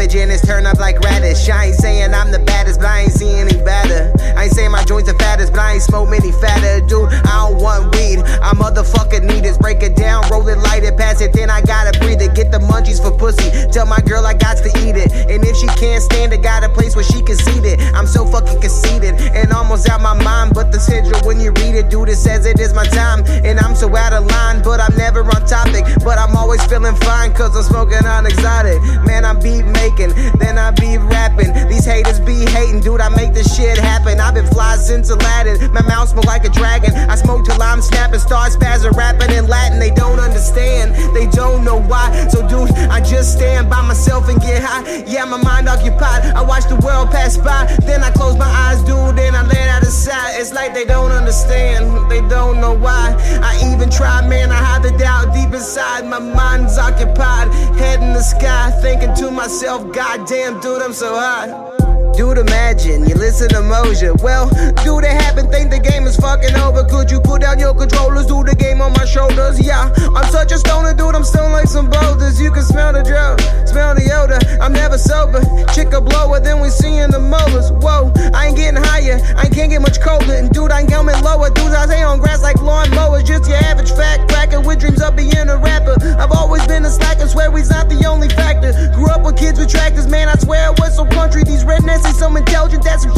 up 0.08 0.14
the 0.14 0.18
cabbage 0.18 0.22
and 0.22 0.32
it's 0.32 0.46
turn 0.46 0.66
up 0.66 0.78
like 0.78 1.00
radish. 1.00 1.48
I 1.48 1.66
ain't 1.66 1.74
saying 1.74 2.14
I'm 2.14 2.30
the 2.30 2.38
baddest, 2.38 2.80
but 2.80 2.88
I 2.88 3.00
ain't 3.00 3.12
seeing 3.12 3.48
any 3.48 3.56
better. 3.64 4.12
I 4.36 4.44
ain't 4.44 4.52
saying 4.52 4.70
my 4.70 4.84
joints 4.84 5.08
are 5.08 5.18
fattest, 5.18 5.52
but 5.52 5.60
I 5.60 5.74
ain't 5.74 5.82
smoke 5.82 6.08
many 6.08 6.32
fatter. 6.32 6.80
Dude, 6.86 7.12
I 7.12 7.48
don't 7.48 7.60
want 7.60 7.94
weed, 7.94 8.20
I 8.42 8.52
motherfucking 8.54 9.24
need 9.24 9.44
it. 9.44 9.58
Break 9.58 9.82
it 9.82 9.96
down, 9.96 10.24
roll 10.30 10.46
it, 10.48 10.58
light 10.58 10.84
it, 10.84 10.96
pass 10.96 11.20
it, 11.20 11.32
then 11.32 11.50
I 11.50 11.60
gotta 11.62 11.98
breathe 11.98 12.22
it. 12.22 12.34
Get 12.34 12.50
the 12.50 12.58
munchies 12.58 13.02
for 13.02 13.10
pussy. 13.10 13.50
Tell 13.72 13.86
my 13.86 14.00
girl 14.00 14.26
I 14.26 14.34
got 14.34 14.56
to 14.58 14.70
eat 14.86 14.96
it. 14.96 15.12
And 15.28 15.44
if 15.44 15.56
she 15.56 15.66
can't 15.78 16.02
stand 16.02 16.32
it, 16.32 16.42
got 16.42 16.64
a 16.64 16.68
place 16.68 16.94
where 16.94 17.04
she 17.04 17.22
can 17.22 17.36
seat 17.36 17.64
it. 17.64 17.80
I'm 17.94 18.06
so 18.06 18.24
fucking 18.24 18.60
conceited 18.60 19.14
and 19.34 19.52
almost 19.52 19.88
out 19.88 20.00
my 20.00 20.14
mind. 20.14 20.54
But 20.54 20.72
the 20.72 20.78
schedule, 20.78 21.18
when 21.26 21.40
you 21.40 21.50
read 21.58 21.74
it, 21.74 21.90
dude, 21.90 22.08
it 22.08 22.16
says 22.16 22.46
it 22.46 22.60
is 22.60 22.72
my 22.74 22.86
time. 22.86 23.24
And 23.44 23.58
I'm 23.58 23.74
so 23.74 23.94
out 23.96 24.12
of 24.12 24.26
line, 24.26 24.62
but 24.62 24.80
I'm 24.80 24.96
never 24.96 25.20
on 25.20 25.42
topic. 25.46 25.84
But 26.04 26.18
I'm 26.18 26.36
always 26.36 26.64
feeling 26.66 26.96
fine, 26.96 27.32
cause 27.34 27.56
I'm 27.56 27.64
smoking 27.64 28.06
on 28.06 28.26
exotic. 28.26 28.80
Man, 29.04 29.24
I'm 29.24 29.40
beat 29.40 29.64
making, 29.64 29.97
then 29.98 30.58
I 30.58 30.70
be 30.70 30.98
rapping. 30.98 31.52
These 31.68 31.84
haters 31.84 32.20
be 32.20 32.46
hating, 32.46 32.80
dude, 32.80 33.00
I 33.00 33.08
make 33.08 33.34
this 33.34 33.56
shit 33.56 33.78
happen. 33.78 34.20
I've 34.20 34.34
been 34.34 34.46
fly 34.46 34.76
since 34.76 35.10
Aladdin. 35.10 35.72
My 35.72 35.82
mouth 35.82 36.08
smell 36.10 36.24
like 36.24 36.44
a 36.44 36.50
dragon. 36.50 36.94
I 36.94 37.16
smoke 37.16 37.44
till 37.44 37.60
I'm 37.60 37.82
snapping, 37.82 38.20
start 38.20 38.52
spazzing, 38.52 38.96
rapping 38.96 39.32
in 39.32 39.48
Latin. 39.48 39.78
They 39.78 39.90
don't 39.90 40.20
understand, 40.20 40.94
they 41.14 41.26
don't 41.26 41.64
know 41.64 41.80
why. 41.80 42.28
So, 42.28 42.46
dude, 42.46 42.70
I 42.90 43.00
just 43.00 43.34
stand 43.34 43.68
by 43.68 43.82
myself 43.82 44.28
and 44.28 44.40
get 44.40 44.62
high. 44.62 45.04
Yeah, 45.06 45.24
my 45.24 45.42
mind 45.42 45.68
occupied. 45.68 46.24
I 46.36 46.42
watch 46.42 46.68
the 46.68 46.76
world 46.76 47.10
pass 47.10 47.36
by, 47.36 47.66
then 47.84 48.04
I 48.04 48.10
close 48.10 48.36
my 48.36 48.46
eyes, 48.46 48.78
dude, 48.82 49.16
then 49.16 49.34
I 49.34 49.42
lay 49.42 49.68
out 49.68 49.78
out 49.78 49.86
aside. 49.86 50.34
It's 50.40 50.52
like 50.52 50.74
they 50.74 50.84
don't 50.84 51.12
understand, 51.12 52.10
they 52.10 52.20
don't 52.28 52.60
know 52.60 52.74
why. 52.74 53.14
I 53.42 53.52
even 53.72 53.90
try, 53.90 54.26
man, 54.26 54.50
I 54.50 54.56
hide 54.56 54.82
the 54.82 54.96
doubt 54.98 55.34
deep 55.34 55.52
inside. 55.54 56.04
My 56.06 56.18
mind's 56.18 56.78
occupied, 56.78 57.52
head 57.78 58.02
in 58.02 58.12
the 58.12 58.22
sky, 58.22 58.70
thinking 58.82 59.14
to 59.16 59.30
myself, 59.30 59.87
God 59.92 60.26
damn, 60.26 60.60
dude, 60.60 60.82
I'm 60.82 60.92
so 60.92 61.14
high. 61.14 61.87
Do 62.16 62.34
the 62.34 62.42
you 62.78 63.14
listen 63.14 63.48
to 63.50 63.60
Moja. 63.64 64.14
Well, 64.22 64.48
do 64.84 65.00
they 65.00 65.14
happen? 65.14 65.50
Think 65.50 65.70
the 65.70 65.78
game 65.78 66.06
is 66.06 66.16
fucking 66.16 66.54
over? 66.56 66.84
Could 66.84 67.10
you 67.10 67.20
put 67.20 67.42
down 67.42 67.58
your 67.58 67.74
controllers? 67.74 68.26
Do 68.26 68.44
the 68.44 68.54
game 68.54 68.80
on 68.80 68.92
my 68.92 69.04
shoulders? 69.04 69.58
Yeah, 69.60 69.90
I'm 70.14 70.28
such 70.30 70.52
a 70.52 70.58
stoner, 70.58 70.94
dude. 70.94 71.14
I'm 71.14 71.24
stoned 71.24 71.52
like 71.52 71.66
some 71.66 71.90
boulders. 71.90 72.40
You 72.40 72.52
can 72.52 72.62
smell 72.62 72.92
the 72.92 73.02
drought, 73.02 73.40
smell 73.66 73.94
the 73.94 74.06
odor. 74.14 74.38
I'm 74.62 74.72
never 74.72 74.98
sober. 74.98 75.42
Chick 75.74 75.92
a 75.92 76.00
blower, 76.00 76.40
then 76.40 76.60
we 76.60 76.68
seeing 76.70 77.10
the 77.10 77.18
molars. 77.18 77.72
Whoa, 77.82 78.12
I 78.34 78.48
ain't 78.48 78.56
getting 78.56 78.82
higher. 78.82 79.18
I 79.36 79.48
can't 79.48 79.70
get 79.70 79.82
much 79.82 80.00
colder. 80.00 80.34
And 80.34 80.50
dude, 80.52 80.70
I 80.70 80.80
ain't 80.80 80.90
coming 80.90 81.18
lower. 81.22 81.50
Dudes, 81.50 81.74
I 81.74 81.86
stay 81.86 82.02
on 82.02 82.20
grass 82.20 82.42
like 82.42 82.60
lawn 82.62 82.90
mowers. 82.90 83.24
Just 83.24 83.48
your 83.48 83.58
average 83.58 83.90
fact 83.92 84.28
cracker 84.30 84.60
with 84.60 84.80
dreams 84.80 85.02
of 85.02 85.16
being 85.16 85.48
a 85.48 85.58
rapper. 85.58 85.96
I've 86.18 86.32
always 86.32 86.66
been 86.66 86.84
a 86.84 86.90
slacker. 86.90 87.26
Swear 87.26 87.50
we's 87.50 87.70
not 87.70 87.88
the 87.88 88.06
only 88.06 88.28
factor. 88.28 88.70
Grew 88.94 89.10
up 89.10 89.24
with 89.24 89.36
kids 89.36 89.58
with 89.58 89.70
tractors, 89.70 90.06
man. 90.06 90.28
I 90.28 90.36
swear 90.36 90.70
it 90.70 90.78
was 90.78 90.94
so 90.94 91.06
country. 91.06 91.42
These 91.42 91.64
rednecks 91.64 91.97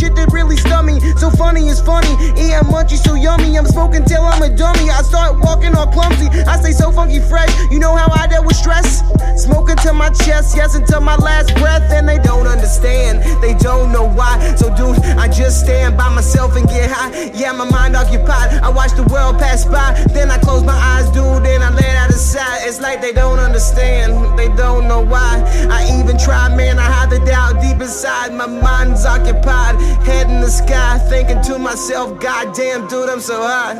shit 0.01 0.17
that 0.17 0.33
really 0.33 0.57
stun 0.57 0.87
me. 0.87 1.01
So 1.17 1.31
funny 1.31 1.69
is 1.69 1.81
funny. 1.81 2.13
Eating 2.33 2.69
munchy 2.73 2.97
so 2.97 3.15
yummy. 3.15 3.57
I'm 3.57 3.67
smoking 3.67 4.05
till 4.05 4.23
I'm 4.23 4.43
a 4.43 4.49
dummy. 4.49 4.91
I 4.91 5.03
start 5.03 5.39
walking 5.39 5.77
all 5.77 5.87
clumsy. 5.87 6.29
I 6.49 6.57
stay 6.61 6.73
so 6.73 6.91
funky 6.91 7.21
fresh. 7.21 7.53
You 7.71 7.79
know 7.79 7.95
how 7.95 8.09
I 8.13 8.27
dealt 8.27 8.47
with 8.47 8.57
stress? 8.57 9.05
Smoking 9.37 9.77
to 9.85 9.93
my 9.93 10.11
chest, 10.11 10.57
yes, 10.57 10.75
until 10.75 11.01
my 11.01 11.17
last 11.17 11.55
breath. 11.57 11.91
And 11.93 12.09
they 12.09 12.19
don't 12.19 12.47
understand. 12.47 13.23
They 13.43 13.55
don't 13.55 13.93
know 13.93 14.09
why. 14.09 14.39
So, 14.57 14.75
dude, 14.75 14.99
I 15.21 15.29
just 15.29 15.61
stand 15.61 15.97
by 15.97 16.09
myself 16.15 16.57
and 16.57 16.67
get 16.69 16.91
high. 16.91 17.31
Yeah, 17.35 17.53
my 17.53 17.69
mind 17.71 17.97
occupied. 17.97 18.61
I 18.63 18.71
watch 18.71 18.93
the 18.93 19.05
world 19.05 19.39
pass 19.39 19.65
by. 19.65 19.93
Then 20.13 20.31
I 20.31 20.39
close 20.39 20.65
my 20.65 20.75
eyes, 20.75 21.09
dude. 21.11 21.45
Then 21.45 21.63
I 21.63 21.71
lay 21.71 21.97
out 21.97 22.11
of 22.11 22.17
sight. 22.17 22.65
It's 22.65 22.81
like 22.81 23.01
they 23.01 23.13
don't 23.13 23.39
understand. 23.39 24.39
They 24.39 24.49
don't 24.49 24.89
know 24.89 25.01
why. 25.01 25.45
I 25.71 26.01
even 26.01 26.19
try, 26.19 26.55
man. 26.55 26.79
I 26.79 26.83
hide 26.83 27.11
the 27.11 27.21
doubt 27.25 27.61
deep 27.61 27.81
inside. 27.81 28.33
My 28.33 28.47
mind's 28.71 29.05
occupied. 29.05 29.77
Head 30.07 30.31
in 30.31 30.41
the 30.41 30.51
sky, 30.51 30.99
thinking 31.11 31.41
to 31.43 31.59
myself, 31.59 32.21
God 32.21 32.55
damn, 32.55 32.87
dude, 32.89 33.09
I'm 33.09 33.21
so 33.21 33.43
high. 33.43 33.77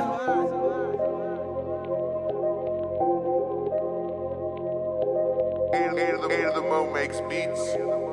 And 5.73 5.97
the 6.57 6.63
Mo 6.63 6.91
makes 6.93 7.21
beats. 7.29 8.10